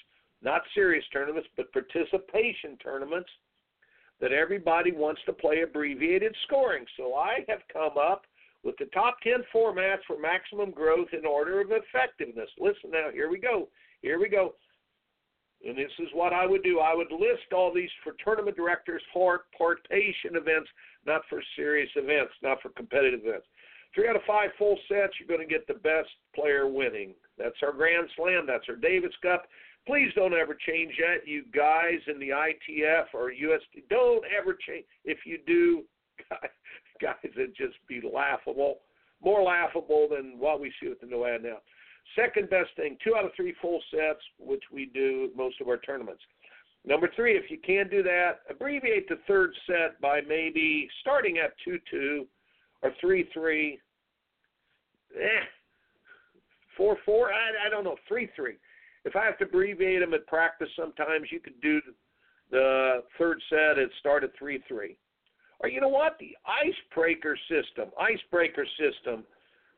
not 0.42 0.62
serious 0.74 1.04
tournaments, 1.12 1.48
but 1.56 1.72
participation 1.72 2.78
tournaments 2.82 3.28
that 4.20 4.32
everybody 4.32 4.92
wants 4.92 5.20
to 5.26 5.32
play 5.32 5.62
abbreviated 5.62 6.34
scoring. 6.46 6.84
So, 6.96 7.14
I 7.14 7.44
have 7.48 7.60
come 7.72 7.98
up 7.98 8.24
with 8.62 8.76
the 8.78 8.86
top 8.86 9.20
10 9.22 9.44
formats 9.54 10.04
for 10.06 10.18
maximum 10.18 10.70
growth 10.70 11.08
in 11.12 11.24
order 11.24 11.60
of 11.60 11.68
effectiveness. 11.70 12.50
Listen 12.58 12.90
now, 12.90 13.08
here 13.12 13.30
we 13.30 13.38
go. 13.38 13.68
Here 14.02 14.18
we 14.18 14.28
go. 14.28 14.54
And 15.66 15.76
this 15.76 15.92
is 15.98 16.08
what 16.14 16.32
I 16.32 16.46
would 16.46 16.62
do. 16.62 16.80
I 16.80 16.94
would 16.94 17.12
list 17.12 17.52
all 17.54 17.72
these 17.72 17.90
for 18.02 18.14
tournament 18.24 18.56
directors 18.56 19.02
for 19.12 19.44
participation 19.56 20.36
events, 20.36 20.68
not 21.06 21.22
for 21.28 21.42
serious 21.54 21.90
events, 21.96 22.32
not 22.42 22.62
for 22.62 22.70
competitive 22.70 23.20
events. 23.24 23.46
Three 23.94 24.08
out 24.08 24.16
of 24.16 24.22
five 24.26 24.50
full 24.56 24.78
sets, 24.88 25.14
you're 25.18 25.28
going 25.28 25.46
to 25.46 25.52
get 25.52 25.66
the 25.66 25.74
best 25.74 26.08
player 26.34 26.66
winning. 26.68 27.12
That's 27.36 27.56
our 27.62 27.72
Grand 27.72 28.08
Slam. 28.16 28.46
That's 28.46 28.64
our 28.68 28.76
Davis 28.76 29.12
Cup. 29.20 29.46
Please 29.86 30.12
don't 30.14 30.34
ever 30.34 30.56
change 30.66 30.92
that, 30.98 31.26
you 31.26 31.44
guys 31.54 31.98
in 32.06 32.18
the 32.20 32.28
ITF 32.28 33.06
or 33.14 33.32
USTA. 33.32 33.80
Don't 33.88 34.24
ever 34.36 34.56
change. 34.66 34.84
If 35.04 35.18
you 35.24 35.38
do, 35.46 35.82
guys, 37.02 37.14
it'd 37.24 37.56
just 37.56 37.76
be 37.88 38.00
laughable. 38.00 38.78
More 39.22 39.42
laughable 39.42 40.08
than 40.10 40.38
what 40.38 40.60
we 40.60 40.72
see 40.80 40.88
with 40.88 41.00
the 41.00 41.06
NOAD 41.06 41.42
now. 41.42 41.58
Second 42.16 42.50
best 42.50 42.70
thing, 42.76 42.96
two 43.04 43.14
out 43.16 43.24
of 43.24 43.30
three 43.36 43.54
full 43.60 43.80
sets, 43.90 44.20
which 44.38 44.62
we 44.72 44.90
do 44.92 45.30
most 45.36 45.60
of 45.60 45.68
our 45.68 45.78
tournaments. 45.78 46.22
Number 46.84 47.10
three, 47.14 47.36
if 47.36 47.50
you 47.50 47.58
can't 47.58 47.90
do 47.90 48.02
that, 48.02 48.40
abbreviate 48.48 49.08
the 49.08 49.18
third 49.28 49.52
set 49.66 50.00
by 50.00 50.20
maybe 50.22 50.88
starting 51.02 51.38
at 51.38 51.52
2 51.64 51.78
2 51.90 52.26
or 52.82 52.92
three 53.00 53.28
three. 53.34 53.78
Eh, 55.14 55.44
four 56.76 56.96
four. 57.04 57.32
I 57.32 57.66
I 57.66 57.70
don't 57.70 57.84
know 57.84 57.96
three 58.08 58.30
three. 58.34 58.54
If 59.04 59.16
I 59.16 59.24
have 59.24 59.38
to 59.38 59.44
abbreviate 59.44 60.00
them 60.00 60.14
at 60.14 60.26
practice, 60.26 60.68
sometimes 60.76 61.28
you 61.30 61.40
could 61.40 61.60
do 61.60 61.80
the 62.50 63.02
third 63.18 63.40
set 63.48 63.78
and 63.78 63.90
start 63.98 64.24
at 64.24 64.30
three 64.38 64.62
three. 64.68 64.96
Or 65.60 65.68
you 65.68 65.80
know 65.80 65.88
what? 65.88 66.16
The 66.18 66.36
icebreaker 66.46 67.38
system. 67.48 67.90
Icebreaker 67.98 68.66
system. 68.78 69.24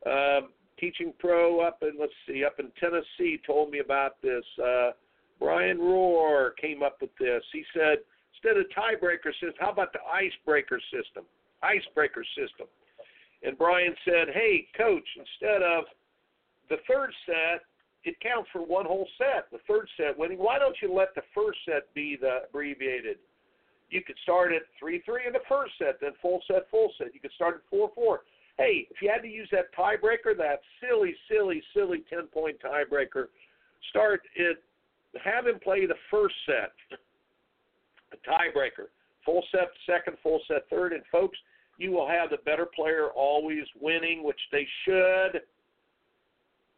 Uh, 0.05 0.47
teaching 0.79 1.13
pro 1.19 1.61
up 1.61 1.79
in 1.81 1.93
let's 1.99 2.13
see 2.27 2.43
up 2.43 2.59
in 2.59 2.71
Tennessee 2.79 3.39
told 3.45 3.71
me 3.71 3.79
about 3.79 4.21
this. 4.21 4.43
Uh, 4.61 4.91
Brian 5.39 5.77
Rohr 5.77 6.51
came 6.59 6.83
up 6.83 6.97
with 7.01 7.11
this. 7.19 7.43
He 7.51 7.63
said 7.73 7.99
instead 8.33 8.57
of 8.57 8.65
tiebreaker 8.75 9.31
system, 9.33 9.53
how 9.59 9.71
about 9.71 9.93
the 9.93 9.99
icebreaker 10.11 10.79
system? 10.91 11.25
Icebreaker 11.61 12.25
system. 12.35 12.67
And 13.43 13.57
Brian 13.57 13.95
said, 14.05 14.29
"Hey, 14.33 14.67
coach, 14.75 15.07
instead 15.17 15.61
of 15.61 15.85
the 16.69 16.77
third 16.87 17.13
set, 17.25 17.61
it 18.03 18.19
counts 18.19 18.49
for 18.51 18.61
one 18.61 18.85
whole 18.85 19.07
set. 19.17 19.49
The 19.51 19.59
third 19.67 19.87
set 19.97 20.17
winning. 20.17 20.37
Why 20.37 20.59
don't 20.59 20.75
you 20.81 20.93
let 20.93 21.15
the 21.15 21.21
first 21.33 21.59
set 21.65 21.93
be 21.93 22.17
the 22.19 22.41
abbreviated? 22.49 23.17
You 23.89 24.01
could 24.01 24.17
start 24.23 24.51
at 24.53 24.63
three 24.79 25.01
three 25.05 25.27
in 25.27 25.33
the 25.33 25.45
first 25.47 25.73
set, 25.77 25.99
then 26.01 26.11
full 26.21 26.41
set, 26.47 26.69
full 26.69 26.91
set. 26.97 27.13
You 27.13 27.19
could 27.19 27.31
start 27.33 27.55
at 27.55 27.61
four 27.69 27.91
four. 27.95 28.21
Hey, 28.57 28.87
if 28.89 29.01
you 29.01 29.09
had 29.09 29.21
to 29.21 29.27
use 29.27 29.47
that 29.51 29.73
tiebreaker, 29.77 30.37
that 30.37 30.61
silly, 30.79 31.15
silly, 31.29 31.61
silly 31.73 32.03
ten 32.09 32.27
point 32.27 32.57
tiebreaker, 32.63 33.27
start 33.89 34.21
it. 34.35 34.63
Have 35.23 35.45
him 35.45 35.59
play 35.59 35.85
the 35.85 35.95
first 36.09 36.35
set, 36.45 36.71
the 38.09 38.17
tiebreaker, 38.27 38.89
full 39.23 39.43
set, 39.51 39.69
second, 39.85 40.17
full 40.23 40.41
set, 40.47 40.69
third, 40.69 40.93
and 40.93 41.03
folks." 41.11 41.37
you 41.77 41.91
will 41.91 42.07
have 42.07 42.29
the 42.29 42.37
better 42.45 42.65
player 42.65 43.07
always 43.15 43.63
winning, 43.79 44.23
which 44.23 44.39
they 44.51 44.67
should. 44.85 45.41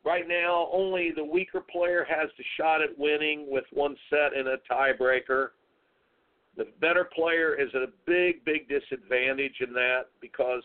Right 0.06 0.28
now, 0.28 0.70
only 0.72 1.12
the 1.16 1.24
weaker 1.24 1.62
player 1.62 2.06
has 2.08 2.30
the 2.38 2.44
shot 2.58 2.82
at 2.82 2.98
winning 2.98 3.48
with 3.50 3.64
one 3.74 3.96
set 4.10 4.38
and 4.38 4.48
a 4.48 4.58
tiebreaker. 4.72 5.50
The 6.58 6.68
better 6.80 7.04
player 7.04 7.60
is 7.60 7.70
at 7.74 7.82
a 7.82 7.92
big, 8.06 8.46
big 8.46 8.70
disadvantage 8.70 9.56
in 9.62 9.74
that 9.74 10.04
because 10.22 10.62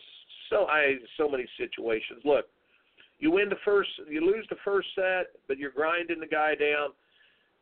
so 0.49 0.67
I 0.67 0.95
so 1.17 1.27
many 1.27 1.45
situations. 1.57 2.21
Look, 2.23 2.45
you 3.19 3.31
win 3.31 3.49
the 3.49 3.57
first, 3.65 3.89
you 4.07 4.23
lose 4.23 4.45
the 4.49 4.57
first 4.63 4.87
set, 4.95 5.27
but 5.47 5.57
you're 5.57 5.71
grinding 5.71 6.19
the 6.19 6.27
guy 6.27 6.53
down. 6.53 6.89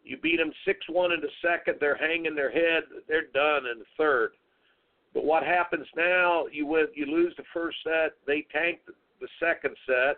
You 0.04 0.18
beat 0.18 0.38
them 0.38 0.52
six 0.66 0.80
one 0.90 1.14
in 1.14 1.22
the 1.22 1.30
second. 1.42 1.78
They're 1.80 1.98
hanging 1.98 2.36
their 2.36 2.52
head. 2.52 2.84
They're 3.08 3.28
done 3.34 3.66
in 3.72 3.80
the 3.80 3.86
third. 3.98 4.32
But 5.14 5.24
what 5.24 5.44
happens 5.44 5.88
now? 5.96 6.46
You 6.52 6.66
win, 6.66 6.88
you 6.94 7.06
lose 7.06 7.34
the 7.38 7.44
first 7.54 7.78
set. 7.84 8.14
They 8.28 8.46
tank 8.52 8.80
the 9.20 9.28
second 9.40 9.76
set, 9.86 10.18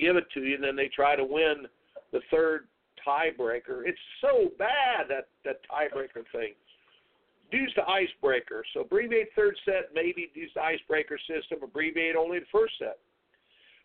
give 0.00 0.16
it 0.16 0.30
to 0.34 0.40
you, 0.40 0.54
and 0.54 0.64
then 0.64 0.76
they 0.76 0.88
try 0.88 1.16
to 1.16 1.24
win 1.24 1.66
the 2.12 2.20
third 2.30 2.66
tiebreaker. 3.06 3.82
It's 3.84 3.98
so 4.20 4.50
bad 4.58 5.08
that 5.08 5.28
that 5.44 5.60
tiebreaker 5.70 6.24
thing. 6.32 6.54
Use 7.52 7.72
the 7.74 7.88
icebreaker. 7.88 8.62
So 8.72 8.82
abbreviate 8.82 9.28
third 9.34 9.56
set, 9.64 9.90
maybe 9.92 10.30
use 10.34 10.52
the 10.54 10.62
icebreaker 10.62 11.18
system. 11.18 11.58
Abbreviate 11.64 12.14
only 12.14 12.38
the 12.38 12.46
first 12.52 12.74
set. 12.78 12.98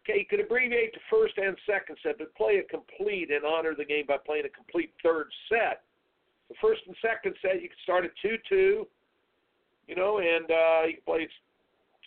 Okay, 0.03 0.19
you 0.19 0.25
could 0.29 0.39
abbreviate 0.39 0.93
the 0.93 0.99
first 1.09 1.33
and 1.37 1.57
second 1.65 1.97
set, 2.03 2.19
but 2.19 2.33
play 2.35 2.61
it 2.61 2.69
complete 2.69 3.31
and 3.31 3.43
honor 3.43 3.73
the 3.75 3.85
game 3.85 4.05
by 4.07 4.17
playing 4.23 4.45
a 4.45 4.49
complete 4.49 4.93
third 5.01 5.27
set. 5.49 5.81
The 6.49 6.55
first 6.61 6.81
and 6.85 6.95
second 7.01 7.33
set, 7.41 7.59
you 7.61 7.69
could 7.69 7.83
start 7.83 8.05
at 8.05 8.11
two 8.21 8.37
two 8.47 8.85
you 9.87 9.95
know, 9.95 10.19
and 10.19 10.49
uh, 10.49 10.87
you 10.87 10.93
can 10.93 11.03
play 11.05 11.27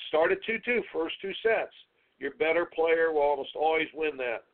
start 0.08 0.32
at 0.32 0.38
two 0.44 0.58
two, 0.64 0.82
first 0.92 1.14
two 1.20 1.32
sets. 1.42 1.74
Your 2.18 2.32
better 2.32 2.64
player 2.64 3.12
will 3.12 3.22
almost 3.22 3.54
always 3.54 3.88
win 3.94 4.16
that. 4.16 4.44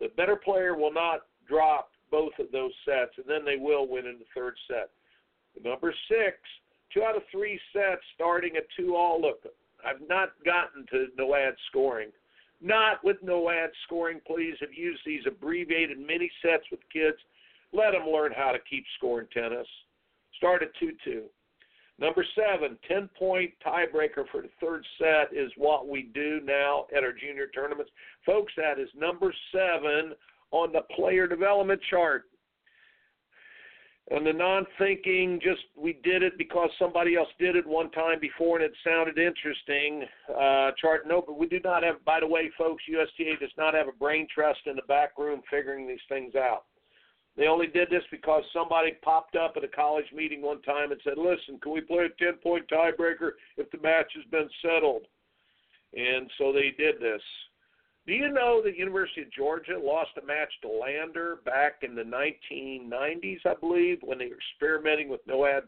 The 0.00 0.08
better 0.16 0.36
player 0.36 0.74
will 0.74 0.92
not 0.92 1.22
drop 1.48 1.90
both 2.10 2.32
of 2.38 2.52
those 2.52 2.72
sets, 2.84 3.12
and 3.16 3.26
then 3.26 3.44
they 3.44 3.56
will 3.56 3.88
win 3.88 4.06
in 4.06 4.18
the 4.18 4.26
third 4.34 4.54
set. 4.68 4.90
Number 5.64 5.94
six, 6.08 6.36
two 6.92 7.02
out 7.02 7.16
of 7.16 7.22
three 7.30 7.58
sets 7.72 8.02
starting 8.14 8.56
at 8.56 8.64
two 8.76 8.94
all. 8.96 9.20
Look, 9.20 9.42
I've 9.84 10.06
not 10.08 10.32
gotten 10.44 10.86
to 10.90 11.06
no 11.16 11.34
ad 11.34 11.54
scoring. 11.68 12.10
Not 12.60 13.02
with 13.02 13.16
no 13.22 13.50
ad 13.50 13.70
scoring, 13.84 14.20
please. 14.26 14.54
Have 14.60 14.72
used 14.72 15.00
these 15.04 15.22
abbreviated 15.26 15.98
mini 15.98 16.30
sets 16.42 16.64
with 16.70 16.80
kids. 16.92 17.16
Let 17.72 17.92
them 17.92 18.06
learn 18.06 18.32
how 18.36 18.52
to 18.52 18.58
keep 18.70 18.84
scoring 18.98 19.26
tennis. 19.32 19.66
Start 20.36 20.62
at 20.62 20.68
2 20.78 20.92
2. 21.04 21.22
Number 21.98 22.24
seven, 22.34 22.78
10 22.88 23.08
point 23.18 23.52
tiebreaker 23.64 24.24
for 24.30 24.42
the 24.42 24.50
third 24.60 24.84
set 24.98 25.36
is 25.36 25.52
what 25.56 25.88
we 25.88 26.10
do 26.14 26.40
now 26.42 26.86
at 26.96 27.04
our 27.04 27.12
junior 27.12 27.48
tournaments. 27.48 27.92
Folks, 28.24 28.52
that 28.56 28.78
is 28.78 28.88
number 28.96 29.32
seven 29.52 30.14
on 30.50 30.72
the 30.72 30.82
player 30.96 31.26
development 31.26 31.80
chart. 31.90 32.24
And 34.10 34.26
the 34.26 34.32
non 34.32 34.66
thinking, 34.78 35.38
just 35.42 35.62
we 35.76 35.92
did 36.02 36.24
it 36.24 36.36
because 36.36 36.70
somebody 36.78 37.14
else 37.14 37.28
did 37.38 37.54
it 37.54 37.66
one 37.66 37.90
time 37.92 38.18
before 38.20 38.56
and 38.56 38.64
it 38.64 38.72
sounded 38.84 39.16
interesting. 39.16 40.02
Uh, 40.28 40.72
chart, 40.80 41.06
no, 41.06 41.22
but 41.24 41.38
we 41.38 41.46
do 41.46 41.60
not 41.62 41.84
have, 41.84 42.04
by 42.04 42.18
the 42.18 42.26
way, 42.26 42.50
folks, 42.58 42.82
USTA 42.88 43.38
does 43.38 43.52
not 43.56 43.74
have 43.74 43.86
a 43.86 43.92
brain 43.92 44.26
trust 44.34 44.60
in 44.66 44.74
the 44.74 44.82
back 44.82 45.16
room 45.18 45.40
figuring 45.48 45.86
these 45.86 46.00
things 46.08 46.34
out. 46.34 46.64
They 47.36 47.46
only 47.46 47.66
did 47.66 47.88
this 47.88 48.04
because 48.10 48.44
somebody 48.52 48.92
popped 49.02 49.36
up 49.36 49.54
at 49.56 49.64
a 49.64 49.68
college 49.68 50.10
meeting 50.12 50.42
one 50.42 50.60
time 50.62 50.92
and 50.92 51.00
said, 51.02 51.16
"Listen, 51.16 51.58
can 51.60 51.72
we 51.72 51.80
play 51.80 52.04
a 52.04 52.08
ten-point 52.10 52.68
tiebreaker 52.68 53.32
if 53.56 53.70
the 53.70 53.78
match 53.78 54.12
has 54.14 54.24
been 54.26 54.50
settled?" 54.60 55.06
And 55.94 56.30
so 56.38 56.52
they 56.52 56.70
did 56.70 57.00
this. 57.00 57.22
Do 58.06 58.14
you 58.14 58.30
know 58.30 58.60
the 58.60 58.76
University 58.76 59.22
of 59.22 59.30
Georgia 59.30 59.78
lost 59.78 60.10
a 60.20 60.26
match 60.26 60.52
to 60.62 60.68
Lander 60.68 61.36
back 61.44 61.82
in 61.82 61.94
the 61.94 62.02
1990s, 62.02 63.46
I 63.46 63.54
believe, 63.54 64.02
when 64.02 64.18
they 64.18 64.26
were 64.26 64.36
experimenting 64.36 65.08
with 65.08 65.24
no 65.26 65.46
ad 65.46 65.64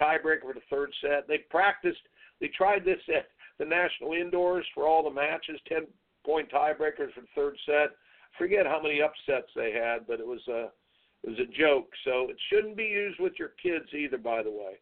tiebreaker 0.00 0.42
for 0.42 0.54
the 0.54 0.60
third 0.68 0.92
set? 1.00 1.28
They 1.28 1.38
practiced. 1.38 2.00
They 2.40 2.48
tried 2.48 2.84
this 2.84 3.00
at 3.08 3.28
the 3.58 3.64
national 3.64 4.12
indoors 4.14 4.66
for 4.74 4.86
all 4.86 5.02
the 5.04 5.10
matches, 5.10 5.60
ten-point 5.66 6.50
tiebreakers 6.50 7.12
for 7.12 7.20
the 7.20 7.26
third 7.34 7.56
set. 7.64 7.96
Forget 8.36 8.66
how 8.66 8.82
many 8.82 9.00
upsets 9.00 9.48
they 9.54 9.72
had, 9.72 10.06
but 10.06 10.20
it 10.20 10.26
was 10.26 10.46
a 10.48 10.72
it 11.26 11.30
was 11.30 11.38
a 11.40 11.58
joke. 11.58 11.88
So 12.04 12.30
it 12.30 12.36
shouldn't 12.48 12.76
be 12.76 12.84
used 12.84 13.18
with 13.18 13.32
your 13.38 13.52
kids 13.62 13.86
either, 13.92 14.18
by 14.18 14.42
the 14.42 14.50
way. 14.50 14.78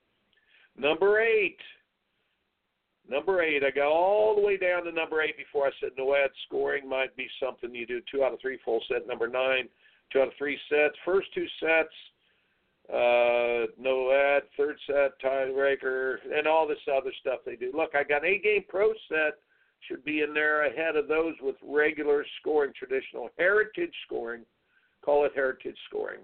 Number 0.77 1.21
eight. 1.21 1.59
Number 3.09 3.43
eight. 3.43 3.63
I 3.65 3.71
got 3.71 3.91
all 3.91 4.37
the 4.37 4.43
way 4.43 4.57
down 4.57 4.85
to 4.85 4.93
number 4.93 5.23
eight 5.23 5.37
before 5.37 5.67
I 5.67 5.71
said 5.81 5.91
no 5.97 6.15
ad 6.15 6.31
scoring 6.47 6.89
might 6.89 7.17
be 7.17 7.27
something 7.43 7.75
you 7.75 7.87
do 7.87 8.01
two 8.11 8.23
out 8.23 8.35
of 8.35 8.41
three 8.41 8.59
full 8.65 8.83
set. 8.89 9.07
Number 9.07 9.27
nine, 9.27 9.69
two 10.13 10.21
out 10.21 10.29
of 10.29 10.35
three 10.37 10.59
sets. 10.69 10.95
First 11.05 11.29
two 11.35 11.47
sets, 11.61 11.95
uh, 12.91 13.73
no 13.79 14.13
ad. 14.13 14.43
Third 14.57 14.77
set, 14.87 15.21
tiebreaker, 15.23 16.17
and 16.37 16.47
all 16.47 16.67
this 16.69 16.79
other 16.95 17.13
stuff 17.21 17.41
they 17.45 17.57
do. 17.57 17.73
Look, 17.75 17.95
I 17.95 18.05
got 18.05 18.25
eight 18.25 18.43
game 18.43 18.65
pro 18.69 18.93
set 19.09 19.39
should 19.89 20.05
be 20.05 20.23
in 20.23 20.33
there 20.33 20.65
ahead 20.65 20.97
of 20.97 21.09
those 21.09 21.35
with 21.43 21.57
regular 21.63 22.25
scoring, 22.41 22.73
traditional 22.79 23.29
heritage 23.39 23.93
scoring 24.07 24.45
Call 25.05 25.27
it 25.27 25.33
heritage 25.35 25.77
scoring. 25.89 26.21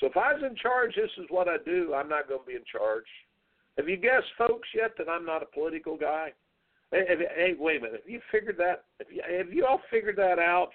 So 0.00 0.06
if 0.06 0.16
I 0.16 0.32
was 0.32 0.42
in 0.48 0.56
charge, 0.56 0.94
this 0.94 1.10
is 1.18 1.26
what 1.28 1.48
I 1.48 1.56
do. 1.64 1.94
I'm 1.94 2.08
not 2.08 2.28
going 2.28 2.40
to 2.40 2.46
be 2.46 2.54
in 2.54 2.64
charge. 2.70 3.06
Have 3.76 3.88
you 3.88 3.96
guessed, 3.96 4.26
folks, 4.36 4.68
yet 4.74 4.92
that 4.98 5.08
I'm 5.08 5.24
not 5.24 5.42
a 5.42 5.46
political 5.46 5.96
guy? 5.96 6.32
Hey, 6.90 7.04
hey 7.36 7.54
wait 7.58 7.78
a 7.78 7.80
minute. 7.80 8.02
Have 8.02 8.10
you 8.10 8.20
figured 8.32 8.56
that? 8.58 8.84
Have 8.98 9.12
you, 9.12 9.22
have 9.38 9.52
you 9.52 9.66
all 9.66 9.80
figured 9.90 10.16
that 10.16 10.38
out? 10.38 10.70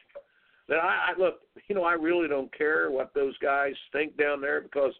That 0.69 0.78
I, 0.78 1.11
I 1.11 1.19
look, 1.19 1.39
you 1.67 1.76
know, 1.76 1.84
I 1.84 1.93
really 1.93 2.28
don't 2.28 2.55
care 2.55 2.91
what 2.91 3.13
those 3.13 3.38
guys 3.39 3.74
think 3.91 4.17
down 4.17 4.39
there 4.39 4.61
because 4.61 4.93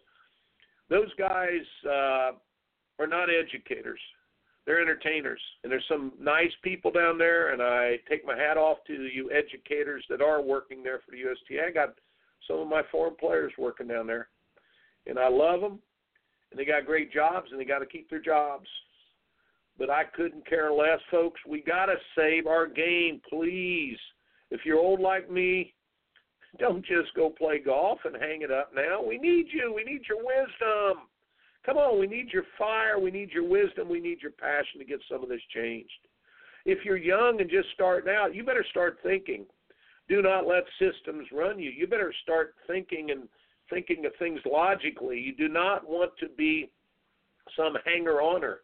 those 0.90 1.08
guys 1.18 1.62
uh, 1.86 2.32
are 2.98 3.06
not 3.06 3.28
educators. 3.30 4.00
They're 4.66 4.80
entertainers, 4.80 5.40
and 5.62 5.70
there's 5.70 5.84
some 5.88 6.12
nice 6.18 6.52
people 6.62 6.90
down 6.90 7.18
there. 7.18 7.52
And 7.52 7.62
I 7.62 7.96
take 8.08 8.24
my 8.26 8.36
hat 8.36 8.56
off 8.56 8.78
to 8.86 8.94
you 8.94 9.30
educators 9.30 10.04
that 10.08 10.22
are 10.22 10.40
working 10.40 10.82
there 10.82 11.00
for 11.04 11.10
the 11.10 11.18
USTA. 11.18 11.66
I 11.68 11.70
got 11.70 11.94
some 12.46 12.58
of 12.58 12.68
my 12.68 12.82
foreign 12.90 13.16
players 13.16 13.52
working 13.58 13.88
down 13.88 14.06
there, 14.06 14.28
and 15.06 15.18
I 15.18 15.28
love 15.28 15.60
them, 15.60 15.78
and 16.50 16.58
they 16.58 16.64
got 16.64 16.86
great 16.86 17.12
jobs, 17.12 17.48
and 17.50 17.60
they 17.60 17.64
got 17.64 17.80
to 17.80 17.86
keep 17.86 18.08
their 18.10 18.20
jobs. 18.20 18.68
But 19.78 19.90
I 19.90 20.04
couldn't 20.04 20.46
care 20.48 20.72
less, 20.72 21.00
folks. 21.10 21.40
We 21.48 21.60
got 21.60 21.86
to 21.86 21.96
save 22.16 22.46
our 22.46 22.66
game, 22.66 23.20
please. 23.28 23.98
If 24.50 24.60
you're 24.64 24.78
old 24.78 25.00
like 25.00 25.30
me, 25.30 25.74
don't 26.58 26.84
just 26.84 27.12
go 27.16 27.30
play 27.30 27.58
golf 27.58 27.98
and 28.04 28.16
hang 28.16 28.42
it 28.42 28.52
up 28.52 28.70
now. 28.74 29.02
We 29.02 29.18
need 29.18 29.46
you. 29.52 29.72
We 29.74 29.84
need 29.84 30.02
your 30.08 30.18
wisdom. 30.18 31.08
Come 31.66 31.78
on, 31.78 31.98
we 31.98 32.06
need 32.06 32.28
your 32.30 32.44
fire. 32.58 32.98
We 32.98 33.10
need 33.10 33.30
your 33.30 33.48
wisdom. 33.48 33.88
We 33.88 34.00
need 34.00 34.20
your 34.20 34.32
passion 34.32 34.78
to 34.78 34.84
get 34.84 35.00
some 35.10 35.22
of 35.22 35.28
this 35.28 35.40
changed. 35.54 35.90
If 36.66 36.84
you're 36.84 36.96
young 36.96 37.40
and 37.40 37.50
just 37.50 37.68
starting 37.74 38.12
out, 38.14 38.34
you 38.34 38.44
better 38.44 38.64
start 38.70 38.98
thinking 39.02 39.46
do 40.08 40.22
not 40.22 40.46
let 40.46 40.64
systems 40.78 41.26
run 41.32 41.58
you. 41.58 41.70
You 41.70 41.86
better 41.86 42.14
start 42.22 42.54
thinking 42.66 43.10
and 43.10 43.28
thinking 43.70 44.04
of 44.06 44.12
things 44.18 44.40
logically. 44.44 45.18
You 45.18 45.34
do 45.34 45.48
not 45.48 45.88
want 45.88 46.12
to 46.20 46.28
be 46.36 46.70
some 47.56 47.76
hanger 47.84 48.20
oner. 48.20 48.60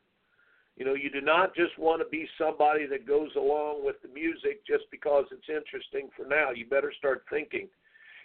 You 0.76 0.86
know, 0.86 0.94
you 0.94 1.10
do 1.10 1.20
not 1.20 1.54
just 1.54 1.78
want 1.78 2.00
to 2.00 2.08
be 2.08 2.26
somebody 2.38 2.86
that 2.86 3.06
goes 3.06 3.30
along 3.36 3.84
with 3.84 3.96
the 4.02 4.08
music 4.08 4.66
just 4.66 4.84
because 4.90 5.26
it's 5.30 5.48
interesting 5.48 6.08
for 6.16 6.26
now. 6.26 6.50
You 6.50 6.66
better 6.66 6.92
start 6.96 7.24
thinking. 7.28 7.68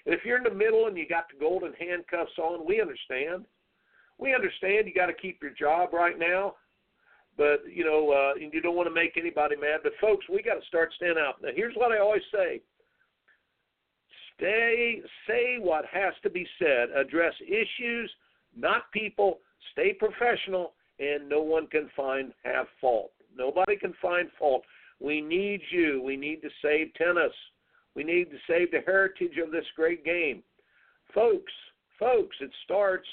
And 0.06 0.14
if 0.14 0.24
you're 0.24 0.38
in 0.38 0.44
the 0.44 0.54
middle 0.54 0.88
and 0.88 0.98
you 0.98 1.08
got 1.08 1.26
the 1.28 1.40
golden 1.40 1.74
handcuffs 1.74 2.38
on, 2.38 2.66
we 2.66 2.80
understand. 2.80 3.46
We 4.18 4.34
understand 4.34 4.88
you 4.88 4.94
got 4.94 5.08
to 5.08 5.14
keep 5.14 5.42
your 5.42 5.52
job 5.52 5.92
right 5.92 6.18
now, 6.18 6.56
but 7.38 7.64
you 7.68 7.84
know, 7.84 8.12
uh, 8.12 8.40
you 8.40 8.62
don't 8.62 8.76
want 8.76 8.88
to 8.88 8.94
make 8.94 9.18
anybody 9.18 9.58
mad. 9.58 9.82
But 9.84 9.94
folks, 10.00 10.26
we 10.32 10.42
got 10.42 10.56
to 10.56 10.66
start 10.68 10.94
standing 10.96 11.22
out. 11.22 11.42
Now, 11.42 11.50
here's 11.54 11.76
what 11.76 11.92
I 11.92 12.00
always 12.00 12.24
say: 12.34 12.62
Stay, 14.38 15.02
say 15.28 15.58
what 15.60 15.86
has 15.92 16.14
to 16.24 16.30
be 16.30 16.48
said. 16.60 16.90
Address 16.96 17.34
issues, 17.48 18.12
not 18.56 18.92
people. 18.92 19.40
Stay 19.72 19.94
professional, 19.94 20.74
and 21.00 21.28
no 21.28 21.42
one 21.42 21.68
can 21.68 21.90
find 21.96 22.34
have 22.44 22.68
fault. 22.80 23.12
Nobody 23.38 23.76
can 23.78 23.94
find 24.02 24.30
fault. 24.38 24.64
We 25.00 25.22
need 25.22 25.62
you. 25.72 26.02
We 26.04 26.16
need 26.16 26.42
to 26.42 26.50
save 26.62 26.94
tennis. 26.94 27.34
We 27.96 28.04
need 28.04 28.30
to 28.32 28.38
save 28.48 28.72
the 28.72 28.82
heritage 28.86 29.38
of 29.44 29.52
this 29.52 29.66
great 29.76 30.04
game. 30.04 30.44
Folks, 31.14 31.52
folks, 32.00 32.36
it 32.42 32.52
starts 32.66 33.08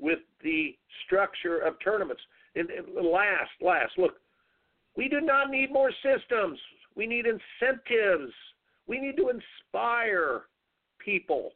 with 0.00 0.18
the 0.42 0.76
structure 1.06 1.58
of 1.58 1.74
tournaments. 1.82 2.22
And 2.54 2.68
last, 3.00 3.50
last, 3.60 3.92
look, 3.96 4.14
we 4.96 5.08
do 5.08 5.20
not 5.20 5.50
need 5.50 5.72
more 5.72 5.90
systems. 6.02 6.58
We 6.94 7.06
need 7.06 7.24
incentives. 7.26 8.32
We 8.86 9.00
need 9.00 9.16
to 9.16 9.30
inspire 9.30 10.42
people. 10.98 11.52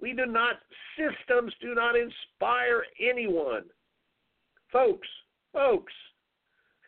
We 0.00 0.12
do 0.12 0.26
not, 0.26 0.56
systems 0.96 1.52
do 1.60 1.74
not 1.74 1.94
inspire 1.96 2.84
anyone. 3.00 3.64
Folks, 4.72 5.08
folks, 5.52 5.92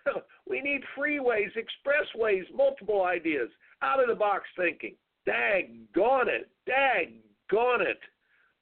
we 0.49 0.61
need 0.61 0.83
freeways, 0.97 1.51
expressways, 1.57 2.45
multiple 2.55 3.05
ideas, 3.05 3.49
out 3.83 4.01
of 4.01 4.09
the 4.09 4.14
box 4.14 4.45
thinking. 4.57 4.95
Daggone 5.26 6.28
it, 6.28 6.51
daggone 6.68 7.81
it. 7.81 8.01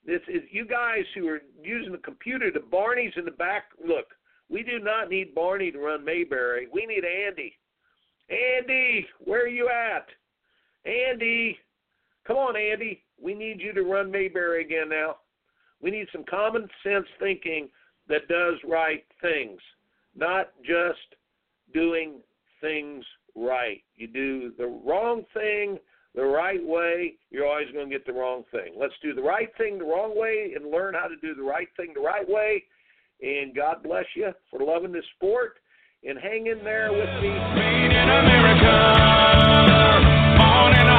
This 0.05 0.21
is 0.27 0.41
you 0.51 0.65
guys 0.65 1.03
who 1.13 1.27
are 1.27 1.41
using 1.61 1.91
the 1.91 1.99
computer. 1.99 2.51
The 2.51 2.61
Barney's 2.61 3.13
in 3.17 3.25
the 3.25 3.31
back. 3.31 3.65
Look, 3.85 4.07
we 4.49 4.63
do 4.63 4.79
not 4.79 5.09
need 5.09 5.35
Barney 5.35 5.71
to 5.71 5.79
run 5.79 6.03
Mayberry. 6.03 6.67
We 6.73 6.85
need 6.85 7.03
Andy. 7.05 7.57
Andy, 8.29 9.05
where 9.19 9.43
are 9.43 9.47
you 9.47 9.69
at? 9.69 10.07
Andy, 10.85 11.57
come 12.25 12.37
on, 12.37 12.55
Andy. 12.55 13.03
We 13.21 13.33
need 13.33 13.59
you 13.59 13.73
to 13.73 13.83
run 13.83 14.11
Mayberry 14.11 14.63
again 14.63 14.89
now. 14.89 15.17
We 15.81 15.91
need 15.91 16.07
some 16.11 16.23
common 16.29 16.67
sense 16.83 17.07
thinking 17.19 17.69
that 18.07 18.27
does 18.27 18.55
right 18.67 19.05
things, 19.21 19.59
not 20.15 20.51
just 20.61 21.15
doing 21.73 22.21
things 22.61 23.05
right. 23.35 23.81
You 23.95 24.07
do 24.07 24.51
the 24.57 24.67
wrong 24.85 25.23
thing 25.33 25.79
the 26.15 26.23
right 26.23 26.65
way, 26.65 27.13
you're 27.29 27.45
always 27.47 27.71
going 27.71 27.89
to 27.89 27.95
get 27.95 28.05
the 28.05 28.13
wrong 28.13 28.43
thing. 28.51 28.73
Let's 28.77 28.95
do 29.01 29.13
the 29.13 29.21
right 29.21 29.49
thing 29.57 29.77
the 29.77 29.85
wrong 29.85 30.17
way 30.17 30.53
and 30.55 30.71
learn 30.71 30.95
how 30.95 31.07
to 31.07 31.15
do 31.21 31.35
the 31.35 31.43
right 31.43 31.67
thing 31.77 31.93
the 31.93 32.01
right 32.01 32.27
way. 32.27 32.63
And 33.21 33.55
God 33.55 33.83
bless 33.83 34.05
you 34.15 34.31
for 34.49 34.59
loving 34.61 34.91
this 34.91 35.05
sport 35.15 35.57
and 36.03 36.17
hang 36.17 36.47
in 36.47 36.63
there 36.63 36.91
with 36.91 37.21
me. 37.21 37.29
Made 37.29 37.91
in 37.91 38.09
America. 38.09 39.39
Semper 40.49 40.98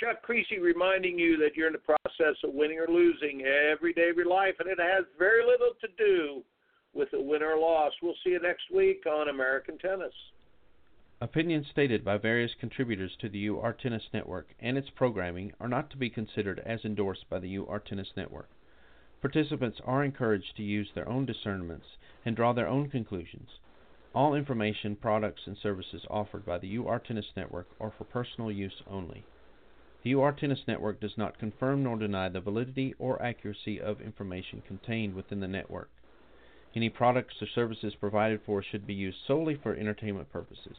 Chuck 0.00 0.26
Kriese 0.26 0.60
reminding 0.60 1.18
you 1.18 1.36
that 1.38 1.56
you're 1.56 1.66
in 1.66 1.72
the 1.72 1.78
process 1.78 2.36
of 2.42 2.52
winning 2.52 2.78
or 2.78 2.86
losing 2.92 3.42
every 3.42 3.92
day 3.92 4.08
of 4.10 4.16
your 4.16 4.26
life, 4.26 4.54
and 4.58 4.68
it 4.68 4.78
has 4.78 5.04
very 5.18 5.44
little 5.44 5.72
to 5.80 5.88
do 5.96 6.42
with 6.94 7.08
a 7.12 7.20
win 7.20 7.42
or 7.42 7.58
loss. 7.58 7.92
We'll 8.02 8.14
see 8.24 8.30
you 8.30 8.40
next 8.40 8.64
week 8.74 9.04
on 9.06 9.28
American 9.28 9.78
Tennis. 9.78 10.12
Opinions 11.24 11.66
stated 11.70 12.04
by 12.04 12.18
various 12.18 12.52
contributors 12.60 13.16
to 13.18 13.30
the 13.30 13.48
UR 13.48 13.72
Tennis 13.72 14.10
Network 14.12 14.54
and 14.60 14.76
its 14.76 14.90
programming 14.90 15.54
are 15.58 15.68
not 15.70 15.88
to 15.88 15.96
be 15.96 16.10
considered 16.10 16.58
as 16.66 16.84
endorsed 16.84 17.30
by 17.30 17.38
the 17.38 17.56
UR 17.56 17.78
Tennis 17.78 18.10
Network. 18.14 18.50
Participants 19.22 19.80
are 19.86 20.04
encouraged 20.04 20.54
to 20.54 20.62
use 20.62 20.90
their 20.94 21.08
own 21.08 21.24
discernments 21.24 21.86
and 22.26 22.36
draw 22.36 22.52
their 22.52 22.68
own 22.68 22.90
conclusions. 22.90 23.48
All 24.14 24.34
information, 24.34 24.96
products, 24.96 25.46
and 25.46 25.56
services 25.56 26.04
offered 26.10 26.44
by 26.44 26.58
the 26.58 26.76
UR 26.76 26.98
Tennis 26.98 27.32
Network 27.34 27.68
are 27.80 27.90
for 27.96 28.04
personal 28.04 28.52
use 28.52 28.82
only. 28.86 29.24
The 30.02 30.12
UR 30.12 30.32
Tennis 30.32 30.68
Network 30.68 31.00
does 31.00 31.16
not 31.16 31.38
confirm 31.38 31.84
nor 31.84 31.96
deny 31.96 32.28
the 32.28 32.42
validity 32.42 32.94
or 32.98 33.22
accuracy 33.22 33.80
of 33.80 34.02
information 34.02 34.62
contained 34.66 35.14
within 35.14 35.40
the 35.40 35.48
network. 35.48 35.88
Any 36.76 36.90
products 36.90 37.40
or 37.40 37.46
services 37.46 37.94
provided 37.94 38.42
for 38.44 38.62
should 38.62 38.86
be 38.86 38.92
used 38.92 39.24
solely 39.26 39.54
for 39.54 39.74
entertainment 39.74 40.30
purposes. 40.30 40.76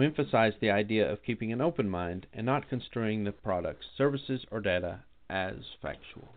We 0.00 0.06
emphasize 0.06 0.54
the 0.58 0.70
idea 0.70 1.12
of 1.12 1.22
keeping 1.22 1.52
an 1.52 1.60
open 1.60 1.86
mind 1.86 2.26
and 2.32 2.46
not 2.46 2.70
construing 2.70 3.24
the 3.24 3.32
products, 3.32 3.84
services, 3.98 4.46
or 4.50 4.62
data 4.62 5.00
as 5.28 5.56
factual. 5.82 6.32